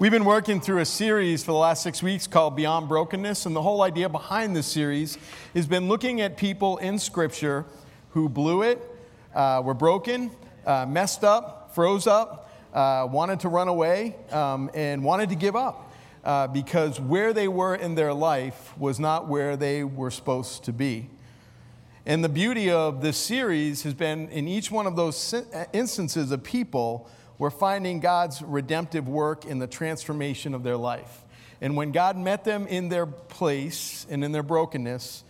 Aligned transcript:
We've 0.00 0.10
been 0.10 0.24
working 0.24 0.62
through 0.62 0.78
a 0.78 0.86
series 0.86 1.44
for 1.44 1.52
the 1.52 1.58
last 1.58 1.82
six 1.82 2.02
weeks 2.02 2.26
called 2.26 2.56
Beyond 2.56 2.88
Brokenness, 2.88 3.44
and 3.44 3.54
the 3.54 3.60
whole 3.60 3.82
idea 3.82 4.08
behind 4.08 4.56
this 4.56 4.66
series 4.66 5.18
has 5.52 5.66
been 5.66 5.88
looking 5.88 6.22
at 6.22 6.38
people 6.38 6.78
in 6.78 6.98
Scripture 6.98 7.66
who 8.12 8.30
blew 8.30 8.62
it, 8.62 8.80
uh, 9.34 9.60
were 9.62 9.74
broken, 9.74 10.30
uh, 10.64 10.86
messed 10.86 11.22
up, 11.22 11.74
froze 11.74 12.06
up, 12.06 12.50
uh, 12.72 13.06
wanted 13.10 13.40
to 13.40 13.50
run 13.50 13.68
away, 13.68 14.16
um, 14.30 14.70
and 14.72 15.04
wanted 15.04 15.28
to 15.28 15.34
give 15.34 15.54
up 15.54 15.92
uh, 16.24 16.46
because 16.46 16.98
where 16.98 17.34
they 17.34 17.46
were 17.46 17.74
in 17.74 17.94
their 17.94 18.14
life 18.14 18.72
was 18.78 18.98
not 18.98 19.28
where 19.28 19.54
they 19.54 19.84
were 19.84 20.10
supposed 20.10 20.64
to 20.64 20.72
be. 20.72 21.10
And 22.06 22.24
the 22.24 22.30
beauty 22.30 22.70
of 22.70 23.02
this 23.02 23.18
series 23.18 23.82
has 23.82 23.92
been 23.92 24.30
in 24.30 24.48
each 24.48 24.70
one 24.70 24.86
of 24.86 24.96
those 24.96 25.34
instances 25.74 26.32
of 26.32 26.42
people 26.42 27.06
were 27.40 27.50
finding 27.50 28.00
God's 28.00 28.42
redemptive 28.42 29.08
work 29.08 29.46
in 29.46 29.58
the 29.58 29.66
transformation 29.66 30.52
of 30.52 30.62
their 30.62 30.76
life. 30.76 31.24
And 31.62 31.74
when 31.74 31.90
God 31.90 32.18
met 32.18 32.44
them 32.44 32.66
in 32.66 32.90
their 32.90 33.06
place 33.06 34.06
and 34.10 34.22
in 34.22 34.30
their 34.30 34.42
brokenness, 34.42 35.24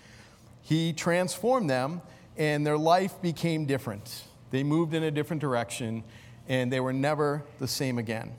He 0.60 0.92
transformed 0.92 1.70
them 1.70 2.02
and 2.36 2.66
their 2.66 2.77
life 2.77 3.23
became 3.23 3.64
different. 3.64 4.24
They 4.50 4.64
moved 4.64 4.92
in 4.92 5.05
a 5.05 5.12
different 5.12 5.41
direction 5.41 6.02
and 6.48 6.73
they 6.73 6.80
were 6.80 6.92
never 6.92 7.45
the 7.60 7.69
same 7.69 7.96
again. 7.96 8.33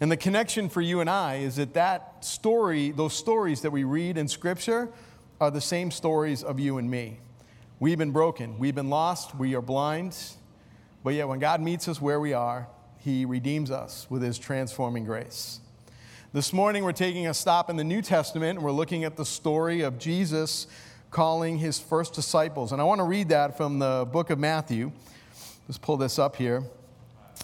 And 0.00 0.10
the 0.10 0.16
connection 0.16 0.70
for 0.70 0.80
you 0.80 1.00
and 1.00 1.10
I 1.10 1.36
is 1.36 1.56
that 1.56 1.74
that 1.74 2.24
story, 2.24 2.90
those 2.90 3.12
stories 3.12 3.60
that 3.62 3.70
we 3.70 3.84
read 3.84 4.16
in 4.16 4.28
Scripture, 4.28 4.88
are 5.42 5.50
the 5.50 5.60
same 5.60 5.90
stories 5.90 6.42
of 6.42 6.58
you 6.58 6.78
and 6.78 6.90
me. 6.90 7.20
We've 7.80 7.98
been 7.98 8.12
broken, 8.12 8.58
we've 8.58 8.74
been 8.74 8.88
lost, 8.88 9.34
we 9.34 9.54
are 9.54 9.60
blind, 9.60 10.16
but 11.04 11.10
yet 11.10 11.28
when 11.28 11.38
God 11.38 11.60
meets 11.60 11.86
us 11.86 12.00
where 12.00 12.18
we 12.18 12.32
are, 12.32 12.66
he 13.08 13.24
redeems 13.24 13.70
us 13.70 14.06
with 14.10 14.22
His 14.22 14.38
transforming 14.38 15.04
grace. 15.04 15.60
This 16.34 16.52
morning, 16.52 16.84
we're 16.84 16.92
taking 16.92 17.26
a 17.26 17.32
stop 17.32 17.70
in 17.70 17.76
the 17.76 17.84
New 17.84 18.02
Testament 18.02 18.58
and 18.58 18.64
we're 18.64 18.70
looking 18.70 19.04
at 19.04 19.16
the 19.16 19.24
story 19.24 19.80
of 19.80 19.98
Jesus 19.98 20.66
calling 21.10 21.56
his 21.56 21.78
first 21.78 22.12
disciples. 22.12 22.70
And 22.70 22.82
I 22.82 22.84
want 22.84 22.98
to 22.98 23.04
read 23.04 23.30
that 23.30 23.56
from 23.56 23.78
the 23.78 24.06
book 24.12 24.28
of 24.28 24.38
Matthew. 24.38 24.92
Let's 25.66 25.78
pull 25.78 25.96
this 25.96 26.18
up 26.18 26.36
here. 26.36 26.62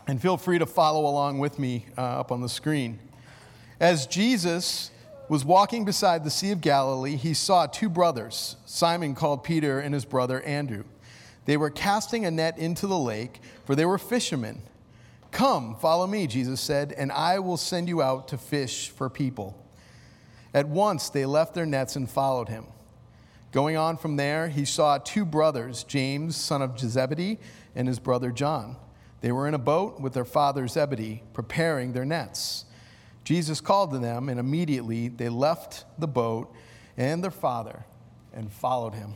And 0.06 0.20
feel 0.20 0.36
free 0.36 0.58
to 0.58 0.66
follow 0.66 1.06
along 1.06 1.38
with 1.38 1.58
me 1.58 1.86
uh, 1.96 2.02
up 2.02 2.30
on 2.30 2.42
the 2.42 2.48
screen. 2.50 2.98
As 3.80 4.06
Jesus 4.06 4.90
was 5.30 5.46
walking 5.46 5.86
beside 5.86 6.24
the 6.24 6.30
Sea 6.30 6.50
of 6.50 6.60
Galilee, 6.60 7.16
he 7.16 7.32
saw 7.32 7.64
two 7.64 7.88
brothers, 7.88 8.56
Simon 8.66 9.14
called 9.14 9.42
Peter 9.42 9.80
and 9.80 9.94
his 9.94 10.04
brother 10.04 10.42
Andrew. 10.42 10.84
They 11.46 11.56
were 11.56 11.70
casting 11.70 12.26
a 12.26 12.30
net 12.30 12.58
into 12.58 12.86
the 12.86 12.98
lake, 12.98 13.40
for 13.64 13.74
they 13.74 13.86
were 13.86 13.96
fishermen. 13.96 14.60
Come, 15.34 15.74
follow 15.74 16.06
me, 16.06 16.28
Jesus 16.28 16.60
said, 16.60 16.92
and 16.92 17.10
I 17.10 17.40
will 17.40 17.56
send 17.56 17.88
you 17.88 18.00
out 18.00 18.28
to 18.28 18.38
fish 18.38 18.88
for 18.88 19.10
people. 19.10 19.60
At 20.54 20.68
once 20.68 21.08
they 21.08 21.26
left 21.26 21.54
their 21.54 21.66
nets 21.66 21.96
and 21.96 22.08
followed 22.08 22.48
him. 22.48 22.66
Going 23.50 23.76
on 23.76 23.96
from 23.96 24.14
there, 24.14 24.48
he 24.48 24.64
saw 24.64 24.96
two 24.96 25.24
brothers, 25.24 25.82
James, 25.82 26.36
son 26.36 26.62
of 26.62 26.78
Zebedee, 26.78 27.40
and 27.74 27.88
his 27.88 27.98
brother 27.98 28.30
John. 28.30 28.76
They 29.22 29.32
were 29.32 29.48
in 29.48 29.54
a 29.54 29.58
boat 29.58 30.00
with 30.00 30.14
their 30.14 30.24
father 30.24 30.68
Zebedee, 30.68 31.24
preparing 31.32 31.94
their 31.94 32.04
nets. 32.04 32.64
Jesus 33.24 33.60
called 33.60 33.90
to 33.90 33.98
them, 33.98 34.28
and 34.28 34.38
immediately 34.38 35.08
they 35.08 35.28
left 35.28 35.84
the 35.98 36.06
boat 36.06 36.54
and 36.96 37.24
their 37.24 37.32
father 37.32 37.84
and 38.32 38.52
followed 38.52 38.94
him. 38.94 39.14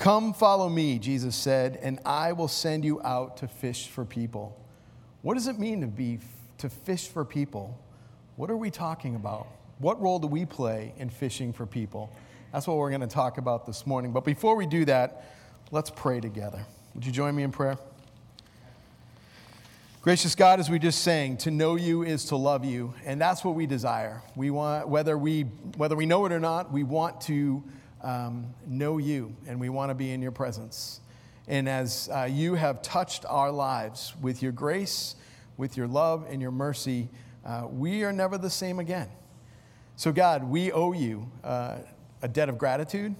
Come 0.00 0.32
follow 0.32 0.70
me, 0.70 0.98
Jesus 0.98 1.36
said, 1.36 1.78
and 1.82 1.98
I 2.06 2.32
will 2.32 2.48
send 2.48 2.86
you 2.86 3.02
out 3.02 3.36
to 3.36 3.46
fish 3.46 3.88
for 3.88 4.06
people. 4.06 4.58
What 5.20 5.34
does 5.34 5.46
it 5.46 5.58
mean 5.58 5.82
to 5.82 5.86
be 5.86 6.20
to 6.56 6.70
fish 6.70 7.08
for 7.08 7.22
people? 7.22 7.78
What 8.36 8.50
are 8.50 8.56
we 8.56 8.70
talking 8.70 9.14
about? 9.14 9.46
What 9.78 10.00
role 10.00 10.18
do 10.18 10.26
we 10.26 10.46
play 10.46 10.94
in 10.96 11.10
fishing 11.10 11.52
for 11.52 11.66
people? 11.66 12.10
That's 12.50 12.66
what 12.66 12.78
we're 12.78 12.88
going 12.88 13.02
to 13.02 13.06
talk 13.06 13.36
about 13.36 13.66
this 13.66 13.86
morning. 13.86 14.10
But 14.10 14.24
before 14.24 14.56
we 14.56 14.64
do 14.64 14.86
that, 14.86 15.22
let's 15.70 15.90
pray 15.90 16.18
together. 16.18 16.64
Would 16.94 17.04
you 17.04 17.12
join 17.12 17.36
me 17.36 17.42
in 17.42 17.52
prayer? 17.52 17.76
Gracious 20.00 20.34
God, 20.34 20.60
as 20.60 20.70
we 20.70 20.78
just 20.78 21.02
sang, 21.02 21.36
to 21.36 21.50
know 21.50 21.76
you 21.76 22.04
is 22.04 22.24
to 22.26 22.36
love 22.36 22.64
you, 22.64 22.94
and 23.04 23.20
that's 23.20 23.44
what 23.44 23.54
we 23.54 23.66
desire. 23.66 24.22
We 24.34 24.48
want, 24.48 24.88
whether 24.88 25.18
we, 25.18 25.42
whether 25.76 25.94
we 25.94 26.06
know 26.06 26.24
it 26.24 26.32
or 26.32 26.40
not, 26.40 26.72
we 26.72 26.84
want 26.84 27.20
to 27.22 27.62
um, 28.02 28.54
know 28.66 28.98
you 28.98 29.34
and 29.46 29.60
we 29.60 29.68
want 29.68 29.90
to 29.90 29.94
be 29.94 30.10
in 30.10 30.22
your 30.22 30.32
presence. 30.32 31.00
And 31.48 31.68
as 31.68 32.08
uh, 32.12 32.28
you 32.30 32.54
have 32.54 32.82
touched 32.82 33.24
our 33.26 33.50
lives 33.50 34.14
with 34.20 34.42
your 34.42 34.52
grace, 34.52 35.16
with 35.56 35.76
your 35.76 35.88
love, 35.88 36.26
and 36.30 36.40
your 36.40 36.52
mercy, 36.52 37.08
uh, 37.44 37.66
we 37.70 38.04
are 38.04 38.12
never 38.12 38.38
the 38.38 38.50
same 38.50 38.78
again. 38.78 39.08
So, 39.96 40.12
God, 40.12 40.44
we 40.44 40.72
owe 40.72 40.92
you 40.92 41.30
uh, 41.42 41.78
a 42.22 42.28
debt 42.28 42.48
of 42.48 42.56
gratitude. 42.56 43.14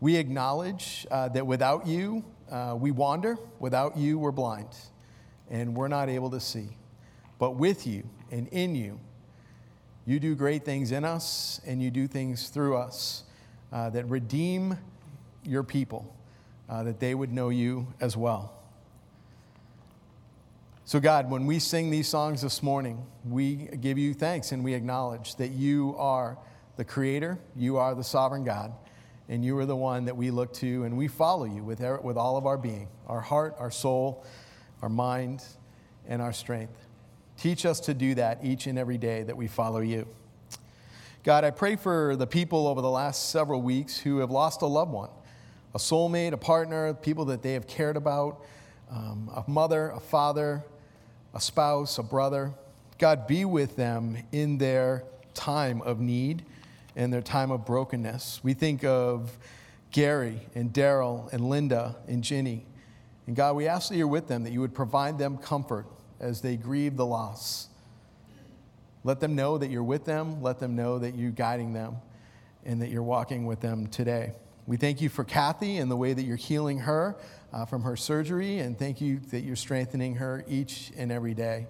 We 0.00 0.16
acknowledge 0.16 1.06
uh, 1.10 1.28
that 1.30 1.46
without 1.46 1.86
you, 1.86 2.24
uh, 2.50 2.76
we 2.78 2.90
wander. 2.90 3.36
Without 3.58 3.96
you, 3.96 4.18
we're 4.18 4.32
blind 4.32 4.68
and 5.50 5.76
we're 5.76 5.88
not 5.88 6.08
able 6.08 6.30
to 6.30 6.40
see. 6.40 6.68
But 7.38 7.56
with 7.56 7.86
you 7.86 8.08
and 8.30 8.46
in 8.48 8.74
you, 8.74 9.00
you 10.06 10.20
do 10.20 10.34
great 10.34 10.64
things 10.64 10.92
in 10.92 11.04
us 11.04 11.60
and 11.66 11.82
you 11.82 11.90
do 11.90 12.06
things 12.06 12.48
through 12.48 12.76
us 12.76 13.24
uh, 13.72 13.90
that 13.90 14.06
redeem 14.06 14.78
your 15.44 15.62
people, 15.62 16.14
uh, 16.68 16.82
that 16.82 17.00
they 17.00 17.14
would 17.14 17.32
know 17.32 17.48
you 17.48 17.86
as 18.00 18.16
well. 18.16 18.52
So, 20.84 20.98
God, 20.98 21.30
when 21.30 21.46
we 21.46 21.60
sing 21.60 21.90
these 21.90 22.08
songs 22.08 22.42
this 22.42 22.64
morning, 22.64 23.06
we 23.24 23.54
give 23.80 23.96
you 23.96 24.12
thanks 24.12 24.50
and 24.50 24.64
we 24.64 24.74
acknowledge 24.74 25.36
that 25.36 25.52
you 25.52 25.94
are 25.98 26.36
the 26.76 26.84
Creator, 26.84 27.38
you 27.54 27.76
are 27.76 27.94
the 27.94 28.02
sovereign 28.02 28.42
God, 28.42 28.72
and 29.28 29.44
you 29.44 29.56
are 29.58 29.66
the 29.66 29.76
one 29.76 30.06
that 30.06 30.16
we 30.16 30.32
look 30.32 30.52
to 30.54 30.82
and 30.82 30.96
we 30.96 31.06
follow 31.06 31.44
you 31.44 31.62
with, 31.62 31.80
with 32.02 32.16
all 32.16 32.36
of 32.36 32.46
our 32.46 32.58
being 32.58 32.88
our 33.06 33.20
heart, 33.20 33.54
our 33.58 33.70
soul, 33.70 34.24
our 34.82 34.88
mind, 34.88 35.44
and 36.08 36.20
our 36.20 36.32
strength. 36.32 36.86
Teach 37.36 37.64
us 37.64 37.80
to 37.80 37.94
do 37.94 38.14
that 38.16 38.40
each 38.42 38.66
and 38.66 38.78
every 38.78 38.98
day 38.98 39.22
that 39.22 39.36
we 39.36 39.46
follow 39.46 39.80
you. 39.80 40.08
God, 41.22 41.44
I 41.44 41.50
pray 41.50 41.76
for 41.76 42.16
the 42.16 42.26
people 42.26 42.66
over 42.66 42.80
the 42.80 42.90
last 42.90 43.28
several 43.28 43.60
weeks 43.60 43.98
who 43.98 44.20
have 44.20 44.30
lost 44.30 44.62
a 44.62 44.66
loved 44.66 44.90
one, 44.90 45.10
a 45.74 45.78
soulmate, 45.78 46.32
a 46.32 46.38
partner, 46.38 46.94
people 46.94 47.26
that 47.26 47.42
they 47.42 47.52
have 47.52 47.66
cared 47.66 47.98
about, 47.98 48.42
um, 48.90 49.30
a 49.34 49.44
mother, 49.46 49.90
a 49.90 50.00
father, 50.00 50.64
a 51.34 51.40
spouse, 51.40 51.98
a 51.98 52.02
brother. 52.02 52.52
God, 52.96 53.26
be 53.26 53.44
with 53.44 53.76
them 53.76 54.16
in 54.32 54.56
their 54.56 55.04
time 55.34 55.82
of 55.82 56.00
need 56.00 56.42
and 56.96 57.12
their 57.12 57.20
time 57.20 57.50
of 57.50 57.66
brokenness. 57.66 58.40
We 58.42 58.54
think 58.54 58.82
of 58.82 59.38
Gary 59.90 60.40
and 60.54 60.72
Daryl 60.72 61.30
and 61.34 61.50
Linda 61.50 61.96
and 62.08 62.24
Ginny. 62.24 62.64
And 63.26 63.36
God, 63.36 63.56
we 63.56 63.68
ask 63.68 63.90
that 63.90 63.96
you're 63.96 64.06
with 64.06 64.26
them, 64.26 64.42
that 64.44 64.52
you 64.52 64.62
would 64.62 64.74
provide 64.74 65.18
them 65.18 65.36
comfort 65.36 65.84
as 66.18 66.40
they 66.40 66.56
grieve 66.56 66.96
the 66.96 67.04
loss. 67.04 67.68
Let 69.02 69.20
them 69.20 69.34
know 69.34 69.58
that 69.58 69.70
you're 69.70 69.82
with 69.82 70.04
them. 70.04 70.42
Let 70.42 70.58
them 70.58 70.76
know 70.76 70.98
that 70.98 71.14
you're 71.14 71.30
guiding 71.30 71.72
them 71.72 71.96
and 72.64 72.82
that 72.82 72.90
you're 72.90 73.02
walking 73.02 73.46
with 73.46 73.60
them 73.60 73.86
today. 73.86 74.34
We 74.66 74.76
thank 74.76 75.00
you 75.00 75.08
for 75.08 75.24
Kathy 75.24 75.78
and 75.78 75.90
the 75.90 75.96
way 75.96 76.12
that 76.12 76.22
you're 76.22 76.36
healing 76.36 76.80
her 76.80 77.16
uh, 77.52 77.64
from 77.64 77.82
her 77.82 77.96
surgery, 77.96 78.58
and 78.58 78.78
thank 78.78 79.00
you 79.00 79.18
that 79.30 79.40
you're 79.40 79.56
strengthening 79.56 80.16
her 80.16 80.44
each 80.46 80.92
and 80.96 81.10
every 81.10 81.34
day. 81.34 81.66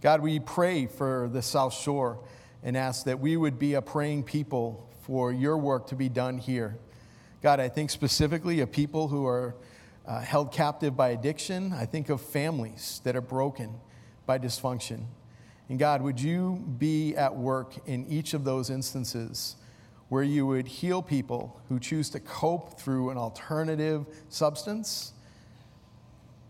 God, 0.00 0.22
we 0.22 0.38
pray 0.38 0.86
for 0.86 1.28
the 1.30 1.42
South 1.42 1.74
Shore 1.74 2.20
and 2.62 2.76
ask 2.76 3.04
that 3.04 3.20
we 3.20 3.36
would 3.36 3.58
be 3.58 3.74
a 3.74 3.82
praying 3.82 4.22
people 4.22 4.88
for 5.02 5.32
your 5.32 5.58
work 5.58 5.88
to 5.88 5.94
be 5.94 6.08
done 6.08 6.38
here. 6.38 6.78
God, 7.42 7.60
I 7.60 7.68
think 7.68 7.90
specifically 7.90 8.60
of 8.60 8.72
people 8.72 9.08
who 9.08 9.26
are 9.26 9.54
uh, 10.06 10.20
held 10.20 10.52
captive 10.52 10.96
by 10.96 11.10
addiction. 11.10 11.72
I 11.72 11.86
think 11.86 12.08
of 12.08 12.20
families 12.20 13.00
that 13.04 13.16
are 13.16 13.20
broken 13.20 13.74
by 14.24 14.38
dysfunction. 14.38 15.04
And 15.68 15.78
God, 15.78 16.02
would 16.02 16.20
you 16.20 16.64
be 16.78 17.16
at 17.16 17.34
work 17.34 17.74
in 17.86 18.06
each 18.06 18.34
of 18.34 18.44
those 18.44 18.70
instances 18.70 19.56
where 20.08 20.22
you 20.22 20.46
would 20.46 20.68
heal 20.68 21.02
people 21.02 21.60
who 21.68 21.80
choose 21.80 22.08
to 22.10 22.20
cope 22.20 22.78
through 22.78 23.10
an 23.10 23.18
alternative 23.18 24.06
substance? 24.28 25.12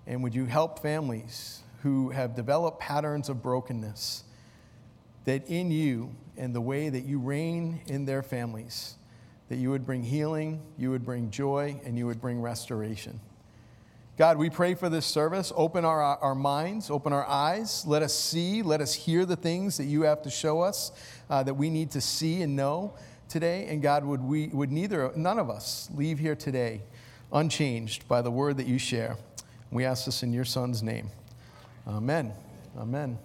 And 0.07 0.23
would 0.23 0.35
you 0.35 0.45
help 0.45 0.81
families 0.81 1.63
who 1.83 2.11
have 2.11 2.35
developed 2.35 2.81
patterns 2.81 3.29
of 3.29 3.43
brokenness 3.43 4.25
that 5.25 5.49
in 5.49 5.71
you 5.71 6.15
and 6.37 6.55
the 6.55 6.61
way 6.61 6.89
that 6.89 7.05
you 7.05 7.19
reign 7.19 7.81
in 7.87 8.05
their 8.05 8.23
families, 8.23 8.97
that 9.49 9.57
you 9.57 9.71
would 9.71 9.87
bring 9.87 10.03
healing, 10.03 10.63
you 10.77 10.91
would 10.91 11.05
bring 11.05 11.31
joy, 11.31 11.81
and 11.85 11.97
you 11.97 12.07
would 12.07 12.21
bring 12.21 12.41
restoration? 12.41 13.19
God, 14.17 14.39
we 14.39 14.49
pray 14.49 14.73
for 14.73 14.89
this 14.89 15.05
service. 15.05 15.53
Open 15.55 15.85
our, 15.85 16.01
our 16.01 16.35
minds, 16.35 16.91
open 16.91 17.13
our 17.13 17.27
eyes. 17.27 17.85
Let 17.87 18.03
us 18.03 18.15
see, 18.15 18.63
let 18.63 18.81
us 18.81 18.95
hear 18.95 19.27
the 19.27 19.37
things 19.37 19.77
that 19.77 19.85
you 19.85 20.03
have 20.03 20.23
to 20.23 20.31
show 20.31 20.63
us 20.63 20.91
uh, 21.29 21.43
that 21.43 21.53
we 21.53 21.69
need 21.69 21.91
to 21.91 22.01
see 22.01 22.41
and 22.41 22.57
know 22.57 22.95
today. 23.29 23.67
And 23.67 23.83
God, 23.83 24.07
would, 24.07 24.23
we, 24.23 24.47
would 24.49 24.73
neither, 24.73 25.13
none 25.17 25.39
of 25.39 25.51
us 25.51 25.91
leave 25.95 26.19
here 26.19 26.35
today 26.35 26.81
unchanged 27.31 28.09
by 28.09 28.23
the 28.23 28.31
word 28.31 28.57
that 28.57 28.67
you 28.67 28.79
share. 28.79 29.19
We 29.71 29.85
ask 29.85 30.07
this 30.07 30.23
in 30.23 30.33
your 30.33 30.47
Son's 30.47 30.83
name. 30.83 31.11
Amen. 31.87 32.33
Amen. 32.79 33.19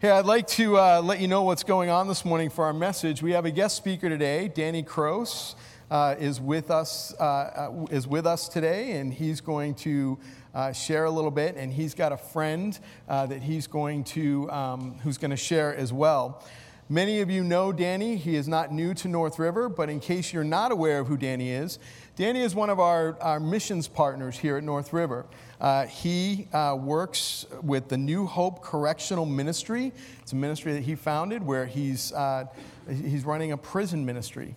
Hey, 0.00 0.10
I'd 0.10 0.26
like 0.26 0.48
to 0.48 0.76
uh, 0.76 1.02
let 1.04 1.20
you 1.20 1.28
know 1.28 1.44
what's 1.44 1.62
going 1.62 1.90
on 1.90 2.08
this 2.08 2.24
morning 2.24 2.50
for 2.50 2.64
our 2.64 2.72
message. 2.72 3.22
We 3.22 3.30
have 3.30 3.44
a 3.44 3.50
guest 3.52 3.76
speaker 3.76 4.08
today, 4.08 4.48
Danny 4.48 4.82
Kroos. 4.82 5.54
Uh, 5.90 6.14
is 6.18 6.40
with 6.40 6.70
us 6.70 7.14
uh, 7.20 7.24
uh, 7.24 7.86
is 7.90 8.06
with 8.08 8.26
us 8.26 8.48
today, 8.48 8.92
and 8.92 9.12
he's 9.12 9.40
going 9.40 9.74
to 9.74 10.18
uh, 10.54 10.72
share 10.72 11.04
a 11.04 11.10
little 11.10 11.30
bit. 11.30 11.56
And 11.56 11.72
he's 11.72 11.94
got 11.94 12.10
a 12.10 12.16
friend 12.16 12.78
uh, 13.08 13.26
that 13.26 13.42
he's 13.42 13.66
going 13.66 14.04
to 14.04 14.50
um, 14.50 14.98
who's 15.02 15.18
going 15.18 15.30
to 15.30 15.36
share 15.36 15.76
as 15.76 15.92
well. 15.92 16.42
Many 16.90 17.20
of 17.20 17.30
you 17.30 17.42
know 17.42 17.72
Danny. 17.72 18.16
He 18.16 18.36
is 18.36 18.46
not 18.46 18.70
new 18.70 18.92
to 18.94 19.08
North 19.08 19.38
River, 19.38 19.70
but 19.70 19.88
in 19.88 20.00
case 20.00 20.34
you're 20.34 20.44
not 20.44 20.70
aware 20.70 20.98
of 20.98 21.06
who 21.06 21.16
Danny 21.16 21.50
is, 21.50 21.78
Danny 22.14 22.42
is 22.42 22.54
one 22.54 22.68
of 22.68 22.78
our, 22.78 23.16
our 23.22 23.40
missions 23.40 23.88
partners 23.88 24.38
here 24.38 24.58
at 24.58 24.64
North 24.64 24.92
River. 24.92 25.24
Uh, 25.58 25.86
he 25.86 26.46
uh, 26.52 26.76
works 26.78 27.46
with 27.62 27.88
the 27.88 27.96
New 27.96 28.26
Hope 28.26 28.62
Correctional 28.62 29.24
Ministry. 29.24 29.92
It's 30.20 30.32
a 30.32 30.36
ministry 30.36 30.74
that 30.74 30.82
he 30.82 30.94
founded 30.94 31.42
where 31.42 31.64
he's, 31.64 32.12
uh, 32.12 32.44
he's 32.86 33.24
running 33.24 33.52
a 33.52 33.56
prison 33.56 34.04
ministry. 34.04 34.54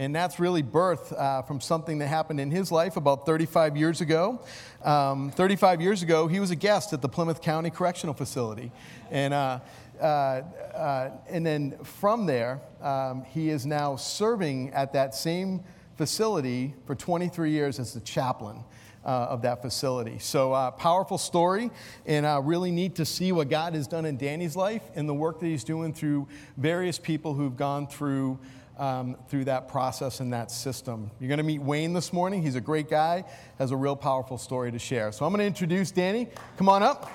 And 0.00 0.16
that's 0.16 0.40
really 0.40 0.62
birth 0.62 1.12
uh, 1.12 1.42
from 1.42 1.60
something 1.60 1.98
that 1.98 2.06
happened 2.06 2.40
in 2.40 2.50
his 2.50 2.72
life 2.72 2.96
about 2.96 3.26
35 3.26 3.76
years 3.76 4.00
ago. 4.00 4.40
Um, 4.82 5.30
35 5.30 5.82
years 5.82 6.02
ago, 6.02 6.26
he 6.26 6.40
was 6.40 6.50
a 6.50 6.56
guest 6.56 6.94
at 6.94 7.02
the 7.02 7.08
Plymouth 7.08 7.42
County 7.42 7.68
Correctional 7.68 8.14
Facility. 8.14 8.72
And 9.10 9.34
uh, 9.34 9.60
uh, 10.00 10.04
uh, 10.04 11.10
and 11.28 11.44
then 11.44 11.76
from 11.84 12.24
there, 12.24 12.62
um, 12.80 13.24
he 13.24 13.50
is 13.50 13.66
now 13.66 13.96
serving 13.96 14.70
at 14.70 14.94
that 14.94 15.14
same 15.14 15.62
facility 15.98 16.72
for 16.86 16.94
23 16.94 17.50
years 17.50 17.78
as 17.78 17.92
the 17.92 18.00
chaplain. 18.00 18.64
Uh, 19.02 19.28
of 19.30 19.40
that 19.40 19.62
facility. 19.62 20.18
So, 20.18 20.52
uh, 20.52 20.72
powerful 20.72 21.16
story, 21.16 21.70
and 22.04 22.26
uh, 22.26 22.42
really 22.44 22.70
neat 22.70 22.96
to 22.96 23.06
see 23.06 23.32
what 23.32 23.48
God 23.48 23.74
has 23.74 23.86
done 23.86 24.04
in 24.04 24.18
Danny's 24.18 24.56
life 24.56 24.82
and 24.94 25.08
the 25.08 25.14
work 25.14 25.40
that 25.40 25.46
he's 25.46 25.64
doing 25.64 25.94
through 25.94 26.28
various 26.58 26.98
people 26.98 27.32
who've 27.32 27.56
gone 27.56 27.86
through. 27.86 28.38
Um, 28.80 29.18
through 29.28 29.44
that 29.44 29.68
process 29.68 30.20
and 30.20 30.32
that 30.32 30.50
system. 30.50 31.10
You're 31.20 31.28
going 31.28 31.36
to 31.36 31.44
meet 31.44 31.60
Wayne 31.60 31.92
this 31.92 32.14
morning. 32.14 32.40
He's 32.40 32.54
a 32.54 32.62
great 32.62 32.88
guy, 32.88 33.24
has 33.58 33.72
a 33.72 33.76
real 33.76 33.94
powerful 33.94 34.38
story 34.38 34.72
to 34.72 34.78
share. 34.78 35.12
So 35.12 35.26
I'm 35.26 35.32
going 35.32 35.40
to 35.40 35.46
introduce 35.46 35.90
Danny. 35.90 36.28
Come 36.56 36.70
on 36.70 36.82
up, 36.82 37.10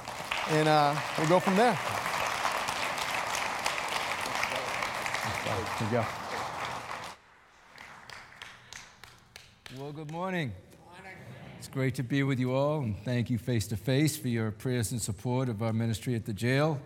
and 0.52 0.68
uh, 0.68 0.94
we'll 1.18 1.28
go 1.28 1.40
from 1.40 1.56
there. 1.56 1.74
Here 5.80 5.88
you 5.88 5.92
go. 5.92 6.06
Well, 9.80 9.92
good 9.92 10.12
morning. 10.12 10.52
It's 11.58 11.68
great 11.68 11.96
to 11.96 12.04
be 12.04 12.22
with 12.22 12.40
you 12.40 12.54
all, 12.54 12.82
and 12.82 12.96
thank 13.04 13.32
you 13.32 13.40
face 13.40 13.66
to 13.70 13.76
face 13.76 14.16
for 14.16 14.28
your 14.28 14.52
prayers 14.52 14.92
and 14.92 15.02
support 15.02 15.50
of 15.50 15.64
our 15.64 15.74
ministry 15.74 16.14
at 16.14 16.26
the 16.26 16.34
jail. 16.34 16.80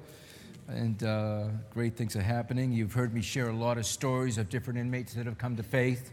And 0.69 1.04
uh, 1.04 1.45
great 1.74 1.98
things 1.98 2.16
are 2.16 2.21
happening. 2.21 2.71
You've 2.71 2.94
heard 2.94 3.12
me 3.12 3.21
share 3.21 3.50
a 3.50 3.56
lot 3.56 3.80
of 3.80 3.88
stories 3.88 4.38
of 4.38 4.50
different 4.50 4.80
inmates 4.80 5.16
that 5.16 5.25
have 5.25 5.39
come 5.39 5.56
to 5.56 5.63
faith 5.63 6.12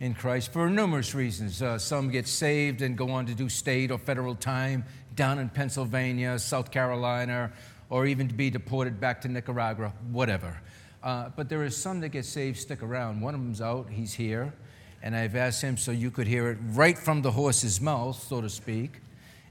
in 0.00 0.12
Christ 0.12 0.52
for 0.52 0.68
numerous 0.68 1.14
reasons. 1.14 1.62
Uh, 1.62 1.78
some 1.78 2.10
get 2.10 2.26
saved 2.26 2.82
and 2.82 2.98
go 2.98 3.10
on 3.10 3.26
to 3.26 3.34
do 3.34 3.48
state 3.48 3.92
or 3.92 3.98
federal 3.98 4.34
time 4.34 4.84
down 5.14 5.38
in 5.38 5.48
Pennsylvania, 5.48 6.36
South 6.40 6.72
Carolina, 6.72 7.52
or 7.90 8.04
even 8.06 8.26
to 8.26 8.34
be 8.34 8.50
deported 8.50 8.98
back 8.98 9.20
to 9.20 9.28
Nicaragua, 9.28 9.92
whatever. 10.10 10.60
Uh, 11.00 11.28
but 11.36 11.48
there 11.48 11.62
is 11.62 11.76
some 11.76 12.00
that 12.00 12.08
get 12.08 12.24
saved, 12.24 12.58
stick 12.58 12.82
around. 12.82 13.20
One 13.20 13.34
of 13.34 13.40
them's 13.40 13.60
out, 13.60 13.88
he's 13.88 14.14
here. 14.14 14.52
And 15.00 15.14
I've 15.14 15.36
asked 15.36 15.62
him 15.62 15.76
so 15.76 15.92
you 15.92 16.10
could 16.10 16.26
hear 16.26 16.50
it 16.50 16.58
right 16.70 16.98
from 16.98 17.22
the 17.22 17.30
horse's 17.30 17.80
mouth, 17.80 18.20
so 18.20 18.40
to 18.40 18.48
speak, 18.48 19.00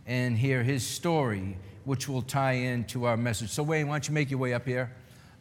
and 0.06 0.38
hear 0.38 0.62
his 0.62 0.86
story, 0.86 1.56
which 1.84 2.08
will 2.08 2.22
tie 2.22 2.54
into 2.54 3.06
our 3.06 3.18
message. 3.18 3.50
So, 3.50 3.64
Wayne, 3.64 3.88
why 3.88 3.96
don't 3.96 4.08
you 4.08 4.14
make 4.14 4.30
your 4.30 4.40
way 4.40 4.54
up 4.54 4.66
here? 4.66 4.92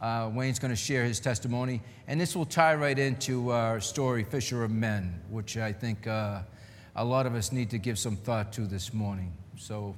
Uh, 0.00 0.30
Wayne's 0.32 0.58
going 0.58 0.72
to 0.72 0.76
share 0.76 1.04
his 1.04 1.20
testimony, 1.20 1.82
and 2.06 2.18
this 2.18 2.34
will 2.34 2.46
tie 2.46 2.74
right 2.74 2.98
into 2.98 3.50
our 3.50 3.80
story, 3.80 4.24
Fisher 4.24 4.64
of 4.64 4.70
Men, 4.70 5.20
which 5.28 5.58
I 5.58 5.72
think 5.72 6.06
uh, 6.06 6.40
a 6.96 7.04
lot 7.04 7.26
of 7.26 7.34
us 7.34 7.52
need 7.52 7.68
to 7.70 7.78
give 7.78 7.98
some 7.98 8.16
thought 8.16 8.52
to 8.54 8.62
this 8.62 8.94
morning. 8.94 9.32
So, 9.58 9.94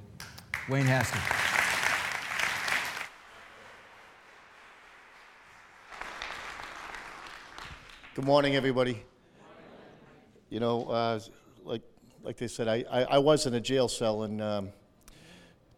Wayne 0.68 0.86
Haskins. 0.86 1.22
Good 8.14 8.26
morning, 8.26 8.56
everybody. 8.56 9.02
You 10.50 10.60
know, 10.60 10.84
uh, 10.88 11.20
like, 11.64 11.80
like 12.22 12.36
they 12.36 12.48
said, 12.48 12.68
I, 12.68 12.84
I, 12.90 13.02
I, 13.04 13.18
was 13.18 13.46
in 13.46 13.54
a 13.54 13.60
jail 13.60 13.88
cell 13.88 14.24
in 14.24 14.40
um, 14.42 14.68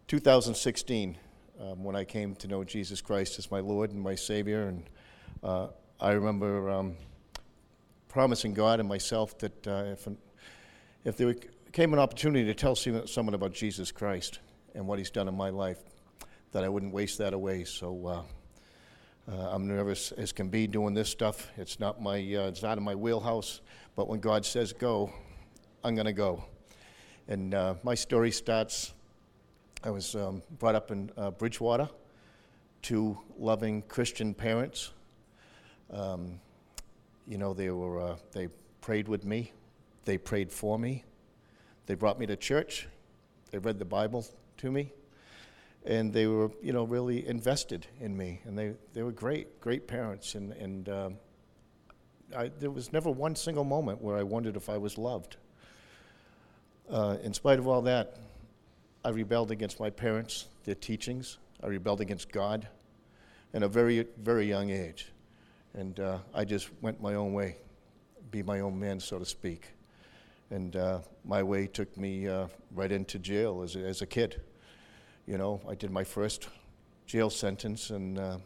2016 0.06 1.16
um, 1.60 1.82
when 1.82 1.96
I 1.96 2.04
came 2.04 2.34
to 2.36 2.48
know 2.48 2.62
Jesus 2.62 3.00
Christ 3.00 3.38
as 3.38 3.50
my 3.50 3.60
Lord 3.60 3.90
and 3.90 4.00
my 4.00 4.14
Savior. 4.14 4.68
And 4.68 4.84
uh, 5.42 5.68
I 5.98 6.12
remember 6.12 6.68
um, 6.68 6.96
promising 8.08 8.52
God 8.52 8.80
and 8.80 8.88
myself 8.88 9.38
that 9.38 9.66
uh, 9.66 9.84
if, 9.92 10.06
if 11.04 11.16
there 11.16 11.34
came 11.72 11.92
an 11.94 11.98
opportunity 11.98 12.44
to 12.44 12.54
tell 12.54 12.76
someone 12.76 13.34
about 13.34 13.52
Jesus 13.52 13.90
Christ 13.90 14.40
and 14.74 14.86
what 14.86 14.98
He's 14.98 15.10
done 15.10 15.26
in 15.26 15.34
my 15.34 15.48
life, 15.50 15.78
that 16.52 16.64
I 16.64 16.68
wouldn't 16.68 16.92
waste 16.92 17.18
that 17.18 17.32
away. 17.32 17.64
So 17.64 18.06
uh, 18.06 19.32
uh, 19.32 19.48
I'm 19.52 19.66
nervous 19.66 20.12
as 20.12 20.32
can 20.32 20.50
be 20.50 20.66
doing 20.66 20.92
this 20.92 21.08
stuff. 21.08 21.48
It's 21.56 21.80
not 21.80 22.02
my, 22.02 22.16
uh, 22.18 22.48
it's 22.48 22.62
not 22.62 22.76
in 22.76 22.84
my 22.84 22.94
wheelhouse. 22.94 23.62
But 23.96 24.08
when 24.08 24.20
God 24.20 24.44
says 24.44 24.72
go, 24.72 25.12
I'm 25.82 25.94
going 25.94 26.06
to 26.06 26.12
go. 26.12 26.44
And 27.26 27.54
uh, 27.54 27.74
my 27.82 27.94
story 27.94 28.30
starts. 28.30 28.92
I 29.84 29.90
was 29.90 30.14
um, 30.16 30.42
brought 30.58 30.74
up 30.74 30.90
in 30.90 31.10
uh, 31.16 31.30
Bridgewater, 31.30 31.90
two 32.80 33.18
loving 33.38 33.82
Christian 33.82 34.32
parents. 34.32 34.92
Um, 35.92 36.40
you 37.28 37.36
know, 37.38 37.52
they 37.52 37.70
were 37.70 38.00
uh, 38.00 38.16
they 38.32 38.48
prayed 38.80 39.08
with 39.08 39.24
me. 39.24 39.52
They 40.06 40.16
prayed 40.16 40.50
for 40.50 40.78
me. 40.78 41.04
They 41.84 41.94
brought 41.94 42.18
me 42.18 42.24
to 42.26 42.36
church. 42.36 42.88
They 43.50 43.58
read 43.58 43.78
the 43.78 43.84
Bible 43.84 44.26
to 44.56 44.70
me 44.72 44.90
and 45.84 46.12
they 46.12 46.26
were, 46.26 46.50
you 46.62 46.72
know, 46.72 46.84
really 46.84 47.26
invested 47.26 47.86
in 48.00 48.16
me, 48.16 48.40
and 48.46 48.58
they, 48.58 48.72
they 48.94 49.02
were 49.02 49.12
great, 49.12 49.60
great 49.60 49.86
parents, 49.86 50.34
and, 50.34 50.52
and 50.52 50.88
um, 50.88 51.16
I, 52.34 52.50
there 52.58 52.70
was 52.70 52.92
never 52.92 53.10
one 53.10 53.36
single 53.36 53.64
moment 53.64 54.00
where 54.00 54.16
I 54.16 54.22
wondered 54.22 54.56
if 54.56 54.70
I 54.70 54.78
was 54.78 54.96
loved. 54.96 55.36
Uh, 56.88 57.18
in 57.22 57.34
spite 57.34 57.58
of 57.58 57.68
all 57.68 57.82
that, 57.82 58.16
I 59.04 59.10
rebelled 59.10 59.50
against 59.50 59.80
my 59.80 59.90
parents, 59.90 60.46
their 60.64 60.74
teachings. 60.74 61.36
I 61.62 61.66
rebelled 61.66 62.00
against 62.00 62.32
God 62.32 62.66
in 63.52 63.62
a 63.62 63.68
very, 63.68 64.06
very 64.22 64.46
young 64.46 64.70
age. 64.70 65.12
And 65.74 66.00
uh, 66.00 66.18
I 66.32 66.46
just 66.46 66.70
went 66.80 67.02
my 67.02 67.14
own 67.14 67.34
way, 67.34 67.56
be 68.30 68.42
my 68.42 68.60
own 68.60 68.78
man, 68.80 68.98
so 68.98 69.18
to 69.18 69.26
speak. 69.26 69.66
And 70.50 70.74
uh, 70.76 71.00
my 71.24 71.42
way 71.42 71.66
took 71.66 71.94
me 71.98 72.28
uh, 72.28 72.46
right 72.74 72.90
into 72.90 73.18
jail 73.18 73.62
as 73.62 73.76
a, 73.76 73.80
as 73.80 74.00
a 74.00 74.06
kid. 74.06 74.40
You 75.26 75.36
know, 75.36 75.60
I 75.68 75.74
did 75.74 75.90
my 75.90 76.04
first 76.04 76.48
jail 77.06 77.28
sentence 77.28 77.90
in, 77.90 78.18
uh, 78.18 78.38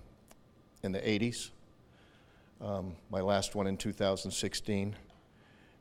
in 0.83 0.91
the 0.91 1.01
80s, 1.01 1.51
um, 2.61 2.97
my 3.11 3.21
last 3.21 3.55
one 3.55 3.69
in 3.69 3.77
2016, 3.77 4.97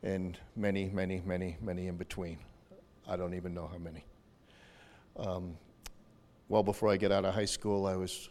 and 0.03 0.37
many, 0.55 0.89
many, 0.89 1.21
many, 1.25 1.57
many 1.61 1.87
in 1.87 1.97
between. 1.97 2.37
I 3.07 3.15
don't 3.15 3.33
even 3.33 3.55
know 3.55 3.67
how 3.71 3.79
many. 3.79 4.03
Um, 5.17 5.57
well 6.49 6.63
before 6.63 6.89
I 6.89 6.97
get 6.97 7.11
out 7.11 7.25
of 7.25 7.33
high 7.33 7.45
school, 7.45 7.85
I 7.85 7.95
was, 7.95 8.29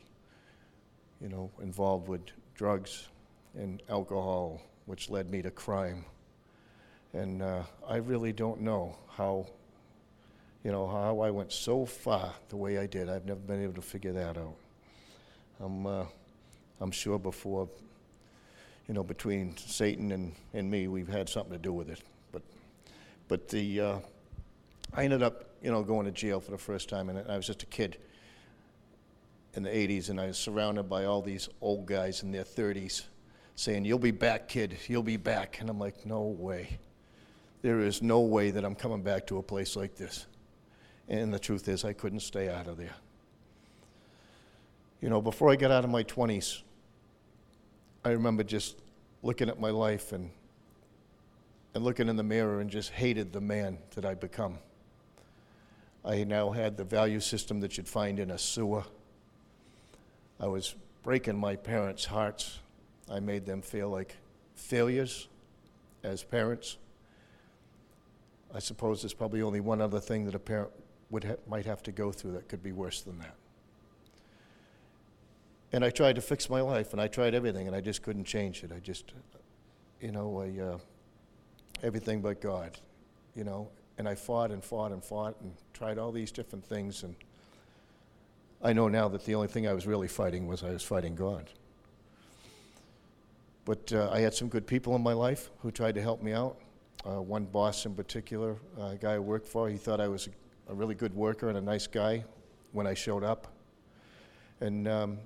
you 1.20 1.28
know, 1.28 1.50
involved 1.62 2.08
with 2.08 2.22
drugs 2.54 3.08
and 3.54 3.82
alcohol, 3.88 4.60
which 4.86 5.10
led 5.10 5.30
me 5.30 5.42
to 5.42 5.50
crime. 5.50 6.04
And 7.12 7.42
uh, 7.42 7.62
I 7.88 7.96
really 7.96 8.32
don't 8.32 8.60
know 8.60 8.96
how 9.08 9.46
you 10.66 10.72
know, 10.72 10.88
how 10.88 11.20
I 11.20 11.30
went 11.30 11.52
so 11.52 11.86
far 11.86 12.34
the 12.48 12.56
way 12.56 12.78
I 12.78 12.86
did. 12.86 13.08
I've 13.08 13.24
never 13.24 13.38
been 13.38 13.62
able 13.62 13.74
to 13.74 13.80
figure 13.80 14.12
that 14.14 14.36
out. 14.36 14.56
I'm, 15.60 15.86
uh, 15.86 16.04
I'm 16.80 16.90
sure 16.90 17.20
before, 17.20 17.68
you 18.88 18.94
know, 18.94 19.04
between 19.04 19.56
Satan 19.56 20.10
and, 20.10 20.34
and 20.54 20.68
me, 20.68 20.88
we've 20.88 21.06
had 21.06 21.28
something 21.28 21.52
to 21.52 21.58
do 21.60 21.72
with 21.72 21.88
it. 21.88 22.00
But, 22.32 22.42
but 23.28 23.48
the, 23.48 23.80
uh, 23.80 23.98
I 24.92 25.04
ended 25.04 25.22
up, 25.22 25.44
you 25.66 25.72
know, 25.72 25.82
going 25.82 26.06
to 26.06 26.12
jail 26.12 26.38
for 26.38 26.52
the 26.52 26.58
first 26.58 26.88
time, 26.88 27.08
and 27.08 27.28
I 27.28 27.36
was 27.36 27.44
just 27.44 27.64
a 27.64 27.66
kid 27.66 27.98
in 29.54 29.64
the 29.64 29.68
80s, 29.68 30.10
and 30.10 30.20
I 30.20 30.28
was 30.28 30.38
surrounded 30.38 30.84
by 30.84 31.06
all 31.06 31.22
these 31.22 31.48
old 31.60 31.86
guys 31.86 32.22
in 32.22 32.30
their 32.30 32.44
30s 32.44 33.02
saying, 33.56 33.84
You'll 33.84 33.98
be 33.98 34.12
back, 34.12 34.46
kid, 34.46 34.78
you'll 34.86 35.02
be 35.02 35.16
back. 35.16 35.60
And 35.60 35.68
I'm 35.68 35.80
like, 35.80 36.06
No 36.06 36.22
way. 36.22 36.78
There 37.62 37.80
is 37.80 38.00
no 38.00 38.20
way 38.20 38.52
that 38.52 38.64
I'm 38.64 38.76
coming 38.76 39.02
back 39.02 39.26
to 39.26 39.38
a 39.38 39.42
place 39.42 39.74
like 39.74 39.96
this. 39.96 40.26
And 41.08 41.34
the 41.34 41.38
truth 41.40 41.66
is, 41.66 41.84
I 41.84 41.94
couldn't 41.94 42.20
stay 42.20 42.48
out 42.48 42.68
of 42.68 42.76
there. 42.76 42.94
You 45.00 45.08
know, 45.08 45.20
before 45.20 45.50
I 45.50 45.56
got 45.56 45.72
out 45.72 45.82
of 45.82 45.90
my 45.90 46.04
20s, 46.04 46.62
I 48.04 48.10
remember 48.10 48.44
just 48.44 48.76
looking 49.24 49.48
at 49.48 49.58
my 49.58 49.70
life 49.70 50.12
and, 50.12 50.30
and 51.74 51.82
looking 51.82 52.08
in 52.08 52.14
the 52.14 52.22
mirror 52.22 52.60
and 52.60 52.70
just 52.70 52.90
hated 52.90 53.32
the 53.32 53.40
man 53.40 53.78
that 53.96 54.04
I'd 54.04 54.20
become. 54.20 54.60
I 56.06 56.22
now 56.22 56.50
had 56.50 56.76
the 56.76 56.84
value 56.84 57.18
system 57.18 57.58
that 57.60 57.76
you'd 57.76 57.88
find 57.88 58.20
in 58.20 58.30
a 58.30 58.38
sewer. 58.38 58.84
I 60.38 60.46
was 60.46 60.76
breaking 61.02 61.36
my 61.36 61.56
parents' 61.56 62.04
hearts. 62.04 62.60
I 63.10 63.18
made 63.18 63.44
them 63.44 63.60
feel 63.60 63.88
like 63.88 64.16
failures 64.54 65.28
as 66.04 66.22
parents. 66.22 66.78
I 68.54 68.60
suppose 68.60 69.02
there's 69.02 69.14
probably 69.14 69.42
only 69.42 69.58
one 69.60 69.80
other 69.80 69.98
thing 69.98 70.24
that 70.26 70.34
a 70.36 70.38
parent 70.38 70.70
would 71.10 71.24
ha- 71.24 71.36
might 71.48 71.66
have 71.66 71.82
to 71.84 71.92
go 71.92 72.12
through 72.12 72.32
that 72.32 72.48
could 72.48 72.62
be 72.62 72.72
worse 72.72 73.02
than 73.02 73.18
that. 73.18 73.34
And 75.72 75.84
I 75.84 75.90
tried 75.90 76.14
to 76.14 76.22
fix 76.22 76.48
my 76.48 76.60
life, 76.60 76.92
and 76.92 77.02
I 77.02 77.08
tried 77.08 77.34
everything, 77.34 77.66
and 77.66 77.74
I 77.74 77.80
just 77.80 78.02
couldn't 78.02 78.24
change 78.24 78.62
it. 78.62 78.70
I 78.72 78.78
just, 78.78 79.12
you 80.00 80.12
know, 80.12 80.40
I, 80.40 80.60
uh, 80.60 80.78
everything 81.82 82.20
but 82.20 82.40
God, 82.40 82.78
you 83.34 83.42
know. 83.42 83.68
And 83.98 84.08
I 84.08 84.14
fought 84.14 84.50
and 84.50 84.62
fought 84.62 84.92
and 84.92 85.02
fought 85.02 85.36
and 85.40 85.52
tried 85.72 85.98
all 85.98 86.12
these 86.12 86.30
different 86.30 86.64
things, 86.64 87.02
and 87.02 87.14
I 88.62 88.72
know 88.72 88.88
now 88.88 89.08
that 89.08 89.24
the 89.24 89.34
only 89.34 89.48
thing 89.48 89.66
I 89.66 89.72
was 89.72 89.86
really 89.86 90.08
fighting 90.08 90.46
was 90.46 90.62
I 90.62 90.70
was 90.70 90.82
fighting 90.82 91.14
God. 91.14 91.50
But 93.64 93.92
uh, 93.92 94.10
I 94.12 94.20
had 94.20 94.32
some 94.32 94.48
good 94.48 94.66
people 94.66 94.94
in 94.96 95.02
my 95.02 95.12
life 95.12 95.50
who 95.60 95.70
tried 95.70 95.96
to 95.96 96.02
help 96.02 96.22
me 96.22 96.32
out. 96.32 96.56
Uh, 97.04 97.20
one 97.20 97.44
boss 97.44 97.84
in 97.84 97.94
particular, 97.94 98.56
uh, 98.78 98.86
a 98.86 98.96
guy 98.96 99.14
I 99.14 99.18
worked 99.18 99.46
for, 99.46 99.68
he 99.68 99.76
thought 99.76 100.00
I 100.00 100.08
was 100.08 100.28
a, 100.28 100.72
a, 100.72 100.74
really 100.74 100.94
good 100.94 101.14
worker 101.14 101.48
and 101.48 101.58
a 101.58 101.60
nice 101.60 101.86
guy 101.86 102.24
when 102.72 102.86
I 102.86 102.94
showed 102.94 103.22
up. 103.22 103.48
And, 104.60 104.88
um, 104.88 105.18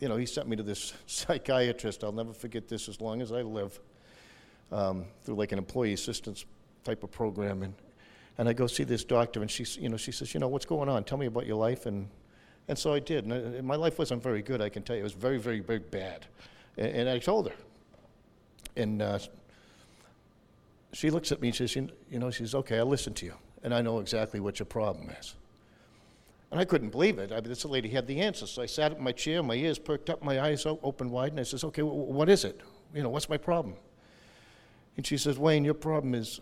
you 0.00 0.08
know, 0.08 0.16
he 0.16 0.26
sent 0.26 0.48
me 0.48 0.56
to 0.56 0.62
this 0.62 0.94
psychiatrist. 1.06 2.02
I'll 2.02 2.10
never 2.10 2.32
forget 2.32 2.66
this 2.66 2.88
as 2.88 3.00
long 3.00 3.20
as 3.20 3.30
I 3.30 3.42
live, 3.42 3.78
um, 4.72 5.04
through 5.22 5.36
like 5.36 5.52
an 5.52 5.58
employee 5.58 5.92
assistance 5.92 6.44
type 6.82 7.04
of 7.04 7.10
program. 7.10 7.62
And, 7.62 7.74
and 8.38 8.48
I 8.48 8.52
go 8.52 8.66
see 8.66 8.84
this 8.84 9.04
doctor, 9.04 9.42
and 9.42 9.50
she, 9.50 9.64
you 9.80 9.88
know, 9.88 9.96
she 9.96 10.12
says, 10.12 10.32
you 10.32 10.40
know, 10.40 10.48
what's 10.48 10.66
going 10.66 10.88
on? 10.88 11.04
Tell 11.04 11.18
me 11.18 11.26
about 11.26 11.46
your 11.46 11.56
life. 11.56 11.86
And, 11.86 12.08
and 12.68 12.78
so 12.78 12.94
I 12.94 12.98
did. 12.98 13.26
And, 13.26 13.56
I, 13.56 13.60
my 13.60 13.76
life 13.76 13.98
wasn't 13.98 14.22
very 14.22 14.42
good, 14.42 14.60
I 14.60 14.68
can 14.68 14.82
tell 14.82 14.96
you. 14.96 15.00
It 15.00 15.04
was 15.04 15.12
very, 15.12 15.38
very, 15.38 15.60
very 15.60 15.78
bad. 15.78 16.26
And, 16.78 16.88
and 16.88 17.08
I 17.08 17.18
told 17.18 17.48
her. 17.48 17.54
And 18.76 19.02
uh, 19.02 19.18
she 20.92 21.10
looks 21.10 21.30
at 21.30 21.40
me 21.40 21.48
and 21.48 21.56
says, 21.56 21.76
you 21.76 21.90
know, 22.10 22.30
she 22.30 22.44
says, 22.44 22.54
okay, 22.54 22.78
I'll 22.78 22.86
listen 22.86 23.12
to 23.14 23.26
you. 23.26 23.34
And 23.62 23.74
I 23.74 23.82
know 23.82 23.98
exactly 23.98 24.40
what 24.40 24.58
your 24.58 24.66
problem 24.66 25.10
is. 25.20 25.34
And 26.50 26.60
I 26.60 26.64
couldn't 26.64 26.90
believe 26.90 27.18
it. 27.18 27.32
I 27.32 27.36
mean, 27.36 27.44
this 27.44 27.64
lady 27.64 27.88
had 27.88 28.06
the 28.06 28.20
answer. 28.20 28.46
So 28.46 28.60
I 28.60 28.66
sat 28.66 28.92
in 28.92 29.02
my 29.02 29.12
chair, 29.12 29.42
my 29.42 29.54
ears 29.54 29.78
perked 29.78 30.10
up, 30.10 30.22
my 30.22 30.40
eyes 30.40 30.66
open 30.66 31.10
wide, 31.10 31.32
and 31.32 31.40
I 31.40 31.44
says, 31.44 31.64
okay, 31.64 31.82
what 31.82 32.28
is 32.28 32.44
it? 32.44 32.60
You 32.94 33.02
know, 33.02 33.08
what's 33.08 33.28
my 33.28 33.38
problem? 33.38 33.76
And 34.96 35.06
she 35.06 35.16
says, 35.16 35.38
Wayne, 35.38 35.64
your 35.64 35.74
problem 35.74 36.14
is 36.14 36.40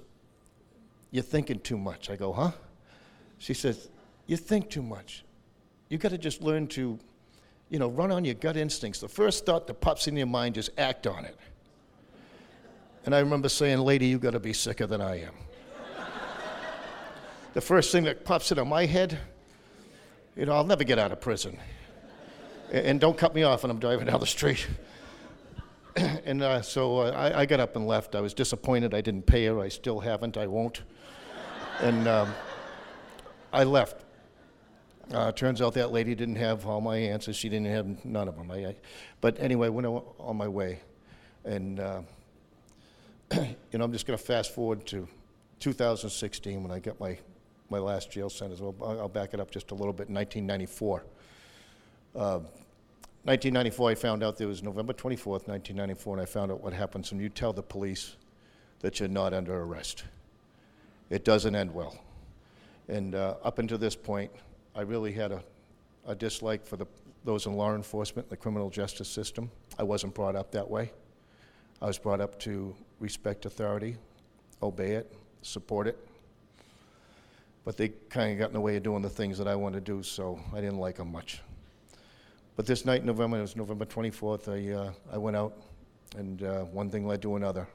you're 1.11 1.23
thinking 1.23 1.61
too 1.61 1.79
much. 1.79 2.11
I 2.11 2.17
go, 2.17 2.33
huh? 2.33 2.53
She 3.39 3.55
says, 3.55 3.89
you 4.27 4.37
think 4.37 4.71
too 4.71 4.83
much. 4.83 5.25
You 5.89 5.99
got 5.99 6.11
to 6.11 6.19
just 6.19 6.43
learn 6.43 6.69
to, 6.69 6.99
you 7.69 7.79
know, 7.79 7.89
run 7.89 8.13
on 8.13 8.25
your 8.25 8.35
gut 8.35 8.57
instincts. 8.57 9.01
The 9.01 9.09
first 9.09 9.45
thought 9.45 9.67
that 9.67 9.81
pops 9.81 10.07
in 10.07 10.17
your 10.17 10.27
mind, 10.27 10.55
just 10.55 10.71
act 10.79 11.07
on 11.07 11.25
it. 11.25 11.37
And 13.05 13.15
I 13.15 13.21
remember 13.21 13.49
saying, 13.49 13.79
Lady, 13.79 14.07
you 14.07 14.19
got 14.19 14.33
to 14.33 14.41
be 14.41 14.53
sicker 14.53 14.87
than 14.87 15.01
I 15.01 15.23
am. 15.23 15.35
the 17.55 17.61
first 17.61 17.91
thing 17.93 18.05
that 18.05 18.25
pops 18.25 18.53
into 18.53 18.65
my 18.65 18.87
head, 18.87 19.19
you 20.37 20.47
know, 20.47 20.53
I'll 20.53 20.65
never 20.65 20.85
get 20.85 20.99
out 20.99 21.11
of 21.11 21.21
prison. 21.21 21.59
and 22.71 23.01
don't 23.01 23.17
cut 23.17 23.35
me 23.35 23.43
off 23.43 23.63
when 23.63 23.71
I'm 23.71 23.81
driving 23.81 24.07
down 24.07 24.21
the 24.21 24.27
street. 24.27 24.67
and 25.97 26.43
uh, 26.43 26.63
so 26.63 26.99
uh, 26.99 27.11
I, 27.11 27.41
I, 27.41 27.47
got 27.47 27.59
up 27.59 27.75
and 27.75 27.87
left. 27.87 28.15
I 28.15 28.21
was 28.21 28.33
disappointed 28.33 28.95
I 28.95 29.01
didn't 29.01 29.27
pay 29.27 29.47
her. 29.47 29.59
I 29.59 29.69
still 29.69 29.99
haven't. 30.01 30.37
I 30.37 30.47
won't. 30.47 30.83
And 31.83 32.07
um, 32.09 32.35
I 33.53 33.65
left. 33.65 34.05
Uh, 35.13 35.33
turns 35.33 35.61
out 35.61 35.75
that 35.75 35.91
lady 35.91 36.15
didn't 36.15 36.37
have 36.37 36.67
all 36.67 36.81
my 36.81 36.97
answers. 36.97 37.37
She 37.37 37.49
didn't 37.49 37.67
have 37.67 38.05
none 38.05 38.29
of 38.29 38.37
them. 38.37 38.51
I, 38.51 38.67
I, 38.67 38.77
but 39.21 39.41
anyway, 39.41 39.67
I 39.67 39.71
went 39.71 39.87
on 39.87 40.37
my 40.37 40.47
way. 40.47 40.81
And 41.45 41.81
uh, 41.81 42.03
you 43.33 43.79
know, 43.79 43.85
I'm 43.85 43.93
just 43.93 44.07
going 44.07 44.19
to 44.19 44.25
fast 44.25 44.55
forward 44.55 44.87
to 44.87 45.09
2016 45.59 46.63
when 46.63 46.71
I 46.71 46.79
got 46.79 47.01
my, 47.01 47.19
my 47.71 47.79
last 47.79 48.11
jail 48.11 48.31
sentence. 48.31 48.61
Well, 48.61 48.75
I'll 48.83 49.09
back 49.09 49.35
it 49.35 49.41
up 49.41 49.51
just 49.51 49.71
a 49.71 49.75
little 49.75 49.93
bit. 49.93 50.11
1994. 50.11 51.05
Uh, 52.15 52.41
1994, 53.25 53.91
I 53.91 53.95
found 53.95 54.23
out 54.23 54.37
there 54.37 54.49
was 54.49 54.63
November 54.63 54.93
24th, 54.93 55.49
1994, 55.49 56.15
and 56.15 56.23
I 56.23 56.25
found 56.25 56.53
out 56.53 56.63
what 56.63 56.73
happens 56.73 57.11
when 57.11 57.21
you 57.21 57.29
tell 57.29 57.53
the 57.53 57.63
police 57.63 58.17
that 58.81 59.01
you're 59.01 59.09
not 59.09 59.35
under 59.35 59.61
arrest. 59.63 60.05
It 61.11 61.25
doesn't 61.25 61.55
end 61.55 61.75
well. 61.75 61.99
And 62.89 63.15
uh, 63.15 63.35
up 63.43 63.59
until 63.59 63.79
this 63.79 63.97
point, 63.97 64.31
I 64.75 64.83
really 64.83 65.13
had 65.13 65.33
a, 65.33 65.43
a 66.07 66.15
dislike 66.15 66.65
for 66.65 66.77
the, 66.77 66.87
those 67.25 67.47
in 67.47 67.55
law 67.55 67.75
enforcement, 67.75 68.31
the 68.31 68.37
criminal 68.37 68.71
justice 68.71 69.09
system. 69.09 69.51
I 69.79 69.83
wasn't 69.83 70.15
brought 70.15 70.37
up 70.37 70.53
that 70.53 70.69
way. 70.69 70.93
I 71.83 71.87
was 71.87 71.99
brought 71.99 72.21
up 72.21 72.39
to 72.41 72.75
respect 73.01 73.47
authority, 73.47 73.97
obey 74.63 74.93
it, 74.93 75.13
support 75.43 75.87
it. 75.87 75.99
But 77.65 77.77
they 77.77 77.89
kind 78.09 78.33
of 78.33 78.39
got 78.39 78.49
in 78.49 78.55
the 78.55 78.61
way 78.61 78.77
of 78.77 78.83
doing 78.83 79.03
the 79.03 79.11
things 79.11 79.37
that 79.39 79.49
I 79.49 79.55
wanted 79.55 79.85
to 79.85 79.93
do, 79.93 80.03
so 80.03 80.41
I 80.53 80.61
didn't 80.61 80.79
like 80.79 80.97
them 80.97 81.11
much. 81.11 81.41
But 82.57 82.67
this 82.67 82.85
night 82.85 83.01
in 83.01 83.07
November, 83.07 83.39
it 83.39 83.43
was 83.43 83.57
November 83.57 83.85
24th, 83.85 84.49
I, 84.49 84.73
uh, 84.73 84.93
I 85.13 85.19
went 85.19 85.37
out, 85.37 85.57
and 86.17 86.43
uh, 86.43 86.65
one 86.65 86.91
thing 86.91 87.07
led 87.07 87.23
to 87.23 87.37
another. 87.37 87.67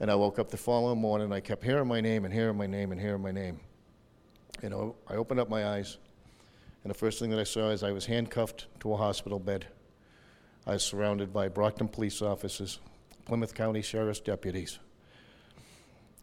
And 0.00 0.10
I 0.10 0.14
woke 0.14 0.38
up 0.38 0.50
the 0.50 0.56
following 0.56 1.00
morning, 1.00 1.26
and 1.26 1.34
I 1.34 1.40
kept 1.40 1.62
hearing 1.62 1.88
my 1.88 2.00
name 2.00 2.24
and 2.24 2.34
hearing 2.34 2.56
my 2.56 2.66
name 2.66 2.92
and 2.92 3.00
hearing 3.00 3.22
my 3.22 3.30
name. 3.30 3.60
You 4.62 4.68
know, 4.68 4.96
I 5.08 5.14
opened 5.14 5.40
up 5.40 5.48
my 5.48 5.68
eyes, 5.68 5.98
and 6.82 6.90
the 6.90 6.94
first 6.94 7.18
thing 7.18 7.30
that 7.30 7.38
I 7.38 7.44
saw 7.44 7.70
is 7.70 7.82
I 7.82 7.92
was 7.92 8.06
handcuffed 8.06 8.66
to 8.80 8.92
a 8.92 8.96
hospital 8.96 9.38
bed. 9.38 9.66
I 10.66 10.72
was 10.72 10.82
surrounded 10.82 11.32
by 11.32 11.48
Brockton 11.48 11.88
police 11.88 12.22
officers, 12.22 12.80
Plymouth 13.24 13.54
County 13.54 13.82
Sheriff's 13.82 14.20
deputies, 14.20 14.78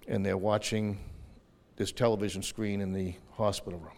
and 0.07 0.25
they're 0.25 0.37
watching 0.37 0.99
this 1.77 1.91
television 1.91 2.43
screen 2.43 2.81
in 2.81 2.93
the 2.93 3.15
hospital 3.33 3.79
room. 3.79 3.97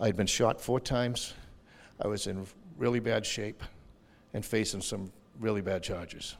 I'd 0.00 0.16
been 0.16 0.26
shot 0.26 0.60
four 0.60 0.80
times. 0.80 1.34
I 2.00 2.06
was 2.06 2.26
in 2.26 2.46
really 2.76 3.00
bad 3.00 3.26
shape 3.26 3.62
and 4.34 4.44
facing 4.44 4.80
some 4.80 5.12
really 5.40 5.62
bad 5.62 5.82
charges. 5.82 6.36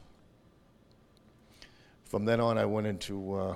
From 2.09 2.25
then 2.25 2.39
on, 2.39 2.57
I 2.57 2.65
went 2.65 2.87
into, 2.87 3.35
uh, 3.35 3.55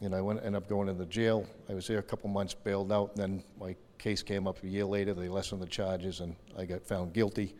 you 0.00 0.08
know, 0.08 0.16
I 0.16 0.20
went, 0.20 0.38
ended 0.38 0.54
up 0.54 0.68
going 0.68 0.88
into 0.88 1.04
jail. 1.06 1.44
I 1.68 1.74
was 1.74 1.84
there 1.88 1.98
a 1.98 2.02
couple 2.02 2.30
months, 2.30 2.54
bailed 2.54 2.92
out, 2.92 3.10
and 3.16 3.18
then 3.18 3.44
my 3.58 3.74
case 3.98 4.22
came 4.22 4.46
up 4.46 4.62
a 4.62 4.68
year 4.68 4.84
later. 4.84 5.14
They 5.14 5.28
lessened 5.28 5.60
the 5.60 5.66
charges, 5.66 6.20
and 6.20 6.36
I 6.56 6.64
got 6.64 6.86
found 6.86 7.12
guilty. 7.12 7.56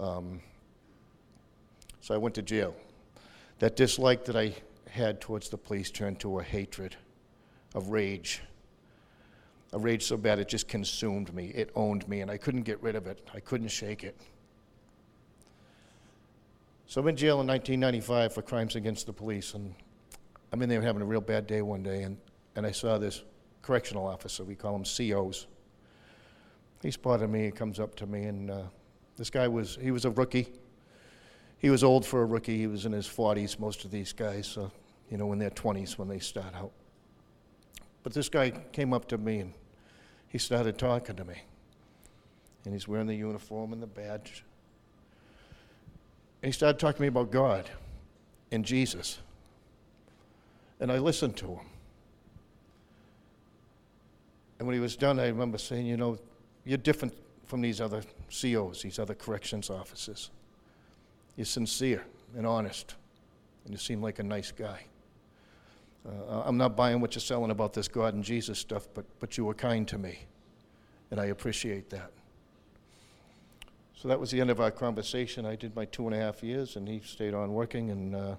Um, 0.00 0.40
so 2.00 2.14
I 2.14 2.16
went 2.16 2.34
to 2.36 2.42
jail. 2.42 2.74
That 3.58 3.76
dislike 3.76 4.24
that 4.24 4.36
I 4.36 4.54
had 4.88 5.20
towards 5.20 5.50
the 5.50 5.58
police 5.58 5.90
turned 5.90 6.18
to 6.20 6.38
a 6.38 6.42
hatred, 6.42 6.96
a 7.74 7.80
rage. 7.80 8.40
A 9.74 9.78
rage 9.78 10.04
so 10.06 10.16
bad 10.16 10.38
it 10.38 10.48
just 10.48 10.68
consumed 10.68 11.34
me. 11.34 11.48
It 11.48 11.70
owned 11.74 12.08
me, 12.08 12.22
and 12.22 12.30
I 12.30 12.38
couldn't 12.38 12.62
get 12.62 12.82
rid 12.82 12.96
of 12.96 13.06
it. 13.06 13.28
I 13.34 13.40
couldn't 13.40 13.68
shake 13.68 14.04
it. 14.04 14.18
So 16.86 17.00
I'm 17.00 17.08
in 17.08 17.16
jail 17.16 17.40
in 17.40 17.46
1995 17.46 18.32
for 18.32 18.42
crimes 18.42 18.76
against 18.76 19.06
the 19.06 19.12
police, 19.12 19.54
and 19.54 19.74
I'm 20.52 20.62
in 20.62 20.68
there 20.68 20.82
having 20.82 21.02
a 21.02 21.06
real 21.06 21.20
bad 21.20 21.46
day 21.46 21.62
one 21.62 21.82
day, 21.82 22.02
and, 22.02 22.16
and 22.54 22.66
I 22.66 22.70
saw 22.70 22.98
this 22.98 23.22
correctional 23.62 24.06
officer. 24.06 24.44
We 24.44 24.54
call 24.54 24.72
them 24.72 24.84
COs. 24.84 25.46
He 26.82 26.90
spotted 26.90 27.28
me. 27.28 27.46
He 27.46 27.50
comes 27.50 27.80
up 27.80 27.94
to 27.96 28.06
me, 28.06 28.24
and 28.24 28.50
uh, 28.50 28.62
this 29.16 29.30
guy 29.30 29.48
was 29.48 29.76
he 29.80 29.90
was 29.90 30.04
a 30.04 30.10
rookie 30.10 30.48
he 31.58 31.70
was 31.70 31.82
old 31.82 32.04
for 32.04 32.22
a 32.22 32.24
rookie. 32.24 32.58
He 32.58 32.66
was 32.66 32.86
in 32.86 32.92
his 32.92 33.06
40s, 33.06 33.58
most 33.58 33.84
of 33.84 33.90
these 33.90 34.12
guys, 34.12 34.46
so, 34.46 34.70
you 35.10 35.16
know, 35.16 35.32
in 35.32 35.38
their 35.38 35.50
20s 35.50 35.98
when 35.98 36.08
they 36.08 36.18
start 36.18 36.54
out. 36.54 36.72
But 38.02 38.12
this 38.12 38.28
guy 38.28 38.50
came 38.50 38.92
up 38.92 39.08
to 39.08 39.18
me 39.18 39.40
and 39.40 39.54
he 40.28 40.38
started 40.38 40.78
talking 40.78 41.16
to 41.16 41.24
me. 41.24 41.42
And 42.64 42.74
he's 42.74 42.86
wearing 42.86 43.06
the 43.06 43.14
uniform 43.14 43.72
and 43.72 43.82
the 43.82 43.86
badge. 43.86 44.44
He 46.46 46.52
started 46.52 46.78
talking 46.78 46.98
to 46.98 47.02
me 47.02 47.08
about 47.08 47.32
God 47.32 47.68
and 48.52 48.64
Jesus. 48.64 49.18
And 50.78 50.92
I 50.92 50.98
listened 50.98 51.36
to 51.38 51.46
him. 51.46 51.66
And 54.58 54.68
when 54.68 54.74
he 54.74 54.80
was 54.80 54.96
done, 54.96 55.18
I 55.18 55.26
remember 55.26 55.58
saying, 55.58 55.86
You 55.86 55.96
know, 55.96 56.18
you're 56.64 56.78
different 56.78 57.14
from 57.46 57.62
these 57.62 57.80
other 57.80 58.02
COs, 58.30 58.82
these 58.82 59.00
other 59.00 59.14
corrections 59.14 59.70
officers. 59.70 60.30
You're 61.36 61.46
sincere 61.46 62.04
and 62.36 62.46
honest, 62.46 62.94
and 63.64 63.74
you 63.74 63.78
seem 63.78 64.00
like 64.00 64.20
a 64.20 64.22
nice 64.22 64.52
guy. 64.52 64.84
Uh, 66.08 66.42
I'm 66.44 66.56
not 66.56 66.76
buying 66.76 67.00
what 67.00 67.16
you're 67.16 67.20
selling 67.20 67.50
about 67.50 67.72
this 67.72 67.88
God 67.88 68.14
and 68.14 68.22
Jesus 68.22 68.58
stuff, 68.58 68.86
but, 68.94 69.04
but 69.18 69.36
you 69.36 69.44
were 69.44 69.54
kind 69.54 69.86
to 69.88 69.98
me, 69.98 70.20
and 71.10 71.20
I 71.20 71.26
appreciate 71.26 71.90
that. 71.90 72.12
So 73.96 74.08
that 74.08 74.20
was 74.20 74.30
the 74.30 74.40
end 74.42 74.50
of 74.50 74.60
our 74.60 74.70
conversation. 74.70 75.46
I 75.46 75.56
did 75.56 75.74
my 75.74 75.86
two 75.86 76.06
and 76.06 76.14
a 76.14 76.18
half 76.18 76.42
years, 76.42 76.76
and 76.76 76.86
he 76.86 77.00
stayed 77.00 77.32
on 77.32 77.54
working, 77.54 77.90
and 77.90 78.14
uh, 78.14 78.36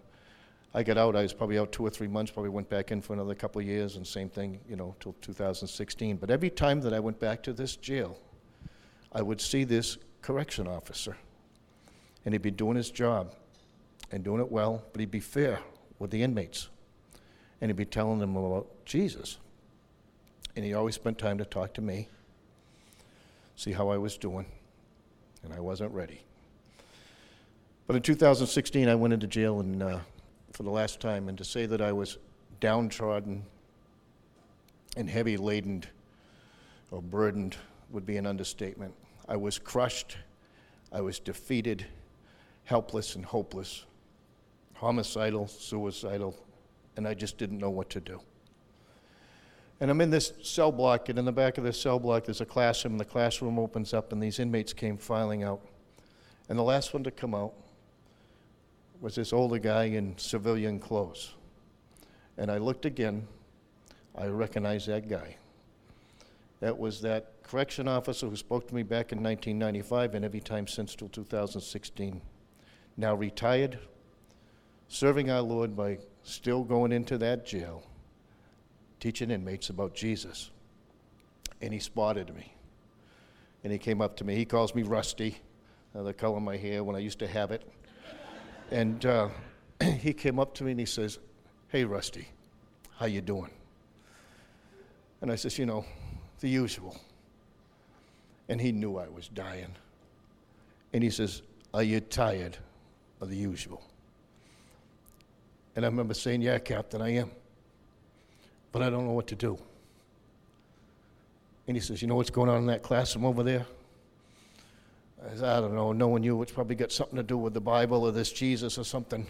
I 0.76 0.84
got 0.84 1.00
out. 1.00 1.16
I 1.16 1.24
was 1.24 1.34
probably 1.34 1.58
out 1.58 1.72
two 1.72 1.84
or 1.84 1.90
three 1.90 2.08
months, 2.08 2.32
probably 2.32 2.52
went 2.52 2.70
back 2.70 2.92
in 2.92 3.02
for 3.02 3.14
another 3.14 3.34
couple 3.34 3.60
of 3.60 3.66
years, 3.66 3.96
and 3.96 4.06
same 4.06 4.30
thing, 4.30 4.60
you 4.70 4.76
know, 4.76 4.96
till 5.00 5.14
2016. 5.22 6.18
But 6.18 6.30
every 6.30 6.52
time 6.52 6.80
that 6.82 6.94
I 6.94 7.00
went 7.00 7.20
back 7.20 7.42
to 7.44 7.54
this 7.54 7.76
jail, 7.76 8.20
I 9.12 9.24
would 9.24 9.42
see 9.42 9.64
this 9.64 9.98
correction 10.22 10.68
officer. 10.68 11.18
And 12.24 12.36
he'd 12.36 12.44
be 12.44 12.52
doing 12.52 12.76
his 12.76 12.92
job 12.92 13.34
and 14.12 14.24
doing 14.24 14.42
it 14.42 14.52
well, 14.52 14.84
but 14.94 15.00
he'd 15.00 15.10
be 15.10 15.20
fair 15.20 15.60
with 15.98 16.12
the 16.12 16.22
inmates. 16.22 16.70
And 17.62 17.70
he'd 17.70 17.78
be 17.78 17.86
telling 17.86 18.20
them 18.20 18.38
about 18.38 18.68
Jesus. 18.86 19.40
And 20.56 20.64
he 20.64 20.76
always 20.76 20.94
spent 20.94 21.18
time 21.18 21.40
to 21.40 21.46
talk 21.46 21.74
to 21.76 21.82
me, 21.82 22.10
see 23.56 23.72
how 23.72 23.90
I 23.90 23.98
was 23.98 24.18
doing, 24.18 24.46
and 25.48 25.56
I 25.56 25.62
wasn't 25.62 25.94
ready. 25.94 26.20
But 27.88 27.96
in 27.96 28.02
2016, 28.02 28.90
I 28.90 28.96
went 28.96 29.14
into 29.14 29.28
jail 29.28 29.62
and, 29.62 29.82
uh, 29.82 30.00
for 30.52 30.64
the 30.64 30.70
last 30.70 31.00
time, 31.00 31.30
and 31.30 31.38
to 31.38 31.46
say 31.46 31.66
that 31.66 31.80
I 31.80 31.94
was 31.94 32.18
downtrodden 32.60 33.46
and 34.98 35.10
heavy 35.10 35.38
laden 35.38 35.86
or 36.92 37.02
burdened 37.02 37.56
would 37.92 38.06
be 38.06 38.18
an 38.18 38.26
understatement. 38.26 38.94
I 39.30 39.38
was 39.38 39.58
crushed, 39.58 40.18
I 40.92 41.00
was 41.00 41.18
defeated, 41.18 41.86
helpless, 42.66 43.16
and 43.16 43.24
hopeless, 43.24 43.86
homicidal, 44.74 45.48
suicidal, 45.48 46.36
and 46.98 47.08
I 47.08 47.14
just 47.14 47.38
didn't 47.38 47.60
know 47.60 47.70
what 47.70 47.90
to 47.92 48.02
do. 48.02 48.20
And 49.80 49.92
I'm 49.92 50.02
in 50.02 50.10
this 50.10 50.34
cell 50.42 50.72
block, 50.72 51.10
and 51.10 51.20
in 51.20 51.26
the 51.26 51.32
back 51.32 51.58
of 51.58 51.64
this 51.64 51.80
cell 51.80 52.00
block, 52.00 52.26
there's 52.26 52.42
a 52.42 52.46
classroom, 52.46 52.94
and 52.94 53.00
the 53.00 53.06
classroom 53.06 53.60
opens 53.60 53.94
up, 53.94 54.12
and 54.12 54.22
these 54.22 54.40
inmates 54.40 54.74
came 54.74 54.98
filing 54.98 55.44
out. 55.44 55.62
And 56.50 56.58
the 56.58 56.64
last 56.64 56.94
one 56.94 57.04
to 57.04 57.12
come 57.12 57.36
out 57.36 57.54
was 59.00 59.16
this 59.16 59.34
older 59.34 59.60
guy 59.60 59.86
in 59.86 60.18
civilian 60.18 60.80
clothes. 60.80 61.36
And 62.38 62.50
I 62.50 62.58
looked 62.58 62.86
again, 62.86 63.28
I 64.18 64.28
recognized 64.28 64.88
that 64.88 65.08
guy. 65.08 65.38
That 66.60 66.78
was 66.78 67.02
that 67.02 67.44
correction 67.44 67.88
officer 67.88 68.28
who 68.28 68.36
spoke 68.36 68.68
to 68.68 68.76
me 68.76 68.82
back 68.82 69.12
in 69.12 69.22
1995 69.22 70.16
and 70.16 70.26
every 70.26 70.40
time 70.40 70.66
since 70.66 70.96
till 70.96 71.10
2016. 71.10 72.20
Now 72.98 73.14
retired, 73.14 73.78
serving 74.88 75.30
our 75.30 75.42
Lord 75.42 75.76
by 75.76 76.00
still 76.24 76.64
going 76.64 76.92
into 76.92 77.20
that 77.20 77.46
jail, 77.46 77.84
teaching 79.00 79.32
inmates 79.32 79.70
about 79.70 79.94
Jesus. 79.94 80.52
And 81.62 81.74
he 81.74 81.80
spotted 81.80 82.34
me. 82.36 82.54
And 83.64 83.74
he 83.74 83.80
came 83.80 84.02
up 84.02 84.16
to 84.18 84.24
me. 84.24 84.36
He 84.36 84.46
calls 84.46 84.76
me 84.76 84.84
Rusty, 84.84 85.38
uh, 85.96 86.04
the 86.04 86.14
color 86.14 86.38
of 86.38 86.44
my 86.44 86.58
hair 86.58 86.84
when 86.84 86.96
I 86.96 87.00
used 87.00 87.20
to 87.20 87.28
have 87.28 87.52
it. 87.52 87.68
And 88.72 89.06
uh, 89.06 89.30
he 90.00 90.14
came 90.14 90.40
up 90.40 90.54
to 90.56 90.64
me 90.64 90.72
and 90.72 90.80
he 90.80 90.86
says, 90.86 91.20
"Hey, 91.70 91.86
Rusty, 91.86 92.28
how 92.98 93.06
you 93.06 93.22
doing?" 93.22 93.52
And 95.22 95.32
I 95.32 95.36
says, 95.36 95.58
"You 95.58 95.66
know, 95.66 95.86
the 96.40 96.50
usual." 96.50 96.98
And 98.50 98.62
he 98.62 98.72
knew 98.72 98.98
I 98.98 99.08
was 99.10 99.28
dying. 99.28 99.76
And 100.94 101.04
he 101.04 101.10
says, 101.10 101.42
"Are 101.74 101.84
you 101.84 102.00
tired 102.00 102.58
of 103.22 103.30
the 103.30 103.38
usual?" 103.38 103.82
And 105.76 105.86
I 105.86 105.88
remember 105.88 106.14
saying, 106.14 106.42
"Yeah, 106.42 106.60
Captain, 106.60 107.02
I 107.02 107.16
am, 107.16 107.32
but 108.78 108.86
I 108.86 108.90
don't 108.90 109.06
know 109.06 109.14
what 109.14 109.28
to 109.28 109.36
do." 109.36 109.58
And 111.68 111.76
he 111.76 111.82
says, 111.82 112.02
"You 112.02 112.08
know 112.08 112.16
what's 112.16 112.30
going 112.30 112.50
on 112.50 112.60
in 112.60 112.66
that 112.68 112.84
classroom 112.84 113.26
over 113.26 113.44
there?" 113.44 113.66
I 115.26 115.36
said, 115.36 115.44
I 115.44 115.60
don't 115.60 115.74
know, 115.74 115.92
knowing 115.92 116.24
you, 116.24 116.42
it's 116.42 116.52
probably 116.52 116.76
got 116.76 116.92
something 116.92 117.18
to 117.18 117.24
do 117.24 117.38
with 117.38 117.54
the 117.54 117.62
Bible 117.62 118.04
or 118.04 118.12
this 118.12 118.32
Jesus 118.32 118.78
or 118.78 118.84
something. 118.84 119.26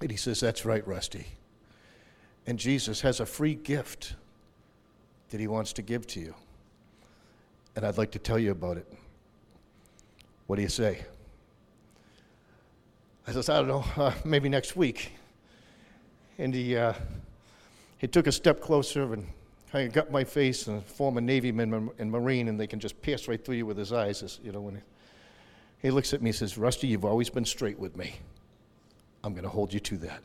And 0.00 0.10
he 0.10 0.16
says, 0.16 0.40
That's 0.40 0.64
right, 0.64 0.86
Rusty. 0.86 1.26
And 2.46 2.58
Jesus 2.58 3.00
has 3.00 3.20
a 3.20 3.26
free 3.26 3.54
gift 3.54 4.14
that 5.30 5.40
he 5.40 5.46
wants 5.46 5.72
to 5.74 5.82
give 5.82 6.06
to 6.08 6.20
you. 6.20 6.34
And 7.74 7.84
I'd 7.84 7.96
like 7.96 8.12
to 8.12 8.18
tell 8.18 8.38
you 8.38 8.50
about 8.50 8.76
it. 8.76 8.86
What 10.46 10.56
do 10.56 10.62
you 10.62 10.68
say? 10.68 11.04
I 13.26 13.32
says, 13.32 13.48
I 13.48 13.62
don't 13.62 13.68
know, 13.68 13.84
uh, 13.96 14.12
maybe 14.24 14.50
next 14.50 14.76
week. 14.76 15.12
And 16.36 16.54
he, 16.54 16.76
uh, 16.76 16.92
he 18.04 18.08
took 18.08 18.26
a 18.26 18.32
step 18.32 18.60
closer 18.60 19.14
and 19.14 19.26
kind 19.72 19.88
of 19.88 19.94
got 19.94 20.12
my 20.12 20.22
face 20.22 20.66
and 20.66 20.76
a 20.76 20.80
former 20.82 21.22
Navy 21.22 21.50
man 21.50 21.88
and 21.98 22.12
Marine, 22.12 22.48
and 22.48 22.60
they 22.60 22.66
can 22.66 22.78
just 22.78 23.00
pierce 23.00 23.28
right 23.28 23.42
through 23.42 23.54
you 23.54 23.64
with 23.64 23.78
his 23.78 23.94
eyes. 23.94 24.38
You 24.44 24.52
know, 24.52 24.60
when 24.60 24.74
he, 24.74 24.80
he 25.80 25.90
looks 25.90 26.12
at 26.12 26.20
me 26.20 26.28
and 26.28 26.36
says, 26.36 26.58
Rusty, 26.58 26.86
you've 26.86 27.06
always 27.06 27.30
been 27.30 27.46
straight 27.46 27.78
with 27.78 27.96
me. 27.96 28.16
I'm 29.22 29.32
going 29.32 29.44
to 29.44 29.48
hold 29.48 29.72
you 29.72 29.80
to 29.80 29.96
that. 29.96 30.20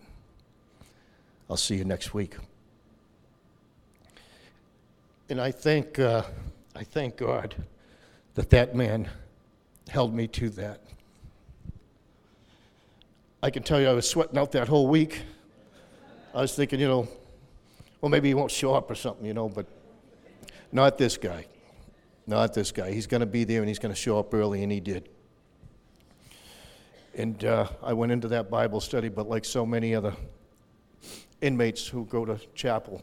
I'll 1.49 1.55
see 1.55 1.77
you 1.77 1.85
next 1.85 2.13
week. 2.13 2.35
And 5.29 5.39
I 5.39 5.49
thank, 5.49 5.99
uh, 5.99 6.23
I 6.75 6.83
thank 6.83 7.15
God 7.15 7.55
that 8.35 8.49
that 8.49 8.75
man 8.75 9.07
held 9.87 10.13
me 10.13 10.27
to 10.27 10.49
that. 10.49 10.81
I 13.41 13.49
can 13.49 13.63
tell 13.63 13.79
you 13.79 13.87
I 13.87 13.93
was 13.93 14.09
sweating 14.09 14.37
out 14.37 14.51
that 14.51 14.67
whole 14.67 14.89
week. 14.89 15.21
I 16.35 16.41
was 16.41 16.53
thinking, 16.53 16.81
you 16.81 16.89
know, 16.89 17.07
well, 18.01 18.09
maybe 18.09 18.29
he 18.29 18.33
won't 18.33 18.51
show 18.51 18.73
up 18.73 18.89
or 18.89 18.95
something, 18.95 19.25
you 19.25 19.33
know, 19.33 19.49
but 19.49 19.65
not 20.71 20.97
this 20.97 21.17
guy. 21.17 21.45
Not 22.27 22.53
this 22.53 22.71
guy. 22.71 22.91
He's 22.91 23.07
going 23.07 23.21
to 23.21 23.27
be 23.27 23.43
there 23.43 23.59
and 23.59 23.67
he's 23.67 23.79
going 23.79 23.93
to 23.93 23.99
show 23.99 24.19
up 24.19 24.33
early, 24.33 24.63
and 24.63 24.71
he 24.71 24.79
did. 24.79 25.09
And 27.15 27.43
uh, 27.43 27.67
I 27.81 27.93
went 27.93 28.11
into 28.11 28.27
that 28.29 28.49
Bible 28.49 28.79
study, 28.79 29.09
but 29.09 29.27
like 29.27 29.43
so 29.43 29.65
many 29.65 29.95
other 29.95 30.13
inmates 31.41 31.87
who 31.87 32.05
go 32.05 32.25
to 32.25 32.39
chapel 32.53 33.01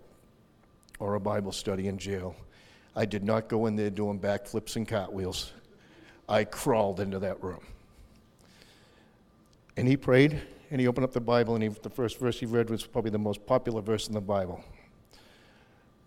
or 0.98 1.14
a 1.14 1.20
Bible 1.20 1.52
study 1.52 1.88
in 1.88 1.98
jail, 1.98 2.36
I 2.94 3.04
did 3.04 3.24
not 3.24 3.48
go 3.48 3.66
in 3.66 3.76
there 3.76 3.90
doing 3.90 4.18
backflips 4.18 4.76
and 4.76 4.88
cartwheels. 4.88 5.52
I 6.28 6.44
crawled 6.44 7.00
into 7.00 7.18
that 7.18 7.42
room. 7.42 7.60
And 9.76 9.86
he 9.86 9.96
prayed, 9.96 10.40
and 10.70 10.80
he 10.80 10.86
opened 10.86 11.04
up 11.04 11.12
the 11.12 11.20
Bible, 11.20 11.54
and 11.54 11.62
he, 11.62 11.68
the 11.68 11.90
first 11.90 12.18
verse 12.18 12.40
he 12.40 12.46
read 12.46 12.70
was 12.70 12.86
probably 12.86 13.10
the 13.10 13.18
most 13.18 13.44
popular 13.44 13.82
verse 13.82 14.08
in 14.08 14.14
the 14.14 14.20
Bible. 14.20 14.64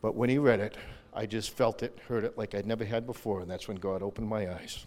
But 0.02 0.16
when 0.16 0.30
he 0.30 0.38
read 0.38 0.60
it, 0.60 0.78
I 1.14 1.26
just 1.26 1.52
felt 1.52 1.84
it, 1.84 1.98
heard 2.08 2.24
it 2.24 2.38
like 2.38 2.56
I'd 2.56 2.68
never 2.68 2.86
had 2.86 3.06
before, 3.06 3.42
and 3.42 3.50
that's 3.50 3.68
when 3.68 3.78
God 3.78 4.02
opened 4.02 4.28
my 4.28 4.54
eyes. 4.54 4.86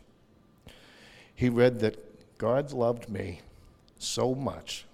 He 1.35 1.49
read 1.49 1.81
that 1.81 2.39
God 2.39 2.73
loved 2.73 3.09
me 3.09 3.41
so 3.99 4.35
much 4.35 4.85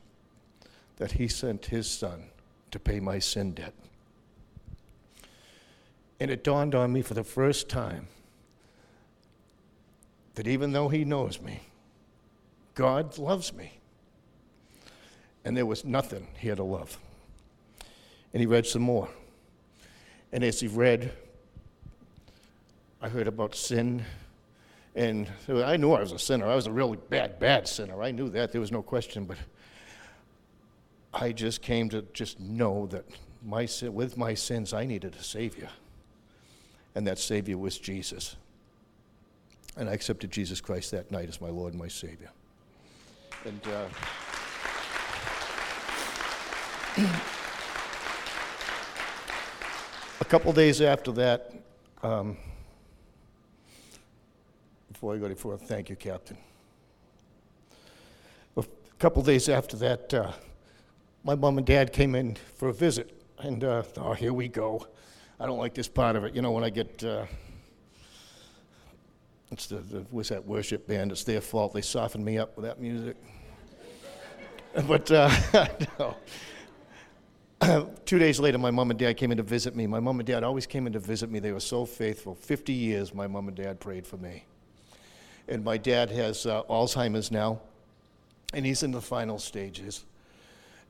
that 0.97 1.13
he 1.13 1.29
sent 1.29 1.67
his 1.67 1.89
son 1.89 2.25
to 2.71 2.79
pay 2.79 3.01
my 3.01 3.19
sin 3.19 3.53
debt. 3.53 3.75
And 6.21 6.31
it 6.31 6.43
dawned 6.43 6.75
on 6.75 6.93
me 6.93 7.03
for 7.03 7.15
the 7.15 7.25
first 7.25 7.69
time 7.69 8.09
that 10.35 10.47
even 10.47 10.73
though 10.73 10.89
he 10.89 11.05
knows 11.05 11.41
me, 11.41 11.61
God 12.75 13.19
loves 13.19 13.53
me. 13.53 13.73
And 15.45 15.57
there 15.57 15.67
was 15.67 15.85
nothing 15.85 16.27
he 16.39 16.49
had 16.49 16.59
to 16.59 16.65
love. 16.65 16.99
And 18.33 18.41
he 18.41 18.47
read 18.47 18.67
some 18.67 18.83
more. 18.83 19.09
And 20.33 20.45
as 20.45 20.61
he 20.61 20.69
read, 20.69 21.13
I 23.01 23.09
heard 23.09 23.29
about 23.29 23.55
sin. 23.55 24.05
And 24.95 25.31
I 25.49 25.77
knew 25.77 25.93
I 25.93 26.01
was 26.01 26.13
a 26.13 26.19
sinner. 26.19 26.47
I 26.47 26.55
was 26.55 26.67
a 26.67 26.73
really 26.73 26.99
bad, 27.09 27.39
bad 27.39 27.69
sinner. 27.69 28.03
I 28.03 28.11
knew 28.11 28.29
that. 28.31 28.53
There 28.53 28.61
was 28.61 28.73
no 28.73 28.83
question. 28.83 29.25
But 29.25 29.39
I 31.15 31.33
just 31.33 31.63
came 31.63 31.89
to 31.91 32.03
just 32.13 32.41
know 32.41 32.87
that 32.89 33.05
my 33.45 33.65
sin, 33.65 33.95
with 33.95 34.17
my 34.17 34.35
sins, 34.35 34.75
I 34.75 34.85
needed 34.85 35.15
a 35.15 35.23
Savior. 35.23 35.69
And 36.95 37.07
that 37.07 37.19
Savior 37.19 37.57
was 37.57 37.79
Jesus. 37.79 38.37
And 39.77 39.89
I 39.89 39.93
accepted 39.93 40.31
Jesus 40.33 40.61
Christ 40.61 40.91
that 40.91 41.11
night 41.11 41.29
as 41.29 41.41
my 41.41 41.49
Lord 41.49 41.73
and 41.73 41.81
my 41.81 41.89
Savior. 41.89 42.31
And. 43.45 43.61
Uh, 43.67 43.89
A 50.21 50.25
couple 50.25 50.53
days 50.53 50.81
after 50.81 51.13
that, 51.13 51.53
um, 52.03 52.37
before 54.91 55.15
I 55.15 55.19
go 55.19 55.27
any 55.27 55.37
further, 55.37 55.65
thank 55.65 55.89
you, 55.89 55.95
Captain. 55.95 56.37
A 58.57 58.65
couple 58.99 59.23
days 59.23 59.49
after 59.49 59.77
that, 59.77 60.13
uh, 60.13 60.33
my 61.23 61.37
mom 61.37 61.59
and 61.59 61.67
dad 61.67 61.93
came 61.93 62.17
in 62.17 62.37
for 62.57 62.69
a 62.69 62.73
visit, 62.73 63.23
and 63.39 63.63
uh, 63.63 63.85
oh, 63.99 64.13
here 64.13 64.33
we 64.33 64.49
go. 64.49 64.85
I 65.39 65.47
don't 65.47 65.59
like 65.59 65.73
this 65.73 65.87
part 65.87 66.17
of 66.17 66.25
it. 66.25 66.35
You 66.35 66.43
know, 66.43 66.51
when 66.51 66.65
I 66.65 66.71
get, 66.71 67.05
uh, 67.05 67.27
it's 69.53 69.69
the, 69.69 69.77
the 69.77 70.05
that 70.31 70.45
worship 70.45 70.89
band? 70.89 71.13
It's 71.13 71.23
their 71.23 71.41
fault. 71.41 71.75
They 71.75 71.81
soften 71.81 72.25
me 72.25 72.39
up 72.39 72.57
with 72.57 72.65
that 72.67 72.81
music. 72.81 73.17
but 74.89 75.09
uh, 75.13 75.31
no. 76.01 76.17
two 78.05 78.19
days 78.19 78.41
later, 78.41 78.59
my 78.59 78.71
mom 78.71 78.91
and 78.91 78.99
dad 78.99 79.17
came 79.17 79.31
in 79.31 79.37
to 79.37 79.43
visit 79.43 79.75
me. 79.75 79.87
My 79.87 80.01
mom 80.01 80.21
and 80.21 80.27
dad 80.27 80.45
always 80.45 80.67
came 80.67 80.87
in 80.87 80.93
to 80.93 80.99
visit 80.99 81.31
me. 81.31 81.39
They 81.39 81.53
were 81.53 81.61
so 81.61 81.85
faithful. 81.85 82.35
50 82.35 82.73
years, 82.73 83.15
my 83.15 83.27
mom 83.27 83.49
and 83.49 83.57
dad 83.57 83.81
prayed 83.81 84.07
for 84.07 84.17
me. 84.17 84.45
And 85.49 85.65
my 85.65 85.77
dad 85.77 86.11
has 86.11 86.47
uh, 86.47 86.63
Alzheimer's 86.65 87.31
now, 87.31 87.61
and 88.53 88.67
he's 88.67 88.83
in 88.83 88.91
the 88.91 89.01
final 89.01 89.39
stages. 89.39 90.05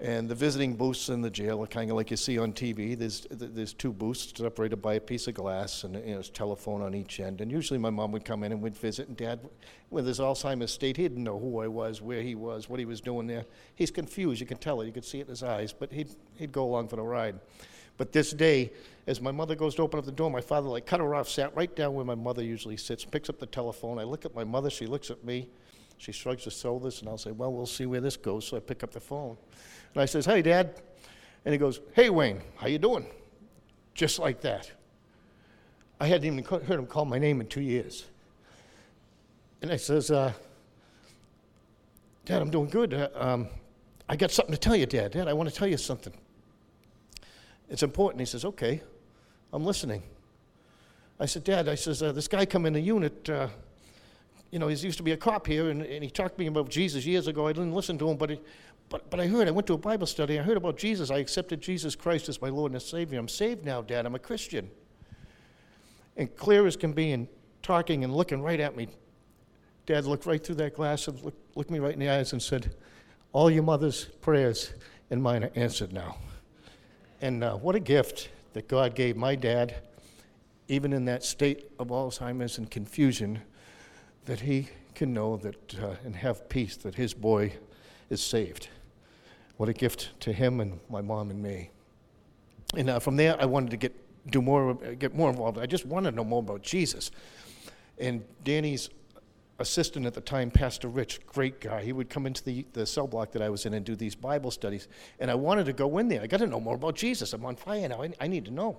And 0.00 0.28
the 0.28 0.34
visiting 0.34 0.76
booths 0.76 1.08
in 1.08 1.22
the 1.22 1.30
jail 1.30 1.60
are 1.60 1.66
kind 1.66 1.90
of 1.90 1.96
like 1.96 2.12
you 2.12 2.16
see 2.16 2.38
on 2.38 2.52
TV. 2.52 2.96
There's, 2.96 3.26
there's 3.30 3.72
two 3.72 3.92
booths 3.92 4.32
separated 4.36 4.76
by 4.76 4.94
a 4.94 5.00
piece 5.00 5.26
of 5.26 5.34
glass 5.34 5.82
and 5.82 5.94
you 5.94 6.00
know, 6.00 6.12
there's 6.14 6.28
a 6.28 6.32
telephone 6.32 6.82
on 6.82 6.94
each 6.94 7.18
end. 7.18 7.40
And 7.40 7.50
usually 7.50 7.80
my 7.80 7.90
mom 7.90 8.12
would 8.12 8.24
come 8.24 8.44
in 8.44 8.52
and 8.52 8.62
we'd 8.62 8.76
visit, 8.76 9.08
and 9.08 9.16
dad, 9.16 9.40
with 9.90 10.06
his 10.06 10.20
Alzheimer's 10.20 10.70
state, 10.70 10.96
he 10.96 11.02
didn't 11.02 11.24
know 11.24 11.38
who 11.38 11.60
I 11.60 11.66
was, 11.66 12.00
where 12.00 12.22
he 12.22 12.36
was, 12.36 12.68
what 12.68 12.78
he 12.78 12.84
was 12.84 13.00
doing 13.00 13.26
there. 13.26 13.44
He's 13.74 13.90
confused, 13.90 14.40
you 14.40 14.46
can 14.46 14.58
tell 14.58 14.80
it, 14.80 14.86
you 14.86 14.92
could 14.92 15.04
see 15.04 15.18
it 15.18 15.22
in 15.22 15.30
his 15.30 15.42
eyes, 15.42 15.72
but 15.72 15.92
he'd, 15.92 16.10
he'd 16.36 16.52
go 16.52 16.64
along 16.64 16.88
for 16.88 16.96
the 16.96 17.02
ride. 17.02 17.40
But 17.96 18.12
this 18.12 18.30
day, 18.30 18.70
as 19.08 19.20
my 19.20 19.32
mother 19.32 19.56
goes 19.56 19.74
to 19.74 19.82
open 19.82 19.98
up 19.98 20.04
the 20.04 20.12
door, 20.12 20.30
my 20.30 20.40
father 20.40 20.68
like 20.68 20.86
cut 20.86 21.00
her 21.00 21.16
off, 21.16 21.28
sat 21.28 21.54
right 21.56 21.74
down 21.74 21.94
where 21.94 22.04
my 22.04 22.14
mother 22.14 22.44
usually 22.44 22.76
sits, 22.76 23.04
picks 23.04 23.28
up 23.28 23.40
the 23.40 23.46
telephone. 23.46 23.98
I 23.98 24.04
look 24.04 24.24
at 24.24 24.34
my 24.36 24.44
mother, 24.44 24.70
she 24.70 24.86
looks 24.86 25.10
at 25.10 25.24
me, 25.24 25.48
she 25.98 26.12
shrugs 26.12 26.44
her 26.44 26.50
shoulders, 26.52 27.00
and 27.00 27.08
I'll 27.08 27.18
say, 27.18 27.32
Well, 27.32 27.52
we'll 27.52 27.66
see 27.66 27.86
where 27.86 28.00
this 28.00 28.16
goes. 28.16 28.46
So 28.46 28.56
I 28.56 28.60
pick 28.60 28.84
up 28.84 28.92
the 28.92 29.00
phone. 29.00 29.36
And 29.94 30.02
I 30.02 30.06
says, 30.06 30.26
Hey, 30.26 30.42
Dad. 30.42 30.80
And 31.44 31.52
he 31.52 31.58
goes, 31.58 31.80
Hey, 31.94 32.10
Wayne, 32.10 32.42
how 32.56 32.66
you 32.66 32.78
doing? 32.78 33.06
Just 33.94 34.18
like 34.18 34.40
that. 34.42 34.70
I 36.00 36.06
hadn't 36.06 36.26
even 36.26 36.44
heard 36.44 36.78
him 36.78 36.86
call 36.86 37.04
my 37.04 37.18
name 37.18 37.40
in 37.40 37.48
two 37.48 37.60
years. 37.60 38.04
And 39.60 39.72
I 39.72 39.76
says, 39.76 40.10
uh, 40.10 40.32
Dad, 42.24 42.40
I'm 42.40 42.50
doing 42.50 42.68
good. 42.68 42.94
Uh, 42.94 43.08
um, 43.14 43.48
I 44.08 44.14
got 44.14 44.30
something 44.30 44.52
to 44.52 44.60
tell 44.60 44.76
you, 44.76 44.86
Dad. 44.86 45.12
Dad, 45.12 45.26
I 45.26 45.32
want 45.32 45.48
to 45.48 45.54
tell 45.54 45.66
you 45.66 45.76
something. 45.76 46.12
It's 47.68 47.82
important. 47.82 48.20
He 48.20 48.26
says, 48.26 48.44
Okay, 48.44 48.82
I'm 49.52 49.64
listening. 49.64 50.02
I 51.20 51.26
said, 51.26 51.42
Dad, 51.42 51.68
I 51.68 51.74
says, 51.74 52.02
uh, 52.02 52.12
this 52.12 52.28
guy 52.28 52.46
come 52.46 52.64
in 52.64 52.72
the 52.72 52.80
unit, 52.80 53.28
uh, 53.28 53.48
you 54.52 54.60
know, 54.60 54.68
he 54.68 54.76
used 54.76 54.98
to 54.98 55.02
be 55.02 55.12
a 55.12 55.16
cop 55.16 55.46
here, 55.48 55.68
and, 55.68 55.82
and 55.82 56.04
he 56.04 56.10
talked 56.10 56.36
to 56.36 56.40
me 56.40 56.46
about 56.46 56.68
Jesus 56.68 57.04
years 57.04 57.26
ago. 57.26 57.48
I 57.48 57.52
didn't 57.52 57.74
listen 57.74 57.98
to 57.98 58.08
him, 58.08 58.16
but, 58.16 58.30
he, 58.30 58.40
but, 58.88 59.10
but 59.10 59.20
I 59.20 59.26
heard, 59.26 59.48
I 59.48 59.50
went 59.50 59.66
to 59.66 59.74
a 59.74 59.78
Bible 59.78 60.06
study, 60.06 60.38
I 60.38 60.42
heard 60.42 60.56
about 60.56 60.78
Jesus. 60.78 61.10
I 61.10 61.18
accepted 61.18 61.60
Jesus 61.60 61.94
Christ 61.94 62.28
as 62.28 62.40
my 62.40 62.48
Lord 62.48 62.72
and 62.72 62.80
Savior. 62.80 63.18
I'm 63.18 63.28
saved 63.28 63.64
now, 63.64 63.82
Dad. 63.82 64.06
I'm 64.06 64.14
a 64.14 64.18
Christian. 64.18 64.70
And 66.16 66.34
clear 66.36 66.66
as 66.66 66.76
can 66.76 66.92
be, 66.92 67.12
and 67.12 67.28
talking 67.62 68.02
and 68.02 68.14
looking 68.14 68.42
right 68.42 68.60
at 68.60 68.76
me, 68.76 68.88
Dad 69.86 70.04
looked 70.04 70.26
right 70.26 70.42
through 70.42 70.56
that 70.56 70.74
glass 70.74 71.06
and 71.08 71.20
looked, 71.22 71.56
looked 71.56 71.70
me 71.70 71.78
right 71.78 71.92
in 71.92 71.98
the 71.98 72.08
eyes 72.08 72.32
and 72.32 72.42
said, 72.42 72.74
All 73.32 73.50
your 73.50 73.62
mother's 73.62 74.04
prayers 74.04 74.72
and 75.10 75.22
mine 75.22 75.44
are 75.44 75.50
answered 75.54 75.92
now. 75.92 76.16
And 77.20 77.44
uh, 77.44 77.56
what 77.56 77.74
a 77.74 77.80
gift 77.80 78.30
that 78.54 78.68
God 78.68 78.94
gave 78.94 79.16
my 79.16 79.34
dad, 79.34 79.76
even 80.68 80.92
in 80.92 81.04
that 81.06 81.24
state 81.24 81.70
of 81.78 81.88
Alzheimer's 81.88 82.58
and 82.58 82.70
confusion, 82.70 83.40
that 84.24 84.40
he 84.40 84.68
can 84.94 85.12
know 85.12 85.36
that 85.36 85.74
uh, 85.78 85.94
and 86.04 86.16
have 86.16 86.48
peace 86.48 86.76
that 86.78 86.94
his 86.94 87.14
boy 87.14 87.52
is 88.10 88.22
saved. 88.22 88.68
What 89.58 89.68
a 89.68 89.72
gift 89.72 90.18
to 90.20 90.32
him 90.32 90.60
and 90.60 90.80
my 90.88 91.02
mom 91.02 91.30
and 91.30 91.42
me. 91.42 91.70
And 92.76 92.90
uh, 92.90 92.98
from 92.98 93.16
there, 93.16 93.36
I 93.40 93.44
wanted 93.44 93.70
to 93.70 93.76
get 93.76 93.94
do 94.30 94.42
more, 94.42 94.74
get 94.74 95.14
more 95.14 95.30
involved. 95.30 95.58
I 95.58 95.66
just 95.66 95.86
wanted 95.86 96.10
to 96.10 96.16
know 96.16 96.24
more 96.24 96.40
about 96.40 96.62
Jesus. 96.62 97.10
And 97.98 98.24
Danny's 98.44 98.90
assistant 99.58 100.06
at 100.06 100.14
the 100.14 100.20
time, 100.20 100.50
Pastor 100.50 100.88
Rich, 100.88 101.26
great 101.26 101.60
guy. 101.60 101.82
He 101.82 101.92
would 101.92 102.08
come 102.08 102.26
into 102.26 102.44
the, 102.44 102.66
the 102.72 102.86
cell 102.86 103.06
block 103.06 103.32
that 103.32 103.42
I 103.42 103.48
was 103.48 103.66
in 103.66 103.74
and 103.74 103.84
do 103.84 103.96
these 103.96 104.14
Bible 104.14 104.50
studies. 104.50 104.88
And 105.18 105.30
I 105.30 105.34
wanted 105.34 105.66
to 105.66 105.72
go 105.72 105.98
in 105.98 106.08
there. 106.08 106.22
I 106.22 106.26
got 106.26 106.38
to 106.38 106.46
know 106.46 106.60
more 106.60 106.74
about 106.74 106.94
Jesus. 106.94 107.32
I'm 107.32 107.44
on 107.44 107.56
fire 107.56 107.88
now. 107.88 108.02
I, 108.02 108.12
I 108.20 108.28
need 108.28 108.44
to 108.44 108.50
know. 108.50 108.78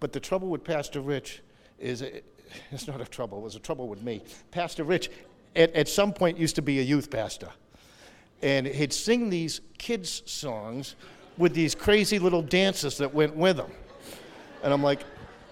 But 0.00 0.12
the 0.12 0.20
trouble 0.20 0.48
with 0.48 0.62
Pastor 0.64 1.00
Rich 1.00 1.40
is 1.78 2.02
it, 2.02 2.24
it's 2.70 2.86
not 2.86 3.00
a 3.00 3.06
trouble, 3.06 3.38
it 3.38 3.42
was 3.42 3.56
a 3.56 3.60
trouble 3.60 3.88
with 3.88 4.02
me. 4.02 4.22
Pastor 4.50 4.84
Rich, 4.84 5.10
at, 5.54 5.72
at 5.74 5.88
some 5.88 6.12
point, 6.12 6.36
used 6.36 6.56
to 6.56 6.62
be 6.62 6.80
a 6.80 6.82
youth 6.82 7.10
pastor. 7.10 7.48
And 8.42 8.66
he'd 8.66 8.92
sing 8.92 9.30
these 9.30 9.60
kids' 9.78 10.22
songs 10.26 10.96
with 11.38 11.54
these 11.54 11.74
crazy 11.74 12.18
little 12.18 12.42
dances 12.42 12.98
that 12.98 13.12
went 13.12 13.34
with 13.36 13.56
them. 13.56 13.70
And 14.62 14.72
I'm 14.72 14.82
like, 14.82 15.00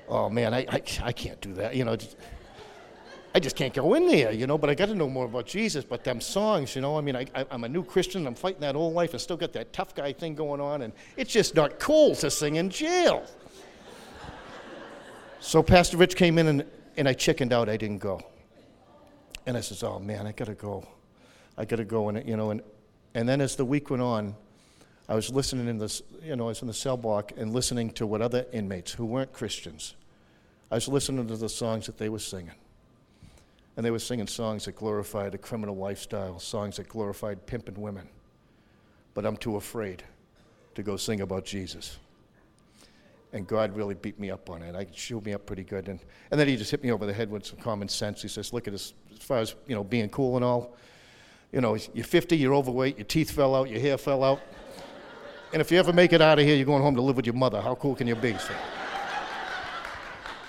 oh 0.08 0.28
man, 0.28 0.54
I, 0.54 0.60
I, 0.68 0.82
I 1.02 1.12
can't 1.12 1.40
do 1.40 1.54
that. 1.54 1.74
You 1.74 1.84
know, 1.84 1.96
I 3.34 3.40
just 3.40 3.56
can't 3.56 3.74
go 3.74 3.94
in 3.94 4.06
there, 4.06 4.30
you 4.30 4.46
know, 4.46 4.56
but 4.56 4.70
I 4.70 4.74
got 4.74 4.86
to 4.86 4.94
know 4.94 5.08
more 5.08 5.24
about 5.24 5.46
Jesus. 5.46 5.84
But 5.84 6.04
them 6.04 6.20
songs, 6.20 6.76
you 6.76 6.82
know, 6.82 6.96
I 6.96 7.00
mean, 7.00 7.16
I, 7.16 7.26
I, 7.34 7.44
am 7.50 7.64
a 7.64 7.68
new 7.68 7.82
Christian. 7.82 8.26
I'm 8.26 8.34
fighting 8.34 8.60
that 8.60 8.76
old 8.76 8.94
life 8.94 9.12
and 9.12 9.20
still 9.20 9.36
got 9.36 9.52
that 9.54 9.72
tough 9.72 9.94
guy 9.94 10.12
thing 10.12 10.34
going 10.34 10.60
on. 10.60 10.82
And 10.82 10.92
it's 11.16 11.32
just 11.32 11.54
not 11.54 11.80
cool 11.80 12.14
to 12.16 12.30
sing 12.30 12.56
in 12.56 12.70
jail. 12.70 13.24
so 15.40 15.62
Pastor 15.62 15.96
Rich 15.96 16.14
came 16.14 16.38
in 16.38 16.46
and, 16.46 16.64
and 16.96 17.08
I 17.08 17.12
chickened 17.12 17.52
out. 17.52 17.68
I 17.68 17.76
didn't 17.76 17.98
go. 17.98 18.20
And 19.46 19.56
I 19.56 19.60
says, 19.60 19.82
oh, 19.82 19.98
man, 19.98 20.26
I 20.28 20.32
got 20.32 20.46
to 20.46 20.54
go. 20.54 20.86
I 21.58 21.64
got 21.64 21.76
to 21.76 21.84
go. 21.84 22.08
And, 22.08 22.26
you 22.28 22.36
know, 22.36 22.50
and, 22.50 22.62
and 23.14 23.28
then 23.28 23.40
as 23.40 23.56
the 23.56 23.64
week 23.64 23.90
went 23.90 24.02
on, 24.02 24.34
I 25.08 25.14
was 25.14 25.30
listening 25.30 25.68
in 25.68 25.78
this, 25.78 26.02
you 26.22 26.34
know, 26.34 26.44
I 26.44 26.48
was 26.48 26.62
in 26.62 26.68
the 26.68 26.74
cell 26.74 26.96
block 26.96 27.32
and 27.36 27.52
listening 27.52 27.90
to 27.92 28.06
what 28.06 28.22
other 28.22 28.46
inmates 28.52 28.92
who 28.92 29.04
weren't 29.04 29.32
Christians, 29.32 29.94
I 30.70 30.76
was 30.76 30.88
listening 30.88 31.26
to 31.28 31.36
the 31.36 31.48
songs 31.48 31.86
that 31.86 31.98
they 31.98 32.08
were 32.08 32.18
singing. 32.18 32.54
And 33.76 33.84
they 33.84 33.90
were 33.90 33.98
singing 33.98 34.26
songs 34.26 34.64
that 34.64 34.76
glorified 34.76 35.34
a 35.34 35.38
criminal 35.38 35.76
lifestyle, 35.76 36.38
songs 36.38 36.76
that 36.76 36.88
glorified 36.88 37.44
pimping 37.46 37.80
women. 37.80 38.08
But 39.14 39.26
I'm 39.26 39.36
too 39.36 39.56
afraid 39.56 40.02
to 40.74 40.82
go 40.82 40.96
sing 40.96 41.20
about 41.20 41.44
Jesus. 41.44 41.98
And 43.32 43.46
God 43.46 43.76
really 43.76 43.94
beat 43.94 44.18
me 44.18 44.30
up 44.30 44.48
on 44.48 44.62
it. 44.62 44.76
I 44.76 44.84
chewed 44.84 45.26
me 45.26 45.34
up 45.34 45.44
pretty 45.44 45.64
good. 45.64 45.88
And, 45.88 46.00
and 46.30 46.38
then 46.38 46.46
he 46.46 46.56
just 46.56 46.70
hit 46.70 46.82
me 46.82 46.92
over 46.92 47.04
the 47.04 47.12
head 47.12 47.30
with 47.30 47.44
some 47.44 47.58
common 47.58 47.88
sense. 47.88 48.22
He 48.22 48.28
says, 48.28 48.52
look 48.52 48.68
at 48.68 48.72
this, 48.72 48.94
as 49.12 49.18
far 49.18 49.38
as, 49.38 49.56
you 49.66 49.74
know, 49.74 49.82
being 49.82 50.08
cool 50.08 50.36
and 50.36 50.44
all, 50.44 50.76
you 51.54 51.60
know, 51.60 51.76
you're 51.94 52.04
50, 52.04 52.36
you're 52.36 52.52
overweight, 52.52 52.98
your 52.98 53.04
teeth 53.04 53.30
fell 53.30 53.54
out, 53.54 53.70
your 53.70 53.78
hair 53.78 53.96
fell 53.96 54.24
out. 54.24 54.40
And 55.52 55.60
if 55.60 55.70
you 55.70 55.78
ever 55.78 55.92
make 55.92 56.12
it 56.12 56.20
out 56.20 56.40
of 56.40 56.44
here, 56.44 56.56
you're 56.56 56.66
going 56.66 56.82
home 56.82 56.96
to 56.96 57.00
live 57.00 57.14
with 57.14 57.26
your 57.26 57.36
mother. 57.36 57.60
How 57.60 57.76
cool 57.76 57.94
can 57.94 58.08
you 58.08 58.16
be? 58.16 58.36
So, 58.38 58.54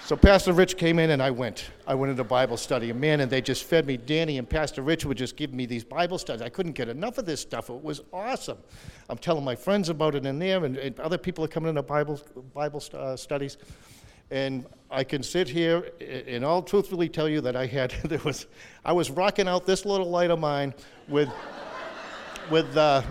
so 0.04 0.16
Pastor 0.18 0.52
Rich 0.52 0.78
came 0.78 0.98
in 0.98 1.12
and 1.12 1.22
I 1.22 1.30
went. 1.30 1.70
I 1.86 1.94
went 1.94 2.10
into 2.10 2.24
Bible 2.24 2.58
study. 2.58 2.90
And 2.90 3.00
man, 3.00 3.20
and 3.20 3.30
they 3.30 3.40
just 3.40 3.66
fed 3.66 3.86
me. 3.86 3.98
Danny 3.98 4.40
and 4.40 4.50
Pastor 4.50 4.82
Rich 4.82 5.06
would 5.06 5.18
just 5.18 5.38
give 5.38 5.54
me 5.54 5.68
these 5.68 5.84
Bible 5.84 6.18
studies. 6.18 6.42
I 6.42 6.50
couldn't 6.50 6.72
get 6.72 6.90
enough 6.90 7.20
of 7.20 7.28
this 7.28 7.40
stuff. 7.40 7.70
It 7.70 7.84
was 7.84 8.02
awesome. 8.12 8.58
I'm 9.08 9.20
telling 9.20 9.44
my 9.44 9.56
friends 9.56 9.90
about 9.90 10.16
it 10.16 10.26
in 10.26 10.40
there, 10.40 10.66
and, 10.66 10.76
and 10.76 11.00
other 11.00 11.20
people 11.20 11.46
are 11.46 11.48
coming 11.48 11.70
into 11.70 11.84
Bible, 11.84 12.20
Bible 12.56 12.82
uh, 12.96 13.16
studies. 13.16 13.58
And 14.32 14.66
I 14.90 15.04
can 15.04 15.24
sit 15.24 15.48
here 15.48 15.92
and 16.00 16.44
all 16.44 16.62
truthfully 16.62 17.10
tell 17.10 17.30
you 17.30 17.42
that 17.42 17.56
I 17.56 17.66
had, 17.66 17.92
there 18.04 18.20
was, 18.20 18.48
I 18.84 18.94
was 18.94 19.10
rocking 19.10 19.48
out 19.48 19.66
this 19.66 19.86
little 19.86 20.10
light 20.10 20.32
of 20.32 20.40
mine 20.40 20.74
with, 21.08 21.30
with, 22.50 22.76
uh, 22.78 23.02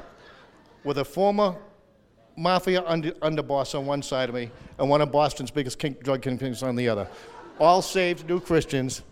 with 0.82 0.98
a 0.98 1.04
former 1.04 1.56
mafia 2.36 2.82
under, 2.86 3.12
underboss 3.12 3.78
on 3.78 3.86
one 3.86 4.02
side 4.02 4.28
of 4.28 4.34
me 4.34 4.50
and 4.78 4.88
one 4.88 5.00
of 5.00 5.12
Boston's 5.12 5.50
biggest 5.50 5.78
drug 5.78 6.22
kingpins 6.22 6.66
on 6.66 6.76
the 6.76 6.88
other. 6.88 7.08
All 7.60 7.82
saved, 7.82 8.28
new 8.28 8.40
Christians, 8.40 9.02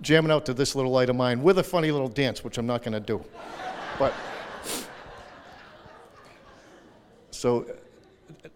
jamming 0.00 0.30
out 0.30 0.46
to 0.46 0.54
this 0.54 0.74
little 0.74 0.92
light 0.92 1.08
of 1.08 1.16
mine 1.16 1.42
with 1.42 1.58
a 1.58 1.64
funny 1.64 1.90
little 1.90 2.08
dance, 2.08 2.44
which 2.44 2.58
I'm 2.58 2.66
not 2.66 2.82
going 2.82 2.92
to 2.92 3.00
do. 3.00 3.24
But 3.98 4.12
so 7.30 7.66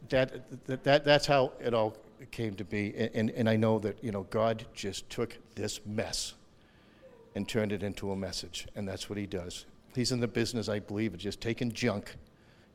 that, 0.09 0.85
that, 0.85 1.05
that's 1.05 1.27
how 1.27 1.53
it 1.61 1.75
all 1.75 1.97
came 2.31 2.55
to 2.55 2.65
be. 2.65 2.95
And, 3.15 3.31
and 3.31 3.49
I 3.49 3.57
know 3.57 3.79
that, 3.81 4.03
you 4.03 4.13
know, 4.13 4.25
God 4.25 4.67
just 4.75 5.09
took 5.11 5.37
this 5.55 5.81
mess 5.87 6.35
and 7.35 7.49
turned 7.49 7.73
it 7.73 7.83
into 7.83 8.11
a 8.13 8.17
message. 8.17 8.67
And 8.75 8.89
that's 8.89 9.09
what 9.09 9.19
he 9.19 9.27
does. 9.27 9.67
He's 9.95 10.13
in 10.13 10.21
the 10.21 10.29
business, 10.29 10.69
I 10.69 10.79
believe, 10.79 11.15
of 11.15 11.21
just 11.21 11.41
taking 11.41 11.73
junk 11.73 12.17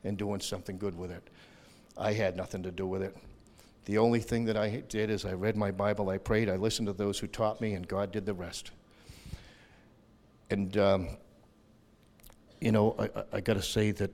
and 0.04 0.18
doing 0.18 0.40
something 0.40 0.78
good 0.78 0.98
with 0.98 1.12
it. 1.12 1.24
I 1.98 2.14
had 2.14 2.36
nothing 2.36 2.64
to 2.64 2.72
do 2.72 2.88
with 2.88 3.04
it. 3.04 3.16
The 3.86 3.98
only 3.98 4.20
thing 4.20 4.46
that 4.46 4.58
I 4.58 4.84
did 4.88 5.10
is 5.10 5.26
I 5.26 5.34
read 5.34 5.58
my 5.58 5.72
Bible, 5.72 6.10
I 6.10 6.18
prayed, 6.18 6.50
I 6.50 6.56
listened 6.56 6.88
to 6.88 6.94
those 6.94 7.18
who 7.18 7.28
taught 7.28 7.60
me, 7.62 7.74
and 7.74 7.88
God 7.88 8.12
did 8.12 8.26
the 8.26 8.34
rest. 8.34 8.72
And, 10.50 10.78
um, 10.78 11.10
you 12.60 12.72
know, 12.72 12.96
I, 13.00 13.38
I 13.38 13.42
got 13.42 13.56
to 13.56 13.62
say 13.62 13.92
that 13.92 14.12